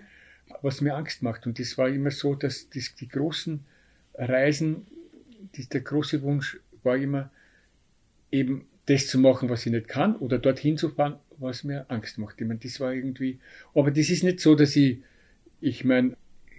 was 0.61 0.81
mir 0.81 0.95
Angst 0.95 1.23
macht. 1.23 1.47
Und 1.47 1.59
das 1.59 1.77
war 1.77 1.89
immer 1.89 2.11
so, 2.11 2.35
dass 2.35 2.69
das, 2.69 2.93
die 2.95 3.07
großen 3.07 3.65
Reisen, 4.13 4.85
die, 5.55 5.67
der 5.67 5.81
große 5.81 6.21
Wunsch 6.21 6.59
war 6.83 6.97
immer 6.97 7.31
eben 8.31 8.67
das 8.85 9.07
zu 9.07 9.17
machen, 9.17 9.49
was 9.49 9.65
ich 9.65 9.71
nicht 9.71 9.87
kann, 9.87 10.15
oder 10.17 10.37
dorthin 10.37 10.77
zu 10.77 10.89
fahren, 10.89 11.15
was 11.43 11.63
mir 11.63 11.85
Angst 11.89 12.17
macht. 12.17 12.39
Ich 12.41 12.47
meine, 12.47 12.59
das 12.59 12.79
war 12.79 12.93
irgendwie, 12.93 13.39
aber 13.75 13.91
das 13.91 14.09
ist 14.09 14.23
nicht 14.23 14.39
so, 14.39 14.55
dass 14.55 14.75
ich, 14.75 14.99
ich 15.61 15.83
meine, 15.83 16.15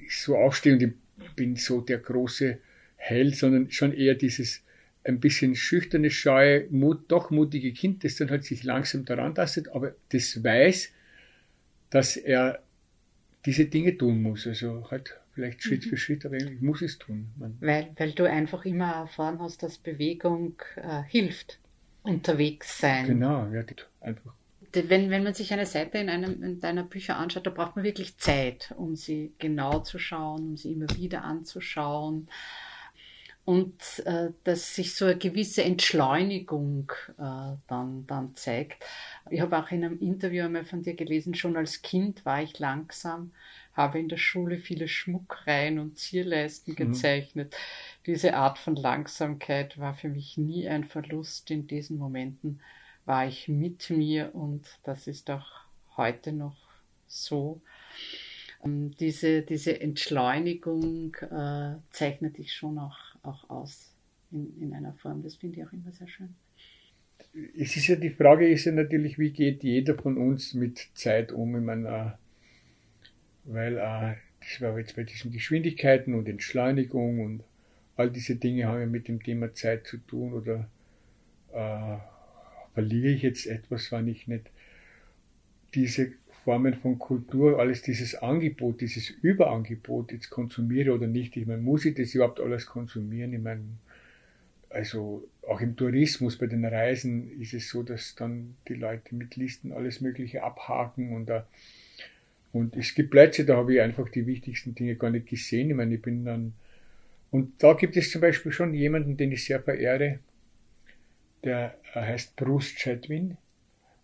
so 0.09 0.37
aufstehe 0.37 0.74
und 0.74 0.82
ich 0.82 0.93
bin 1.35 1.57
so 1.57 1.80
der 1.80 1.99
große 1.99 2.59
Held, 2.97 3.37
sondern 3.37 3.70
schon 3.70 3.93
eher 3.93 4.14
dieses 4.14 4.62
ein 5.05 5.20
bisschen 5.20 5.55
schüchterne, 5.55 6.11
scheue, 6.11 6.66
mut, 6.70 7.05
doch 7.09 7.30
mutige 7.30 7.72
Kind, 7.72 8.05
das 8.05 8.16
dann 8.16 8.30
halt 8.30 8.45
sich 8.45 8.64
langsam 8.64 9.05
daran 9.05 9.35
tastet, 9.35 9.68
aber 9.68 9.95
das 10.11 10.43
weiß, 10.43 10.91
dass 11.91 12.16
er 12.16 12.62
diese 13.45 13.66
Dinge 13.66 13.97
tun 13.97 14.22
muss. 14.22 14.47
Also 14.47 14.91
halt 14.91 15.20
vielleicht 15.35 15.62
Schritt 15.62 15.85
mhm. 15.85 15.91
für 15.91 15.97
Schritt, 15.97 16.24
aber 16.24 16.37
ich 16.37 16.61
muss 16.61 16.80
es 16.80 16.99
tun. 16.99 17.28
weil, 17.61 17.91
weil 17.97 18.12
du 18.12 18.24
einfach 18.24 18.64
immer 18.64 18.93
erfahren 18.93 19.39
hast, 19.41 19.62
dass 19.62 19.78
Bewegung 19.78 20.55
äh, 20.76 21.03
hilft, 21.03 21.59
unterwegs 22.03 22.78
sein. 22.80 23.07
Genau, 23.07 23.47
ja, 23.53 23.62
einfach. 24.01 24.35
Wenn, 24.75 25.11
wenn 25.11 25.22
man 25.22 25.35
sich 25.35 25.53
eine 25.53 25.66
Seite 25.66 25.99
in 25.99 26.09
einem 26.09 26.43
in 26.43 26.61
deiner 26.61 26.83
Bücher 26.83 27.16
anschaut, 27.16 27.47
da 27.47 27.51
braucht 27.51 27.77
man 27.77 27.85
wirklich 27.85 28.18
Zeit, 28.18 28.75
um 28.77 28.97
sie 28.97 29.33
genau 29.39 29.81
zu 29.81 29.99
schauen, 29.99 30.49
um 30.49 30.57
sie 30.57 30.72
immer 30.72 30.89
wieder 30.97 31.25
anzuschauen 31.25 32.29
und 33.45 34.03
äh, 34.07 34.31
dass 34.45 34.75
sich 34.75 34.95
so 34.95 35.05
eine 35.05 35.18
gewisse 35.18 35.62
Entschleunigung 35.64 36.91
äh, 37.18 37.57
dann, 37.66 38.07
dann 38.07 38.35
zeigt. 38.37 38.85
Ich 39.31 39.41
habe 39.41 39.59
auch 39.59 39.70
in 39.70 39.85
einem 39.85 39.99
Interview 40.01 40.45
einmal 40.45 40.64
von 40.64 40.83
dir 40.83 40.95
gelesen, 40.95 41.35
schon 41.35 41.57
als 41.57 41.83
Kind 41.83 42.25
war 42.25 42.43
ich 42.43 42.59
langsam, 42.59 43.33
habe 43.75 43.99
in 43.99 44.09
der 44.09 44.16
Schule 44.16 44.59
viele 44.59 44.89
Schmuckreihen 44.89 45.79
und 45.79 45.99
Zierleisten 45.99 46.72
mhm. 46.72 46.77
gezeichnet. 46.77 47.55
Diese 48.07 48.35
Art 48.35 48.59
von 48.59 48.77
Langsamkeit 48.77 49.79
war 49.79 49.95
für 49.95 50.09
mich 50.09 50.39
nie 50.39 50.66
ein 50.66 50.85
Verlust. 50.85 51.51
In 51.51 51.66
diesen 51.66 51.99
Momenten 51.99 52.61
war 53.07 53.27
ich 53.27 53.49
mit 53.49 53.91
mir 53.91 54.35
und 54.35 54.67
das 54.85 55.07
ist 55.07 55.31
auch 55.31 55.47
heute 55.97 56.33
noch 56.33 56.57
so. 57.07 57.61
Ähm, 58.65 58.93
diese, 58.99 59.43
diese 59.43 59.81
Entschleunigung 59.81 61.15
äh, 61.17 61.77
zeichnet 61.91 62.39
dich 62.39 62.53
schon 62.53 62.79
auch 62.79 62.99
auch 63.25 63.49
aus 63.51 63.93
in, 64.31 64.61
in 64.61 64.75
einer 64.75 64.95
Form. 64.95 65.23
Das 65.23 65.37
finde 65.37 65.61
ich 65.61 65.67
auch 65.67 65.73
immer 65.73 65.93
sehr 65.93 66.09
schön. 66.09 66.35
Es 67.57 67.77
ist 67.77 67.87
ja 67.89 67.97
die 67.97 68.11
Frage 68.11 68.49
ist 68.49 68.65
ja 68.65 68.73
natürlich, 68.73 69.19
wie 69.19 69.31
geht 69.31 69.63
jeder 69.63 69.95
von 69.95 70.17
uns 70.17 70.55
mit 70.55 70.89
Zeit 70.95 71.33
um? 71.33 71.57
Ich 71.57 71.63
meine, 71.63 71.89
äh, 71.89 72.11
weil 73.45 73.77
äh, 73.77 74.15
das 74.41 74.61
war 74.61 74.79
jetzt 74.79 74.97
bei 74.97 75.05
diesen 75.05 75.33
Geschwindigkeiten 75.33 76.15
und 76.15 76.29
Entschleunigung 76.29 77.21
und 77.21 77.45
all 77.97 78.11
diese 78.11 78.37
Dinge 78.37 78.67
haben 78.67 78.81
ja 78.81 78.87
mit 78.87 79.09
dem 79.09 79.23
Thema 79.23 79.53
Zeit 79.55 79.87
zu 79.87 79.99
tun 79.99 80.33
oder 80.33 80.69
äh, 81.53 82.14
verliere 82.75 83.09
ich 83.09 83.22
jetzt 83.22 83.47
etwas, 83.47 83.91
wann 83.93 84.09
ich 84.09 84.29
nicht 84.29 84.51
diese 85.75 86.12
Formen 86.45 86.75
von 86.75 86.99
Kultur, 86.99 87.59
alles 87.59 87.83
dieses 87.83 88.14
Angebot, 88.16 88.81
dieses 88.83 89.09
Überangebot 89.09 90.12
jetzt 90.12 90.29
konsumiere 90.29 90.93
oder 90.93 91.07
nicht. 91.07 91.37
Ich 91.37 91.47
meine, 91.47 91.62
muss 91.62 91.87
ich 91.87 91.95
das 91.95 92.14
überhaupt 92.14 92.39
alles 92.39 92.66
konsumieren? 92.66 93.33
Ich 93.33 93.41
meine, 93.41 93.64
also 94.68 95.27
auch 95.49 95.61
im 95.61 95.77
Tourismus, 95.77 96.37
bei 96.37 96.47
den 96.47 96.64
Reisen 96.64 97.41
ist 97.41 97.55
es 97.55 97.70
so, 97.70 97.83
dass 97.83 98.14
dann 98.14 98.57
die 98.68 98.75
Leute 98.75 99.14
mit 99.14 99.37
Listen 99.37 99.72
alles 99.72 100.01
Mögliche 100.01 100.43
abhaken 100.43 101.14
und, 101.14 101.31
uh, 101.31 101.41
und 102.53 102.77
es 102.77 102.95
gibt 102.95 103.11
Plätze, 103.11 103.45
da 103.45 103.57
habe 103.57 103.75
ich 103.75 103.81
einfach 103.81 104.09
die 104.09 104.27
wichtigsten 104.27 104.75
Dinge 104.75 104.97
gar 104.97 105.11
nicht 105.11 105.27
gesehen. 105.27 105.70
Ich 105.70 105.77
meine, 105.77 105.95
ich 105.95 106.03
bin 106.03 106.25
dann, 106.25 106.55
und 107.31 107.62
da 107.62 107.72
gibt 107.72 107.97
es 107.97 108.11
zum 108.11 108.20
Beispiel 108.20 108.53
schon 108.53 108.75
jemanden, 108.75 109.16
den 109.16 109.33
ich 109.33 109.45
sehr 109.45 109.61
verehre, 109.61 110.18
der 111.45 111.77
äh, 111.95 112.01
heißt 112.01 112.37
Bruce 112.37 112.75
Chatwin. 112.75 113.37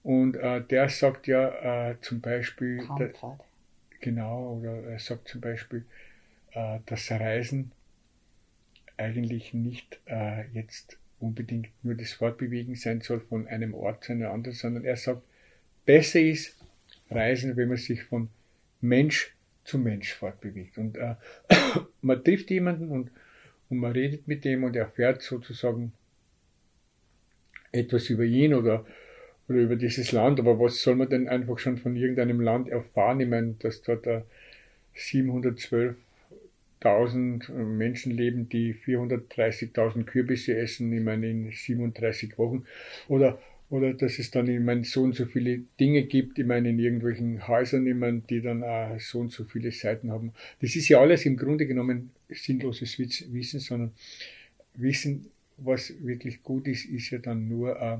Und 0.02 0.36
äh, 0.36 0.62
der 0.62 0.88
sagt 0.88 1.26
ja 1.26 1.90
äh, 1.90 2.00
zum 2.00 2.20
Beispiel, 2.20 2.86
der, 2.98 3.12
genau, 4.00 4.58
oder 4.58 4.82
er 4.84 4.98
sagt 4.98 5.28
zum 5.28 5.40
Beispiel, 5.40 5.84
äh, 6.52 6.78
dass 6.86 7.10
Reisen 7.10 7.72
eigentlich 8.96 9.52
nicht 9.52 10.00
äh, 10.06 10.46
jetzt 10.52 10.98
unbedingt 11.18 11.68
nur 11.82 11.94
das 11.94 12.12
Fortbewegen 12.12 12.76
sein 12.76 13.02
soll 13.02 13.20
von 13.20 13.46
einem 13.46 13.74
Ort 13.74 14.04
zu 14.04 14.12
einem 14.12 14.30
anderen, 14.30 14.56
sondern 14.56 14.84
er 14.84 14.96
sagt, 14.96 15.22
besser 15.84 16.20
ist 16.20 16.56
Reisen, 17.10 17.56
wenn 17.56 17.68
man 17.68 17.76
sich 17.76 18.02
von 18.04 18.30
Mensch 18.80 19.34
zu 19.64 19.78
Mensch 19.78 20.14
fortbewegt. 20.14 20.78
Und 20.78 20.96
äh, 20.96 21.16
man 22.00 22.24
trifft 22.24 22.50
jemanden 22.50 22.90
und, 22.90 23.10
und 23.68 23.78
man 23.78 23.92
redet 23.92 24.26
mit 24.26 24.44
dem 24.44 24.64
und 24.64 24.76
erfährt 24.76 25.20
sozusagen 25.20 25.92
etwas 27.72 28.10
über 28.10 28.24
ihn 28.24 28.54
oder 28.54 28.84
oder 29.50 29.60
über 29.60 29.76
dieses 29.76 30.12
Land, 30.12 30.38
aber 30.38 30.60
was 30.60 30.80
soll 30.80 30.94
man 30.94 31.10
denn 31.10 31.28
einfach 31.28 31.58
schon 31.58 31.76
von 31.76 31.96
irgendeinem 31.96 32.40
Land 32.40 32.68
erfahren? 32.68 33.18
Ich 33.20 33.28
meine, 33.28 33.56
dass 33.58 33.82
dort 33.82 34.06
712.000 34.96 37.52
Menschen 37.52 38.12
leben, 38.12 38.48
die 38.48 38.74
430.000 38.74 40.04
Kürbisse 40.04 40.56
essen, 40.56 40.92
ich 40.92 41.02
meine, 41.02 41.28
in 41.28 41.50
37 41.50 42.38
Wochen. 42.38 42.64
Oder, 43.08 43.40
oder 43.70 43.92
dass 43.92 44.20
es 44.20 44.30
dann, 44.30 44.46
ich 44.46 44.60
meine, 44.60 44.84
so 44.84 45.02
und 45.02 45.16
so 45.16 45.24
viele 45.24 45.62
Dinge 45.80 46.04
gibt, 46.04 46.38
ich 46.38 46.46
meine, 46.46 46.70
in 46.70 46.78
irgendwelchen 46.78 47.48
Häusern, 47.48 47.88
ich 47.88 47.96
meine, 47.96 48.20
die 48.20 48.40
dann 48.40 48.62
auch 48.62 49.00
so 49.00 49.18
und 49.18 49.32
so 49.32 49.42
viele 49.42 49.72
Seiten 49.72 50.12
haben. 50.12 50.32
Das 50.60 50.76
ist 50.76 50.88
ja 50.88 51.00
alles 51.00 51.26
im 51.26 51.36
Grunde 51.36 51.66
genommen 51.66 52.12
sinnloses 52.28 53.00
Wissen, 53.00 53.58
sondern 53.58 53.90
Wissen, 54.74 55.26
was 55.64 55.92
wirklich 56.02 56.42
gut 56.42 56.66
ist, 56.66 56.86
ist 56.86 57.10
ja 57.10 57.18
dann 57.18 57.48
nur, 57.48 57.80
äh, 57.80 57.98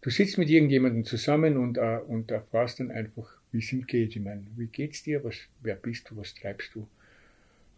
du 0.00 0.10
sitzt 0.10 0.38
mit 0.38 0.50
irgendjemandem 0.50 1.04
zusammen 1.04 1.56
und, 1.56 1.78
äh, 1.78 2.00
und 2.06 2.30
erfährst 2.30 2.80
dann 2.80 2.90
einfach, 2.90 3.38
wie 3.52 3.58
es 3.58 3.72
ihm 3.72 3.86
geht. 3.86 4.16
Ich 4.16 4.22
meine, 4.22 4.42
wie 4.56 4.66
geht's 4.66 5.02
dir? 5.02 5.22
Was, 5.24 5.36
wer 5.62 5.76
bist 5.76 6.10
du? 6.10 6.16
Was 6.16 6.34
treibst 6.34 6.74
du? 6.74 6.86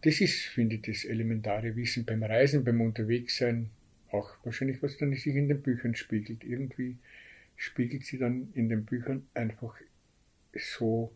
Das 0.01 0.21
ist, 0.21 0.45
finde 0.45 0.75
ich, 0.75 0.81
das 0.83 1.05
elementare 1.05 1.75
Wissen 1.75 2.05
beim 2.05 2.23
Reisen, 2.23 2.63
beim 2.63 2.81
Unterwegssein. 2.81 3.69
Auch 4.11 4.31
wahrscheinlich, 4.43 4.81
was 4.81 4.97
dann 4.97 5.13
sich 5.13 5.27
in 5.27 5.47
den 5.47 5.61
Büchern 5.61 5.95
spiegelt. 5.95 6.43
Irgendwie 6.43 6.97
spiegelt 7.55 8.05
sie 8.05 8.17
dann 8.17 8.49
in 8.53 8.69
den 8.69 8.85
Büchern 8.85 9.27
einfach 9.33 9.75
so 10.55 11.11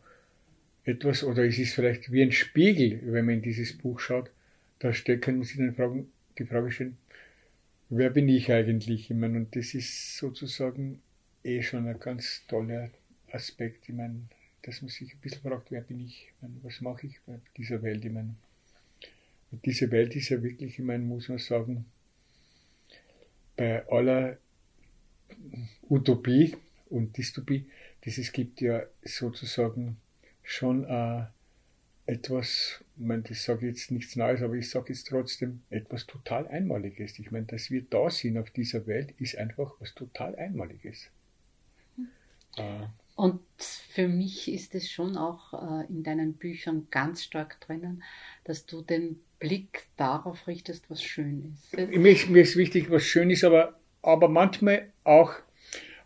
etwas, 0.84 1.24
oder 1.24 1.46
es 1.46 1.60
ist 1.60 1.74
vielleicht 1.74 2.12
wie 2.12 2.24
ein 2.24 2.32
Spiegel, 2.32 3.00
wenn 3.04 3.26
man 3.26 3.36
in 3.36 3.42
dieses 3.42 3.78
Buch 3.78 4.00
schaut. 4.00 4.32
Da 4.80 4.92
kann 4.92 5.36
man 5.36 5.44
sich 5.44 5.58
dann 5.58 5.76
fragen, 5.76 6.12
die 6.38 6.46
Frage 6.46 6.72
stellen, 6.72 6.98
wer 7.92 8.10
bin 8.10 8.28
ich 8.30 8.52
eigentlich? 8.52 9.12
Ich 9.12 9.18
meine, 9.18 9.38
und 9.38 9.56
das 9.56 9.76
ist 9.76 10.18
sozusagen 10.18 11.02
eh 11.44 11.62
schon 11.62 11.88
ein 11.88 12.00
ganz 12.00 12.42
toller 12.48 12.90
Aspekt. 13.32 13.88
Ich 13.90 13.96
meine, 13.96 14.22
dass 14.64 14.82
man 14.82 14.90
sich 14.90 15.14
ein 15.14 15.20
bisschen 15.20 15.42
fragt, 15.42 15.72
wer 15.72 15.82
bin 15.82 16.00
ich? 16.00 16.28
ich 16.28 16.42
meine, 16.42 16.56
was 16.64 16.82
mache 16.82 17.08
ich 17.08 17.20
bei 17.28 17.40
dieser 17.58 17.84
Welt? 17.84 18.04
Ich 18.06 18.12
meine, 18.12 18.36
diese 19.66 19.92
Welt 19.92 20.16
ist 20.16 20.30
ja 20.30 20.42
wirklich, 20.42 20.80
ich 20.80 20.86
meine, 20.86 21.04
muss 21.04 21.28
man 21.28 21.38
sagen, 21.38 21.86
bei 23.58 23.86
aller 23.90 24.38
Utopie 25.90 26.56
und 26.90 27.18
Dystopie, 27.18 27.66
dieses 28.06 28.32
gibt 28.32 28.62
ja 28.62 28.84
sozusagen 29.04 29.98
schon 30.44 30.86
äh, 30.86 31.26
etwas, 32.06 32.84
ich 32.98 33.06
meine, 33.06 33.24
das 33.24 33.44
sage 33.44 33.68
jetzt 33.68 33.92
nichts 33.92 34.16
Neues, 34.16 34.42
aber 34.42 34.56
ich 34.56 34.70
sage 34.70 34.90
jetzt 34.90 35.08
trotzdem 35.08 35.62
etwas 35.70 36.06
total 36.08 36.48
Einmaliges. 36.48 37.20
Ich 37.20 37.32
meine, 37.32 37.46
dass 37.46 37.72
wir 37.72 37.84
da 37.90 38.10
sind 38.10 38.38
auf 38.38 38.50
dieser 38.52 38.88
Welt, 38.88 39.14
ist 39.18 39.38
einfach 39.38 39.74
was 39.80 39.94
total 39.94 40.36
Einmaliges. 40.36 41.10
Hm. 41.96 42.08
Äh, 42.58 42.88
und 43.16 43.42
für 43.60 44.08
mich 44.08 44.52
ist 44.52 44.74
es 44.74 44.90
schon 44.90 45.16
auch 45.16 45.54
äh, 45.54 45.86
in 45.90 46.04
deinen 46.04 46.34
Büchern 46.34 46.88
ganz 46.90 47.24
stark 47.24 47.62
drinnen, 47.62 48.04
dass 48.46 48.66
du 48.66 48.82
den 48.82 49.20
Blick 49.40 49.84
darauf 49.98 50.48
richtest, 50.48 50.90
was 50.90 51.04
schön 51.04 51.54
ist. 51.54 51.78
Mir 51.78 52.12
ist, 52.12 52.30
mir 52.30 52.42
ist 52.42 52.56
wichtig, 52.56 52.90
was 52.90 53.04
schön 53.04 53.30
ist, 53.30 53.44
aber, 53.44 53.80
aber 54.02 54.28
manchmal 54.28 54.92
auch, 55.04 55.34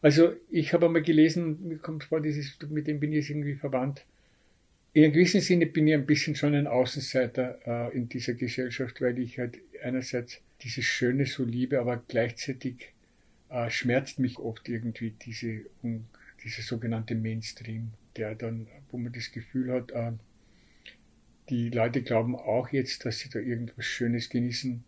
also 0.01 0.33
ich 0.49 0.73
habe 0.73 0.87
einmal 0.87 1.03
gelesen, 1.03 1.67
mir 1.67 1.77
kommt 1.77 2.05
vor, 2.05 2.21
dieses, 2.21 2.57
mit 2.69 2.87
dem 2.87 2.99
bin 2.99 3.13
ich 3.13 3.29
irgendwie 3.29 3.55
verwandt. 3.55 4.05
In 4.95 5.03
einem 5.03 5.11
gewissen 5.11 5.41
Sinne 5.41 5.65
bin 5.65 5.89
ich 5.89 5.93
ein 5.93 6.05
bisschen 6.05 6.35
schon 6.35 6.55
ein 6.55 6.67
Außenseiter 6.67 7.59
äh, 7.91 7.97
in 7.97 8.07
dieser 8.07 8.33
Gesellschaft, 8.33 9.01
weil 9.01 9.19
ich 9.19 9.37
halt 9.37 9.57
einerseits 9.83 10.39
dieses 10.61 10.85
Schöne 10.85 11.25
so 11.25 11.43
liebe, 11.43 11.81
aber 11.81 12.01
gleichzeitig 12.07 12.93
äh, 13.49 13.69
schmerzt 13.69 14.19
mich 14.19 14.39
oft 14.39 14.69
irgendwie 14.69 15.09
diese 15.09 15.65
um, 15.81 16.05
dieser 16.45 16.61
sogenannte 16.61 17.13
Mainstream, 17.13 17.91
der 18.15 18.35
dann, 18.35 18.67
wo 18.89 18.97
man 18.97 19.11
das 19.11 19.33
Gefühl 19.33 19.73
hat, 19.73 19.91
äh, 19.91 20.13
die 21.49 21.71
Leute 21.71 22.01
glauben 22.01 22.37
auch 22.37 22.69
jetzt, 22.69 23.03
dass 23.03 23.19
sie 23.19 23.29
da 23.29 23.39
irgendwas 23.39 23.83
Schönes 23.83 24.29
genießen, 24.29 24.81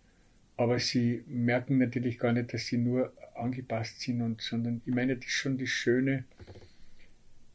aber 0.56 0.80
sie 0.80 1.26
merken 1.28 1.80
natürlich 1.80 2.18
gar 2.18 2.32
nicht, 2.32 2.54
dass 2.54 2.68
sie 2.68 2.78
nur 2.78 3.12
angepasst 3.36 4.00
sind 4.00 4.22
und, 4.22 4.42
sondern 4.42 4.82
ich 4.86 4.94
meine, 4.94 5.18
das 5.18 5.26
ist 5.26 5.34
schon 5.34 5.58
das 5.58 5.68
Schöne, 5.68 6.24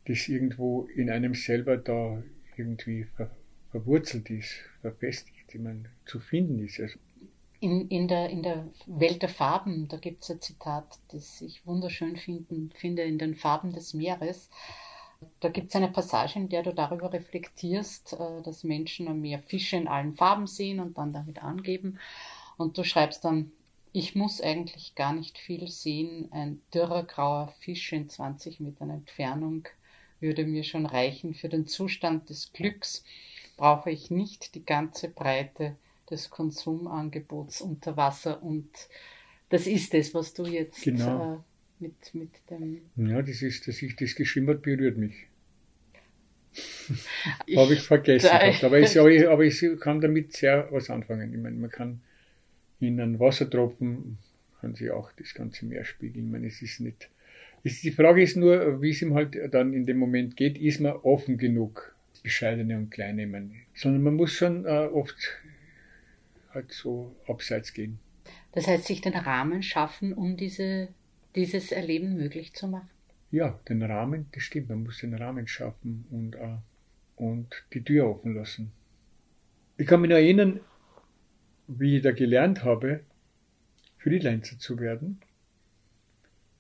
das 0.05 0.29
irgendwo 0.29 0.83
in 0.95 1.09
einem 1.09 1.35
selber 1.35 1.79
da 1.79 2.23
irgendwie 2.63 3.05
ver, 3.05 3.31
verwurzelt 3.71 4.31
ist, 4.31 4.53
verfestigt, 4.81 5.55
ich 5.55 5.61
meine, 5.61 5.91
zu 6.05 6.21
finden 6.21 6.59
ist. 6.59 6.81
Also 6.81 6.99
in, 7.61 7.89
in, 7.89 8.09
der, 8.09 8.31
in 8.31 8.43
der 8.43 8.67
Welt 8.87 9.23
der 9.23 9.29
Farben, 9.29 9.87
da 9.89 9.97
gibt 9.97 10.25
es 10.25 10.31
ein 10.31 10.41
Zitat, 10.41 10.99
das 11.13 11.41
ich 11.41 11.65
wunderschön 11.67 12.17
finden, 12.17 12.73
finde, 12.75 13.03
in 13.03 13.19
den 13.19 13.37
Farben 13.37 13.73
des 13.73 13.95
Meeres. 13.95 14.51
Da 15.39 15.49
gibt 15.49 15.69
es 15.69 15.77
eine 15.77 15.89
Passage, 15.89 16.41
in 16.41 16.49
der 16.49 16.65
du 16.65 16.75
darüber 16.75 17.13
reflektierst, 17.13 18.15
äh, 18.15 18.43
dass 18.43 18.65
Menschen 18.65 19.07
am 19.07 19.21
Meer 19.21 19.39
Fische 19.39 19.77
in 19.77 19.87
allen 19.87 20.17
Farben 20.17 20.49
sehen 20.49 20.81
und 20.81 20.99
dann 20.99 21.13
damit 21.13 21.43
angeben. 21.43 22.01
Und 22.57 22.77
du 22.79 22.83
schreibst 22.83 23.25
dann, 23.25 23.53
ich 23.93 24.17
muss 24.17 24.41
eigentlich 24.41 24.95
gar 24.97 25.13
nicht 25.13 25.39
viel 25.39 25.69
sehen, 25.69 26.29
ein 26.33 26.61
dürrer 26.75 27.05
grauer 27.05 27.55
Fisch 27.61 27.93
in 27.93 28.09
20 28.09 28.59
Metern 28.59 28.91
Entfernung 28.91 29.69
würde 30.23 30.47
mir 30.47 30.65
schon 30.65 30.87
reichen. 30.87 31.35
Für 31.35 31.49
den 31.49 31.67
Zustand 31.67 32.31
des 32.31 32.53
Glücks 32.53 33.05
brauche 33.57 33.91
ich 33.91 34.11
nicht 34.11 34.55
die 34.55 34.65
ganze 34.65 35.09
Breite 35.09 35.77
des 36.11 36.31
Konsumangebots 36.31 37.61
unter 37.61 37.97
Wasser 37.97 38.43
und 38.43 38.71
das 39.49 39.67
ist 39.67 39.93
es, 39.95 40.15
was 40.15 40.33
du 40.33 40.47
jetzt 40.47 40.83
genau. 40.83 41.35
äh, 41.35 41.83
mit, 41.83 42.15
mit 42.15 42.31
dem. 42.49 42.81
Ja, 42.97 43.21
das 43.21 43.43
ist, 43.43 43.69
dass 43.69 43.83
ich 43.83 43.95
das 43.97 44.15
geschimmert 44.15 44.63
berührt 44.63 44.97
mich. 44.97 45.15
Habe 47.57 47.75
ich 47.75 47.83
vergessen. 47.83 48.29
Gehabt. 48.29 48.65
Aber, 48.65 48.79
ich, 48.79 48.99
aber, 48.99 49.11
ich, 49.11 49.29
aber 49.29 49.45
ich 49.45 49.65
kann 49.81 50.01
damit 50.01 50.33
sehr 50.33 50.69
was 50.71 50.91
anfangen. 50.91 51.33
Ich 51.33 51.41
meine, 51.41 51.57
man 51.57 51.71
kann 51.71 52.01
in 52.81 53.01
einen 53.01 53.19
Wassertropfen 53.21 54.19
kann 54.61 54.75
sich 54.75 54.91
auch 54.91 55.11
das 55.13 55.35
ganze 55.35 55.67
Meer 55.67 55.85
spiegeln. 55.85 56.27
Ich 56.27 56.33
meine, 56.33 56.47
es 56.47 56.63
ist 56.63 56.81
nicht. 56.81 57.11
Die 57.65 57.93
Frage 57.93 58.23
ist 58.23 58.37
nur, 58.37 58.83
wie 58.83 58.91
es 58.91 59.03
ihm 59.03 59.15
halt 59.15 59.37
dann 59.53 59.73
in 59.73 59.87
dem 59.87 59.99
Moment 59.99 60.37
geht, 60.37 60.59
ist 60.59 60.81
man 60.81 60.93
offen 60.93 61.39
genug, 61.39 61.95
bescheidene 62.23 62.77
und 62.77 62.97
meine, 62.99 63.51
sondern 63.75 64.03
man 64.03 64.15
muss 64.15 64.33
schon 64.33 64.65
äh, 64.65 64.89
oft 64.93 65.17
halt 66.53 66.73
so 66.73 67.15
abseits 67.27 67.73
gehen. 67.73 67.99
Das 68.53 68.67
heißt, 68.67 68.87
sich 68.87 69.01
den 69.01 69.15
Rahmen 69.15 69.63
schaffen, 69.63 70.13
um 70.13 70.37
diese, 70.37 70.89
dieses 71.35 71.73
Erleben 71.73 72.17
möglich 72.17 72.53
zu 72.53 72.69
machen? 72.69 72.91
Ja, 73.31 73.59
den 73.69 73.83
Rahmen, 73.83 74.27
das 74.33 74.43
stimmt, 74.43 74.69
man 74.69 74.83
muss 74.83 74.99
den 74.99 75.15
Rahmen 75.15 75.47
schaffen 75.47 76.05
und, 76.11 76.35
äh, 76.35 76.57
und 77.17 77.65
die 77.73 77.83
Tür 77.83 78.09
offen 78.09 78.35
lassen. 78.35 78.73
Ich 79.79 79.87
kann 79.87 80.03
mich 80.03 80.11
noch 80.11 80.17
erinnern, 80.17 80.61
wie 81.67 81.97
ich 81.97 82.03
da 82.03 82.13
gelernt 82.13 82.65
habe, 82.65 83.01
Freelancer 83.99 84.59
zu 84.59 84.79
werden. 84.79 85.21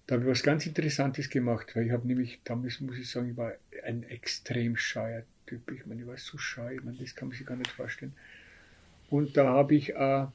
Da 0.07 0.17
habe 0.17 0.25
ich 0.25 0.31
was 0.31 0.43
ganz 0.43 0.67
Interessantes 0.67 1.31
gemacht, 1.31 1.75
weil 1.77 1.87
ich 1.87 1.93
habe 1.93 2.07
nämlich, 2.07 2.41
damals 2.45 2.81
muss 2.81 2.99
ich 2.99 3.09
sagen, 3.09 3.31
ich 3.31 3.37
war 3.37 3.53
ein 3.85 4.03
extrem 4.05 4.77
scheuer 4.77 5.23
Typ. 5.47 5.71
Ich 5.71 5.87
meine, 5.87 6.03
ich 6.03 6.07
war 6.07 6.19
so 6.19 6.39
scheu, 6.39 6.75
ich 6.75 6.83
meine, 6.83 6.99
das 6.99 7.15
kann 7.15 7.29
man 7.29 7.37
sich 7.37 7.47
gar 7.47 7.57
nicht 7.57 7.71
vorstellen. 7.71 8.13
Und 9.11 9.37
da 9.37 9.47
habe 9.47 9.75
ich 9.75 9.95
äh, 9.95 10.27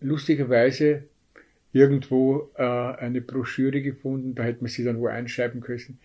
lustigerweise 0.00 1.04
irgendwo 1.72 2.50
äh, 2.56 2.62
eine 2.62 3.20
Broschüre 3.20 3.80
gefunden, 3.80 4.34
da 4.34 4.42
hätte 4.42 4.62
man 4.62 4.70
sie 4.70 4.84
dann 4.84 4.98
wo 4.98 5.06
einschreiben 5.06 5.60
können, 5.60 5.98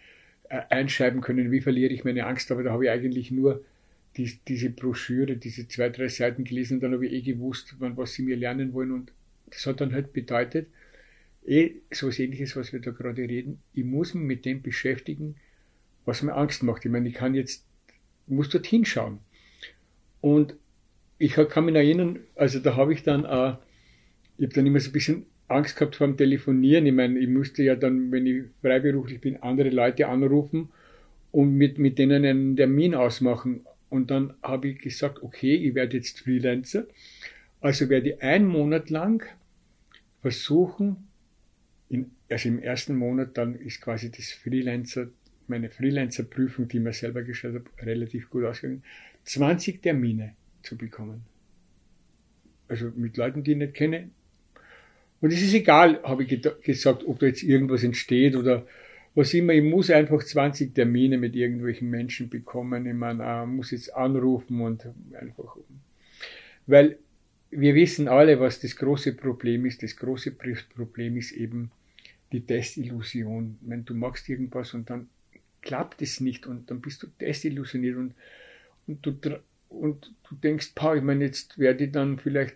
äh, 0.50 0.62
einschreiben 0.70 1.22
können, 1.22 1.52
wie 1.52 1.62
verliere 1.62 1.94
ich 1.94 2.04
meine 2.04 2.26
Angst, 2.26 2.52
aber 2.52 2.64
da 2.64 2.72
habe 2.72 2.86
ich 2.86 2.92
eigentlich 2.92 3.32
nur 3.32 3.64
die, 4.18 4.40
diese 4.48 4.70
Broschüre, 4.70 5.38
diese 5.38 5.68
zwei, 5.68 5.90
drei 5.90 6.08
Seiten 6.08 6.44
gelesen, 6.44 6.80
dann 6.80 6.94
habe 6.94 7.08
ich 7.08 7.14
eh 7.14 7.22
gewusst, 7.34 7.76
was 7.80 8.14
sie 8.14 8.24
mir 8.24 8.38
lernen 8.38 8.74
wollen 8.74 8.92
und 8.92 9.12
das 9.48 9.66
hat 9.66 9.82
dann 9.82 9.94
halt 9.94 10.14
bedeutet, 10.14 10.68
eh 11.48 11.76
so 11.92 12.08
was 12.08 12.20
ähnliches, 12.20 12.56
was 12.56 12.74
wir 12.74 12.80
da 12.82 12.92
gerade 12.92 13.22
reden, 13.24 13.60
ich 13.74 13.84
muss 13.84 14.14
mich 14.14 14.24
mit 14.24 14.46
dem 14.46 14.62
beschäftigen, 14.62 15.36
was 16.06 16.22
mir 16.22 16.36
Angst 16.36 16.64
macht. 16.64 16.86
Ich 16.86 16.92
meine, 16.92 17.08
ich 17.08 17.16
kann 17.16 17.36
jetzt, 17.36 17.66
muss 18.28 18.50
dort 18.50 18.66
hinschauen. 18.66 19.20
Und 20.22 20.56
ich 21.18 21.34
kann 21.34 21.66
mich 21.66 21.76
erinnern, 21.76 22.20
also 22.36 22.60
da 22.60 22.76
habe 22.76 22.94
ich 22.94 23.04
dann, 23.04 23.26
äh, 23.26 23.56
ich 24.38 24.46
habe 24.46 24.54
dann 24.54 24.66
immer 24.66 24.80
so 24.80 24.90
ein 24.90 24.94
bisschen 24.94 25.26
Angst 25.48 25.78
gehabt 25.78 25.96
vor 25.96 26.08
dem 26.08 26.18
Telefonieren. 26.18 26.86
Ich 26.86 26.94
meine, 26.94 27.20
ich 27.20 27.28
musste 27.28 27.64
ja 27.64 27.76
dann, 27.76 28.12
wenn 28.12 28.26
ich 28.26 28.44
freiberuflich 28.62 29.22
bin, 29.22 29.42
andere 29.44 29.70
Leute 29.70 30.08
anrufen 30.08 30.70
und 31.32 31.56
mit, 31.56 31.78
mit 31.78 32.00
denen 32.00 32.26
einen 32.26 32.56
Termin 32.56 32.96
ausmachen. 32.96 33.66
Und 33.90 34.12
dann 34.12 34.34
habe 34.42 34.70
ich 34.70 34.80
gesagt, 34.80 35.22
okay, 35.22 35.56
ich 35.56 35.76
werde 35.76 35.98
jetzt 35.98 36.20
Freelancer. 36.20 36.86
Also 37.62 37.90
werde 37.90 38.10
ich 38.10 38.22
einen 38.22 38.48
Monat 38.48 38.90
lang 38.90 39.24
versuchen, 40.22 41.05
also 42.30 42.50
im 42.50 42.60
ersten 42.60 42.96
Monat 42.96 43.38
dann 43.38 43.56
ist 43.56 43.82
quasi 43.82 44.12
das 44.12 44.32
Freelancer, 44.32 45.08
meine 45.48 45.70
Freelancer-Prüfung, 45.70 46.68
die 46.68 46.78
ich 46.78 46.84
mir 46.84 46.94
selber 46.94 47.22
gestellt 47.22 47.56
habe, 47.56 47.86
relativ 47.86 48.30
gut 48.30 48.46
ausgegangen. 48.46 48.84
20 49.26 49.82
Termine 49.82 50.36
zu 50.64 50.78
bekommen. 50.78 51.24
Also 52.68 52.92
mit 52.96 53.18
Leuten, 53.18 53.44
die 53.44 53.52
ich 53.52 53.58
nicht 53.58 53.74
kenne. 53.76 54.10
Und 55.22 55.32
es 55.32 55.42
ist 55.42 55.54
egal, 55.54 56.02
habe 56.04 56.24
ich 56.24 56.42
gesagt, 56.64 57.06
ob 57.06 57.20
da 57.20 57.28
jetzt 57.28 57.44
irgendwas 57.44 57.84
entsteht 57.84 58.36
oder 58.36 58.66
was 59.14 59.34
immer. 59.34 59.54
Ich 59.54 59.64
muss 59.64 59.90
einfach 59.90 60.24
20 60.24 60.76
Termine 60.76 61.18
mit 61.18 61.36
irgendwelchen 61.36 61.90
Menschen 61.90 62.30
bekommen. 62.30 62.86
Ich 62.86 62.94
meine, 62.94 63.24
äh, 63.24 63.46
muss 63.46 63.72
jetzt 63.72 63.96
anrufen 63.96 64.62
und 64.62 64.88
einfach. 65.14 65.58
Weil 66.68 66.98
wir 67.52 67.76
wissen 67.76 68.08
alle, 68.08 68.40
was 68.40 68.60
das 68.60 68.76
große 68.76 69.14
Problem 69.14 69.66
ist. 69.66 69.82
Das 69.84 69.96
große 69.96 70.32
Problem 70.32 71.18
ist 71.18 71.32
eben 71.32 71.72
die 72.36 72.46
Desillusion. 72.46 73.58
Wenn 73.62 73.86
du 73.86 73.94
machst 73.94 74.28
irgendwas 74.30 74.74
und 74.74 74.90
dann 74.90 75.10
klappt 75.62 76.02
es 76.02 76.20
nicht 76.20 76.46
und 76.46 76.70
dann 76.70 76.82
bist 76.82 77.02
du 77.02 77.08
desillusioniert 77.20 77.98
und, 77.98 78.14
und 78.88 79.06
du 79.06 79.40
und 79.70 80.14
du 80.30 80.36
denkst, 80.36 80.74
pa, 80.76 80.96
ich 80.96 81.04
meine, 81.04 81.26
jetzt 81.26 81.58
werde 81.58 81.86
ich 81.86 81.92
dann 81.92 82.20
vielleicht, 82.20 82.56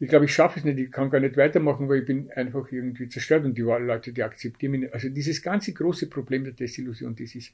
ich 0.00 0.08
glaube, 0.08 0.24
ich 0.24 0.34
schaffe 0.34 0.58
es 0.58 0.64
nicht, 0.64 0.78
ich 0.78 0.90
kann 0.90 1.10
gar 1.10 1.20
nicht 1.20 1.36
weitermachen, 1.36 1.88
weil 1.88 2.00
ich 2.00 2.06
bin 2.06 2.30
einfach 2.32 2.70
irgendwie 2.72 3.08
zerstört 3.08 3.44
und 3.44 3.56
die 3.56 3.62
Leute, 3.62 4.12
die 4.12 4.22
akzeptieren 4.22 4.72
mich 4.72 4.80
nicht. 4.82 4.94
Also 4.94 5.08
dieses 5.08 5.42
ganze 5.42 5.72
große 5.72 6.08
Problem 6.08 6.44
der 6.44 6.54
Desillusion, 6.54 7.14
das 7.14 7.34
ist 7.34 7.52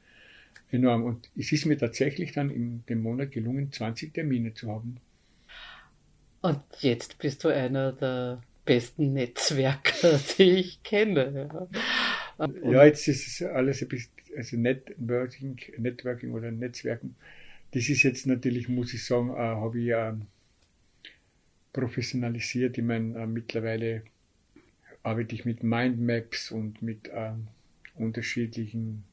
enorm. 0.70 1.04
Und 1.04 1.30
es 1.36 1.52
ist 1.52 1.66
mir 1.66 1.76
tatsächlich 1.76 2.32
dann 2.32 2.50
in 2.50 2.84
dem 2.88 3.02
Monat 3.02 3.30
gelungen, 3.32 3.72
20 3.72 4.14
Termine 4.14 4.54
zu 4.54 4.70
haben. 4.70 4.98
Und 6.42 6.62
jetzt 6.78 7.18
bist 7.18 7.44
du 7.44 7.48
einer 7.48 7.92
der 7.92 8.40
besten 8.74 9.12
Netzwerker, 9.12 10.20
die 10.38 10.50
ich 10.52 10.82
kenne. 10.82 11.68
Ja, 12.38 12.48
ja 12.70 12.84
jetzt 12.84 13.06
ist 13.08 13.26
es 13.26 13.42
alles 13.46 13.82
ein 13.82 13.88
bisschen, 13.88 14.12
also 14.36 14.56
Networking, 14.56 15.58
Networking 15.78 16.32
oder 16.32 16.50
Netzwerken 16.50 17.16
das 17.72 17.88
ist 17.88 18.02
jetzt 18.02 18.26
natürlich, 18.26 18.68
muss 18.68 18.92
ich 18.94 19.04
sagen, 19.04 19.30
äh, 19.30 19.36
habe 19.36 19.80
ich 19.80 19.90
äh, 19.90 20.12
professionalisiert. 21.72 22.76
Ich 22.78 22.84
meine, 22.84 23.22
äh, 23.22 23.26
mittlerweile 23.26 24.02
arbeite 25.02 25.34
ich 25.34 25.44
mit 25.44 25.62
Mindmaps 25.62 26.50
und 26.50 26.82
mit 26.82 27.08
äh, 27.08 27.32
unterschiedlichen 27.94 29.04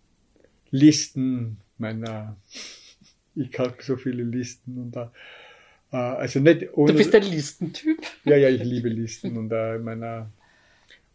Listen. 0.72 1.58
Meiner, 1.78 2.36
ich 3.36 3.58
habe 3.60 3.76
so 3.82 3.96
viele 3.98 4.24
Listen 4.24 4.78
und 4.80 4.96
da. 4.96 5.14
Äh, 5.92 5.98
also 5.98 6.40
nicht 6.40 6.74
ohne, 6.74 6.92
du 6.92 6.98
bist 6.98 7.16
ein 7.16 7.24
Listentyp? 7.24 8.00
Ja, 8.26 8.36
ja, 8.38 8.50
ich 8.50 8.64
liebe 8.64 8.90
Listen 8.90 9.38
und 9.38 9.52
äh, 9.52 9.78
meiner 9.78 10.32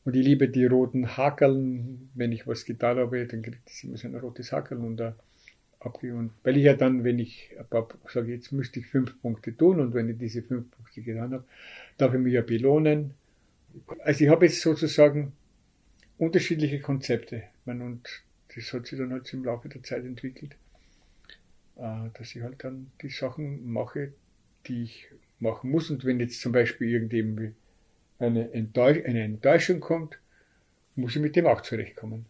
Und 0.04 0.16
ich 0.16 0.24
liebe 0.24 0.48
die 0.48 0.66
roten 0.66 1.16
Hakeln. 1.16 2.10
Wenn 2.14 2.32
ich 2.32 2.46
was 2.46 2.64
getan 2.64 2.98
habe, 2.98 3.26
dann 3.26 3.42
kriegt 3.42 3.68
es 3.68 3.84
immer 3.84 3.96
so 3.96 4.08
ein 4.08 4.16
rotes 4.16 4.52
Hakel 4.52 4.78
und 4.78 4.96
da 4.96 5.14
Und 5.84 6.30
weil 6.42 6.56
ich 6.56 6.64
ja 6.64 6.74
dann, 6.74 7.04
wenn 7.04 7.18
ich 7.18 7.50
sage, 8.12 8.32
jetzt 8.32 8.52
müsste 8.52 8.80
ich 8.80 8.86
fünf 8.86 9.20
Punkte 9.20 9.56
tun 9.56 9.80
und 9.80 9.94
wenn 9.94 10.08
ich 10.08 10.18
diese 10.18 10.42
fünf 10.42 10.70
Punkte 10.70 11.02
getan 11.02 11.32
habe, 11.32 11.44
darf 11.98 12.14
ich 12.14 12.20
mich 12.20 12.34
ja 12.34 12.42
belohnen. 12.42 13.14
Also 14.00 14.24
ich 14.24 14.30
habe 14.30 14.46
jetzt 14.46 14.60
sozusagen 14.60 15.32
unterschiedliche 16.18 16.80
Konzepte. 16.80 17.44
Und 17.64 18.08
das 18.54 18.72
hat 18.72 18.86
sich 18.86 18.98
dann 18.98 19.12
halt 19.12 19.32
im 19.32 19.44
Laufe 19.44 19.68
der 19.68 19.82
Zeit 19.82 20.04
entwickelt, 20.04 20.56
äh, 21.76 22.10
dass 22.14 22.34
ich 22.34 22.42
halt 22.42 22.62
dann 22.64 22.90
die 23.00 23.08
Sachen 23.08 23.70
mache, 23.72 24.12
die 24.66 24.84
ich 24.84 25.08
machen 25.38 25.70
muss. 25.70 25.90
Und 25.90 26.04
wenn 26.04 26.20
jetzt 26.20 26.40
zum 26.40 26.52
Beispiel 26.52 26.88
irgendwie 26.88 27.54
eine, 28.18 28.52
Enttäusch 28.52 29.04
eine 29.04 29.22
Enttäuschung 29.22 29.80
kommt, 29.80 30.18
muss 30.94 31.16
ich 31.16 31.22
mit 31.22 31.36
dem 31.36 31.46
auch 31.46 31.60
zurechtkommen. 31.62 32.26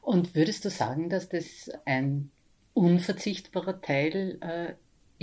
Und 0.00 0.34
würdest 0.34 0.64
du 0.64 0.70
sagen, 0.70 1.08
dass 1.08 1.28
das 1.28 1.70
ein 1.84 2.30
unverzichtbarer 2.74 3.80
Teil 3.80 4.38
äh, 4.40 4.74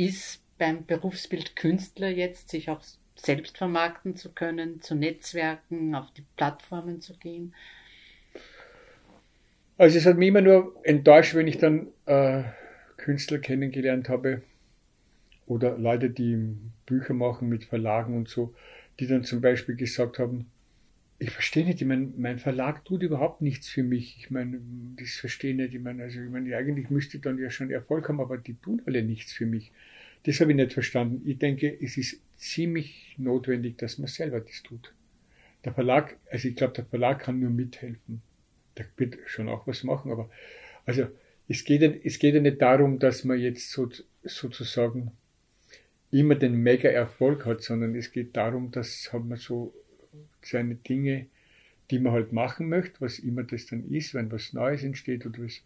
ist 0.01 0.41
beim 0.57 0.85
Berufsbild 0.85 1.55
Künstler 1.55 2.09
jetzt, 2.09 2.49
sich 2.49 2.69
auch 2.69 2.81
selbst 3.15 3.57
vermarkten 3.57 4.15
zu 4.15 4.31
können, 4.31 4.81
zu 4.81 4.95
Netzwerken, 4.95 5.93
auf 5.95 6.11
die 6.13 6.23
Plattformen 6.37 7.01
zu 7.01 7.17
gehen? 7.17 7.53
Also 9.77 9.97
es 9.97 10.05
hat 10.05 10.17
mich 10.17 10.29
immer 10.29 10.41
nur 10.41 10.75
enttäuscht, 10.83 11.35
wenn 11.35 11.47
ich 11.47 11.57
dann 11.57 11.87
äh, 12.05 12.43
Künstler 12.97 13.39
kennengelernt 13.39 14.09
habe 14.09 14.41
oder 15.49 15.77
Leute, 15.77 16.09
die 16.09 16.55
Bücher 16.85 17.13
machen 17.13 17.49
mit 17.49 17.65
Verlagen 17.65 18.15
und 18.15 18.29
so, 18.29 18.55
die 18.99 19.07
dann 19.07 19.25
zum 19.25 19.41
Beispiel 19.41 19.75
gesagt 19.75 20.19
haben, 20.19 20.45
ich 21.21 21.31
verstehe 21.31 21.65
nicht, 21.65 21.81
ich 21.81 21.87
meine, 21.87 22.13
mein 22.17 22.39
Verlag 22.39 22.85
tut 22.85 23.03
überhaupt 23.03 23.41
nichts 23.41 23.67
für 23.67 23.83
mich. 23.83 24.15
Ich 24.19 24.31
meine, 24.31 24.61
das 24.97 25.15
verstehe 25.15 25.51
ich 25.51 25.57
nicht. 25.57 25.73
Ich 25.73 25.81
meine, 25.81 26.03
also 26.03 26.21
ich 26.21 26.29
meine, 26.29 26.55
eigentlich 26.55 26.89
müsste 26.89 27.19
dann 27.19 27.37
ja 27.37 27.49
schon 27.49 27.71
Erfolg 27.71 28.07
haben, 28.07 28.21
aber 28.21 28.37
die 28.37 28.53
tun 28.53 28.81
alle 28.85 29.03
nichts 29.03 29.33
für 29.33 29.45
mich. 29.45 29.73
Das 30.23 30.39
habe 30.39 30.51
ich 30.51 30.55
nicht 30.55 30.71
verstanden. 30.71 31.21
Ich 31.25 31.37
denke, 31.37 31.77
es 31.81 31.97
ist 31.97 32.21
ziemlich 32.37 33.15
notwendig, 33.17 33.77
dass 33.77 33.97
man 33.97 34.07
selber 34.07 34.39
das 34.39 34.63
tut. 34.63 34.93
Der 35.65 35.73
Verlag, 35.73 36.15
also 36.31 36.47
ich 36.47 36.55
glaube, 36.55 36.73
der 36.73 36.85
Verlag 36.85 37.19
kann 37.19 37.41
nur 37.41 37.49
mithelfen 37.49 38.21
der 38.79 38.87
wird 38.97 39.17
schon 39.25 39.49
auch 39.49 39.67
was 39.67 39.83
machen, 39.83 40.11
aber 40.11 40.29
also 40.85 41.07
es 41.47 41.63
geht, 41.65 42.05
es 42.05 42.17
geht 42.17 42.33
ja 42.33 42.41
nicht 42.41 42.61
darum, 42.61 42.97
dass 42.99 43.23
man 43.23 43.37
jetzt 43.37 43.71
so, 43.71 43.89
sozusagen 44.23 45.11
immer 46.11 46.35
den 46.35 46.55
Mega-Erfolg 46.55 47.45
hat, 47.45 47.61
sondern 47.61 47.95
es 47.95 48.11
geht 48.11 48.35
darum, 48.35 48.71
dass 48.71 49.11
hat 49.13 49.25
man 49.25 49.37
so 49.37 49.73
seine 50.41 50.75
Dinge, 50.75 51.27
die 51.91 51.99
man 51.99 52.13
halt 52.13 52.33
machen 52.33 52.69
möchte, 52.69 53.01
was 53.01 53.19
immer 53.19 53.43
das 53.43 53.65
dann 53.67 53.89
ist, 53.89 54.13
wenn 54.13 54.31
was 54.31 54.53
Neues 54.53 54.83
entsteht 54.83 55.25
oder 55.25 55.43
was, 55.43 55.61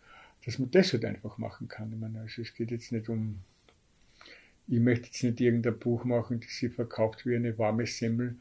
dass 0.46 0.60
man 0.60 0.72
das 0.72 0.94
halt 0.94 1.06
einfach 1.06 1.38
machen 1.38 1.68
kann. 1.68 1.91
Ich 1.94 2.00
meine, 2.00 2.22
also 2.22 2.41
es 2.41 2.54
geht 2.54 2.72
jetzt 2.72 2.91
nicht 2.91 3.10
um, 3.10 3.39
ich 4.68 4.80
möchte 4.80 5.08
jetzt 5.08 5.24
nicht 5.24 5.41
irgendein 5.41 5.80
Buch 5.80 6.04
machen, 6.04 6.39
das 6.39 6.58
sich 6.58 6.74
verkauft 6.74 7.26
wie 7.26 7.36
eine 7.36 7.58
warme 7.58 7.86
Semmel, 7.86 8.36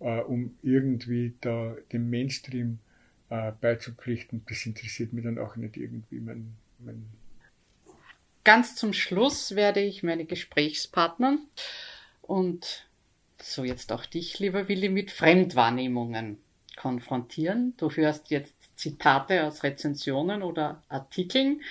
äh, 0.00 0.20
um 0.20 0.54
irgendwie 0.62 1.34
da 1.40 1.76
den 1.92 2.10
Mainstream 2.10 2.78
äh, 3.30 3.52
beizupflichten. 3.60 4.42
Das 4.48 4.66
interessiert 4.66 5.12
mich 5.12 5.24
dann 5.24 5.38
auch 5.38 5.56
nicht 5.56 5.76
irgendwie. 5.76 6.20
Mein, 6.20 6.52
mein 6.78 7.06
Ganz 8.44 8.74
zum 8.74 8.92
Schluss 8.92 9.54
werde 9.54 9.80
ich 9.80 10.02
meine 10.02 10.24
Gesprächspartner 10.24 11.38
und 12.22 12.86
so 13.40 13.64
jetzt 13.64 13.92
auch 13.92 14.04
dich, 14.04 14.38
lieber 14.38 14.68
Willi, 14.68 14.88
mit 14.88 15.10
Fremdwahrnehmungen 15.10 16.38
konfrontieren. 16.76 17.74
Du 17.76 17.90
hörst 17.90 18.30
jetzt 18.30 18.54
Zitate 18.76 19.44
aus 19.44 19.62
Rezensionen 19.62 20.42
oder 20.42 20.82
Artikeln, 20.88 21.62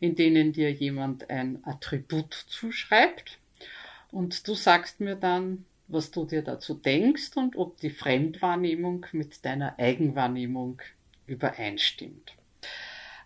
in 0.00 0.14
denen 0.14 0.52
dir 0.52 0.72
jemand 0.72 1.28
ein 1.28 1.62
Attribut 1.64 2.32
zuschreibt. 2.32 3.38
Und 4.10 4.46
du 4.48 4.54
sagst 4.54 5.00
mir 5.00 5.16
dann, 5.16 5.66
was 5.88 6.10
du 6.10 6.24
dir 6.24 6.42
dazu 6.42 6.74
denkst 6.74 7.36
und 7.36 7.56
ob 7.56 7.78
die 7.80 7.90
Fremdwahrnehmung 7.90 9.06
mit 9.12 9.44
deiner 9.44 9.78
Eigenwahrnehmung 9.78 10.80
übereinstimmt. 11.26 12.34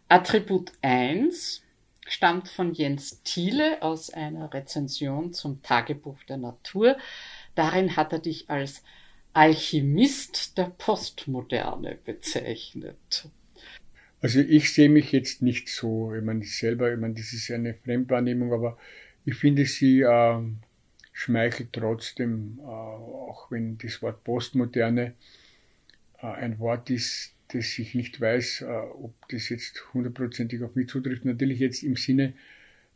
Attribut 0.09 0.72
1 0.82 1.62
stammt 2.09 2.49
von 2.49 2.73
Jens 2.73 3.23
Thiele 3.23 3.83
aus 3.83 4.11
einer 4.11 4.53
Rezension 4.53 5.33
zum 5.33 5.63
Tagebuch 5.63 6.23
der 6.25 6.39
Natur. 6.39 6.97
Darin 7.55 7.97
hat 7.97 8.13
er 8.13 8.19
dich 8.19 8.51
als 8.51 8.83
Alchemist 9.33 10.59
der 10.59 10.73
Postmoderne 10.79 11.99
bezeichnet. 12.05 13.29
Also 14.21 14.41
ich 14.41 14.75
sehe 14.75 14.89
mich 14.89 15.13
jetzt 15.13 15.43
nicht 15.43 15.69
so, 15.69 16.13
ich 16.15 16.25
meine 16.25 16.45
selber, 16.45 16.93
ich 16.93 16.99
meine, 16.99 17.15
das 17.15 17.33
ist 17.33 17.51
eine 17.51 17.75
Fremdwahrnehmung, 17.75 18.53
aber 18.53 18.77
ich 19.25 19.37
finde 19.37 19.65
sie 19.65 20.01
äh, 20.01 20.41
schmeichelt 21.13 21.73
trotzdem, 21.73 22.59
äh, 22.61 22.65
auch 22.65 23.51
wenn 23.51 23.79
das 23.79 24.03
Wort 24.03 24.25
Postmoderne 24.25 25.15
äh, 26.21 26.27
ein 26.27 26.59
Wort 26.59 26.91
ist, 26.91 27.35
dass 27.49 27.78
ich 27.78 27.94
nicht 27.94 28.20
weiß, 28.20 28.62
äh, 28.62 28.66
ob 28.66 29.14
das 29.28 29.49
jetzt 29.49 29.94
hundertprozentig 29.94 30.62
auf 30.62 30.74
mich 30.74 30.88
zutrifft. 30.88 31.24
Natürlich 31.24 31.59
jetzt 31.59 31.82
im 31.82 31.96
Sinne 31.96 32.34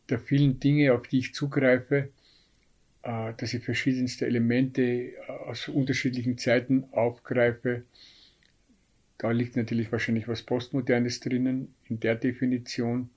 der 0.09 0.19
vielen 0.19 0.61
Dinge, 0.61 0.93
auf 0.93 1.09
die 1.09 1.19
ich 1.19 1.35
zugreife, 1.35 2.11
äh, 3.03 3.33
dass 3.37 3.55
ich 3.55 3.65
verschiedenste 3.65 4.27
Elemente 4.27 4.83
äh, 4.83 5.15
aus 5.47 5.69
unterschiedlichen 5.69 6.37
Zeiten 6.37 6.85
aufgreife. 6.93 7.83
Da 9.19 9.31
liegt 9.31 9.57
natürlich 9.57 9.91
wahrscheinlich 9.91 10.29
was 10.29 10.43
Postmodernes 10.43 11.21
drinnen 11.21 11.75
in 11.89 12.01
der 12.01 12.17
Definition. 12.17 13.09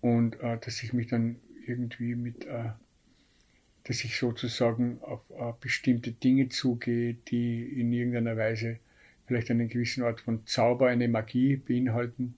Und 0.00 0.36
dass 0.40 0.82
ich 0.84 0.92
mich 0.92 1.08
dann 1.08 1.36
irgendwie 1.66 2.14
mit, 2.14 2.46
dass 2.46 4.04
ich 4.04 4.16
sozusagen 4.16 5.00
auf 5.02 5.58
bestimmte 5.58 6.12
Dinge 6.12 6.48
zugehe, 6.48 7.14
die 7.28 7.64
in 7.64 7.92
irgendeiner 7.92 8.36
Weise 8.36 8.78
vielleicht 9.26 9.50
einen 9.50 9.68
gewissen 9.68 10.04
Art 10.04 10.20
von 10.20 10.46
Zauber, 10.46 10.88
eine 10.88 11.08
Magie 11.08 11.56
beinhalten. 11.56 12.36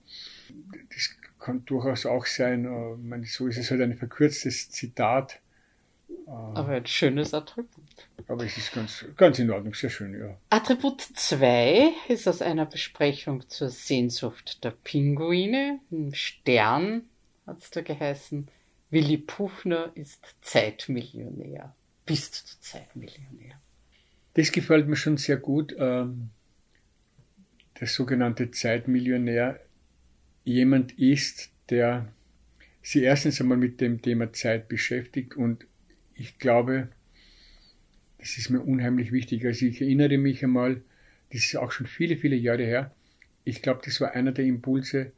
Das 0.93 1.15
kann 1.39 1.63
durchaus 1.65 2.05
auch 2.05 2.25
sein, 2.25 2.65
äh, 2.65 2.95
meine, 2.97 3.25
so 3.25 3.47
ist 3.47 3.57
es 3.57 3.71
halt 3.71 3.81
ein 3.81 3.95
verkürztes 3.95 4.69
Zitat. 4.69 5.39
Äh, 6.27 6.31
aber 6.31 6.69
ein 6.69 6.85
schönes 6.85 7.33
Attribut. 7.33 7.69
Aber 8.27 8.43
es 8.43 8.57
ist 8.57 8.73
ganz, 8.73 9.05
ganz 9.15 9.39
in 9.39 9.49
Ordnung, 9.49 9.73
sehr 9.73 9.89
schön, 9.89 10.19
ja. 10.19 10.37
Attribut 10.49 11.01
2 11.01 11.91
ist 12.09 12.27
aus 12.27 12.41
einer 12.41 12.65
Besprechung 12.65 13.49
zur 13.49 13.69
Sehnsucht 13.69 14.63
der 14.63 14.71
Pinguine. 14.71 15.79
Ein 15.91 16.13
Stern 16.13 17.03
hat 17.47 17.59
es 17.61 17.71
da 17.71 17.81
geheißen. 17.81 18.47
Willi 18.91 19.17
Puchner 19.17 19.91
ist 19.95 20.35
Zeitmillionär. 20.41 21.75
Bist 22.05 22.43
du 22.43 22.61
Zeitmillionär? 22.61 23.59
Das 24.33 24.51
gefällt 24.51 24.87
mir 24.87 24.95
schon 24.95 25.17
sehr 25.17 25.37
gut. 25.37 25.75
Ähm, 25.77 26.29
der 27.79 27.87
sogenannte 27.87 28.51
Zeitmillionär 28.51 29.59
jemand 30.43 30.97
ist, 30.97 31.51
der 31.69 32.11
sich 32.81 33.03
erstens 33.03 33.39
einmal 33.39 33.57
mit 33.57 33.81
dem 33.81 34.01
Thema 34.01 34.33
Zeit 34.33 34.67
beschäftigt 34.67 35.35
und 35.35 35.65
ich 36.15 36.39
glaube, 36.39 36.89
das 38.17 38.37
ist 38.37 38.49
mir 38.49 38.61
unheimlich 38.61 39.11
wichtig. 39.11 39.45
Also 39.45 39.65
ich 39.65 39.81
erinnere 39.81 40.17
mich 40.17 40.43
einmal, 40.43 40.81
das 41.31 41.45
ist 41.45 41.55
auch 41.55 41.71
schon 41.71 41.87
viele, 41.87 42.17
viele 42.17 42.35
Jahre 42.35 42.63
her, 42.63 42.91
ich 43.43 43.61
glaube, 43.61 43.81
das 43.83 44.01
war 44.01 44.11
einer 44.11 44.31
der 44.31 44.45
Impulse, 44.45 45.11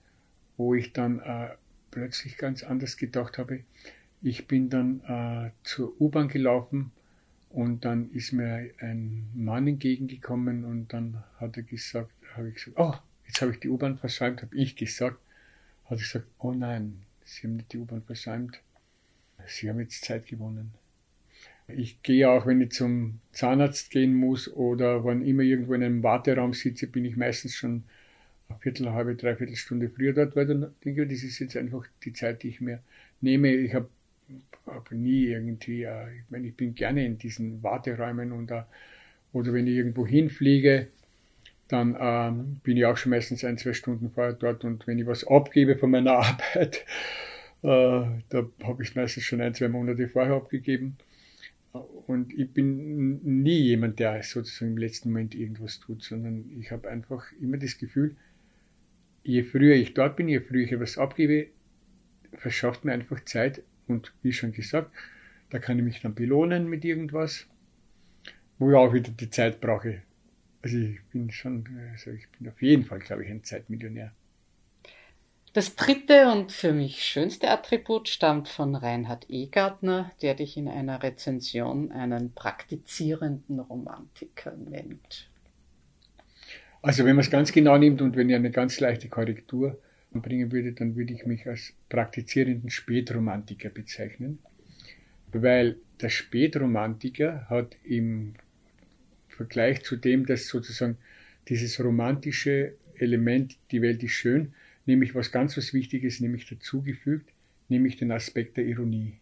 wo 0.57 0.75
ich 0.75 0.93
dann 0.93 1.19
äh, 1.19 1.49
plötzlich 1.89 2.37
ganz 2.37 2.63
anders 2.63 2.97
gedacht 2.97 3.37
habe. 3.37 3.63
Ich 4.21 4.47
bin 4.47 4.69
dann 4.69 5.01
äh, 5.01 5.51
zur 5.63 5.99
U-Bahn 5.99 6.27
gelaufen 6.27 6.91
und 7.49 7.83
dann 7.83 8.11
ist 8.11 8.31
mir 8.31 8.69
ein 8.79 9.29
Mann 9.33 9.67
entgegengekommen 9.67 10.63
und 10.63 10.93
dann 10.93 11.23
hat 11.39 11.57
er 11.57 11.63
gesagt, 11.63 12.11
habe 12.35 12.49
ich 12.49 12.55
gesagt, 12.55 12.77
oh, 12.79 12.93
jetzt 13.27 13.41
habe 13.41 13.51
ich 13.51 13.59
die 13.59 13.69
U-Bahn 13.69 13.97
versäumt, 13.97 14.41
habe 14.41 14.55
ich 14.55 14.75
gesagt, 14.75 15.17
hat 15.85 15.91
er 15.91 15.97
gesagt, 15.97 16.27
oh 16.39 16.51
nein, 16.51 17.01
Sie 17.23 17.47
haben 17.47 17.57
nicht 17.57 17.71
die 17.73 17.77
U-Bahn 17.77 18.01
versäumt, 18.03 18.59
Sie 19.45 19.69
haben 19.69 19.79
jetzt 19.79 20.03
Zeit 20.03 20.25
gewonnen. 20.25 20.73
Ich 21.67 22.01
gehe 22.03 22.29
auch, 22.29 22.45
wenn 22.45 22.61
ich 22.61 22.71
zum 22.71 23.19
Zahnarzt 23.31 23.91
gehen 23.91 24.13
muss 24.13 24.51
oder 24.51 25.05
wann 25.05 25.25
immer 25.25 25.43
irgendwo 25.43 25.73
in 25.73 25.83
einem 25.83 26.03
Warteraum 26.03 26.53
sitze, 26.53 26.87
bin 26.87 27.05
ich 27.05 27.15
meistens 27.15 27.55
schon 27.55 27.83
eine 28.49 28.59
Viertel, 28.59 28.87
eine 28.87 28.95
halbe, 28.95 29.15
dreiviertel 29.15 29.55
Stunde 29.55 29.89
früher 29.89 30.13
dort, 30.13 30.35
weil 30.35 30.47
dann 30.47 30.73
denke 30.83 31.03
ich, 31.03 31.09
das 31.09 31.23
ist 31.23 31.39
jetzt 31.39 31.55
einfach 31.55 31.85
die 32.03 32.13
Zeit, 32.13 32.43
die 32.43 32.49
ich 32.49 32.61
mir 32.61 32.81
nehme. 33.21 33.53
Ich 33.53 33.73
habe 33.73 33.89
hab 34.65 34.91
nie 34.91 35.25
irgendwie, 35.25 35.83
äh, 35.83 36.17
ich 36.17 36.23
meine, 36.29 36.47
ich 36.47 36.55
bin 36.55 36.75
gerne 36.75 37.05
in 37.05 37.17
diesen 37.17 37.63
Warteräumen 37.63 38.31
und, 38.31 38.51
äh, 38.51 38.63
oder 39.33 39.53
wenn 39.53 39.67
ich 39.67 39.75
irgendwo 39.75 40.05
hinfliege, 40.05 40.87
dann 41.71 41.97
ähm, 41.99 42.59
bin 42.63 42.77
ich 42.77 42.85
auch 42.85 42.97
schon 42.97 43.11
meistens 43.11 43.43
ein, 43.43 43.57
zwei 43.57 43.73
Stunden 43.73 44.11
vorher 44.11 44.33
dort 44.33 44.63
und 44.65 44.87
wenn 44.87 44.99
ich 44.99 45.05
was 45.05 45.25
abgebe 45.25 45.77
von 45.77 45.91
meiner 45.91 46.11
Arbeit, 46.17 46.85
äh, 47.63 48.05
da 48.29 48.49
habe 48.63 48.83
ich 48.83 48.95
meistens 48.95 49.23
schon 49.23 49.41
ein, 49.41 49.53
zwei 49.53 49.69
Monate 49.69 50.07
vorher 50.07 50.35
abgegeben. 50.35 50.97
Und 51.71 52.33
ich 52.33 52.51
bin 52.51 53.21
nie 53.23 53.59
jemand, 53.59 53.99
der 53.99 54.21
sozusagen 54.23 54.71
im 54.71 54.77
letzten 54.77 55.09
Moment 55.09 55.35
irgendwas 55.35 55.79
tut, 55.79 56.03
sondern 56.03 56.51
ich 56.59 56.71
habe 56.71 56.89
einfach 56.89 57.31
immer 57.39 57.57
das 57.57 57.77
Gefühl, 57.77 58.17
je 59.23 59.43
früher 59.43 59.75
ich 59.75 59.93
dort 59.93 60.17
bin, 60.17 60.27
je 60.27 60.41
früher 60.41 60.65
ich 60.65 60.71
etwas 60.73 60.97
abgebe, 60.97 61.47
verschafft 62.33 62.83
mir 62.83 62.91
einfach 62.91 63.23
Zeit. 63.23 63.63
Und 63.87 64.13
wie 64.21 64.33
schon 64.33 64.51
gesagt, 64.51 64.91
da 65.49 65.59
kann 65.59 65.77
ich 65.77 65.85
mich 65.85 66.01
dann 66.01 66.15
belohnen 66.15 66.67
mit 66.67 66.83
irgendwas, 66.83 67.47
wo 68.57 68.69
ich 68.69 68.75
auch 68.75 68.93
wieder 68.93 69.11
die 69.11 69.29
Zeit 69.29 69.61
brauche. 69.61 70.01
Also 70.61 70.77
ich 70.77 71.03
bin 71.11 71.31
schon, 71.31 71.65
also 71.91 72.11
ich 72.11 72.29
bin 72.29 72.49
auf 72.49 72.61
jeden 72.61 72.85
Fall, 72.85 72.99
glaube 72.99 73.23
ich, 73.23 73.31
ein 73.31 73.43
Zeitmillionär. 73.43 74.11
Das 75.53 75.75
dritte 75.75 76.31
und 76.31 76.53
für 76.53 76.71
mich 76.71 77.03
schönste 77.03 77.49
Attribut 77.49 78.07
stammt 78.07 78.47
von 78.47 78.73
Reinhard 78.75 79.29
Egartner, 79.29 80.11
der 80.21 80.33
dich 80.33 80.55
in 80.55 80.69
einer 80.69 81.03
Rezension 81.03 81.91
einen 81.91 82.33
praktizierenden 82.33 83.59
Romantiker 83.59 84.55
nennt. 84.55 85.29
Also 86.81 87.03
wenn 87.03 87.17
man 87.17 87.25
es 87.25 87.29
ganz 87.29 87.51
genau 87.51 87.77
nimmt 87.77 88.01
und 88.01 88.15
wenn 88.15 88.29
ich 88.29 88.35
eine 88.35 88.49
ganz 88.49 88.79
leichte 88.79 89.09
Korrektur 89.09 89.77
bringen 90.13 90.53
würde, 90.53 90.71
dann 90.71 90.95
würde 90.95 91.13
ich 91.13 91.25
mich 91.25 91.45
als 91.45 91.73
praktizierenden 91.89 92.69
Spätromantiker 92.69 93.69
bezeichnen, 93.69 94.39
weil 95.33 95.77
der 96.01 96.09
Spätromantiker 96.09 97.47
hat 97.49 97.75
im 97.83 98.35
Vergleich 99.31 99.83
zu 99.83 99.95
dem, 99.95 100.25
dass 100.25 100.47
sozusagen 100.47 100.97
dieses 101.47 101.83
romantische 101.83 102.75
Element, 102.95 103.57
die 103.71 103.81
Welt 103.81 104.03
ist 104.03 104.11
schön, 104.11 104.53
nämlich 104.85 105.15
was 105.15 105.31
ganz 105.31 105.57
was 105.57 105.73
Wichtiges, 105.73 106.19
nämlich 106.19 106.47
dazugefügt, 106.47 107.29
nämlich 107.69 107.97
den 107.97 108.11
Aspekt 108.11 108.57
der 108.57 108.65
Ironie. 108.65 109.13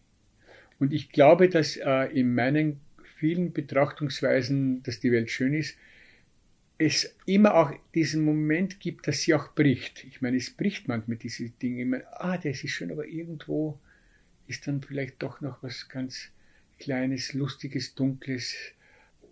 Und 0.78 0.92
ich 0.92 1.10
glaube, 1.10 1.48
dass 1.48 1.76
äh, 1.76 2.06
in 2.12 2.34
meinen 2.34 2.80
vielen 3.16 3.52
Betrachtungsweisen, 3.52 4.82
dass 4.82 5.00
die 5.00 5.12
Welt 5.12 5.30
schön 5.30 5.54
ist, 5.54 5.76
es 6.78 7.14
immer 7.26 7.54
auch 7.54 7.72
diesen 7.94 8.24
Moment 8.24 8.80
gibt, 8.80 9.06
dass 9.06 9.20
sie 9.20 9.34
auch 9.34 9.54
bricht. 9.54 10.04
Ich 10.04 10.22
meine, 10.22 10.38
es 10.38 10.48
bricht 10.48 10.88
manchmal 10.88 11.18
diese 11.18 11.50
Dinge. 11.50 11.84
Meine, 11.84 12.04
ah, 12.12 12.38
das 12.38 12.64
ist 12.64 12.70
schön, 12.70 12.90
aber 12.90 13.06
irgendwo 13.06 13.78
ist 14.46 14.66
dann 14.66 14.82
vielleicht 14.82 15.22
doch 15.22 15.42
noch 15.42 15.62
was 15.62 15.88
ganz 15.90 16.30
Kleines, 16.78 17.34
Lustiges, 17.34 17.94
Dunkles, 17.94 18.56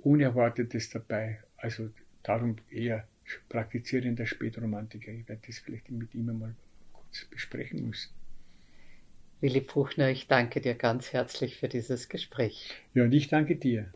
Unerwartetes 0.02 0.90
dabei. 0.90 1.40
Also 1.56 1.90
darum 2.22 2.56
eher 2.70 3.06
praktizierender 3.48 4.26
Spätromantiker. 4.26 5.12
Ich 5.12 5.28
werde 5.28 5.42
das 5.46 5.58
vielleicht 5.58 5.90
mit 5.90 6.14
ihm 6.14 6.28
einmal 6.28 6.54
kurz 6.92 7.24
besprechen 7.26 7.86
müssen. 7.86 8.10
Willi 9.40 9.60
Buchner, 9.60 10.10
ich 10.10 10.26
danke 10.26 10.60
dir 10.60 10.74
ganz 10.74 11.12
herzlich 11.12 11.56
für 11.56 11.68
dieses 11.68 12.08
Gespräch. 12.08 12.74
Ja, 12.94 13.04
und 13.04 13.12
ich 13.12 13.28
danke 13.28 13.54
dir. 13.56 13.92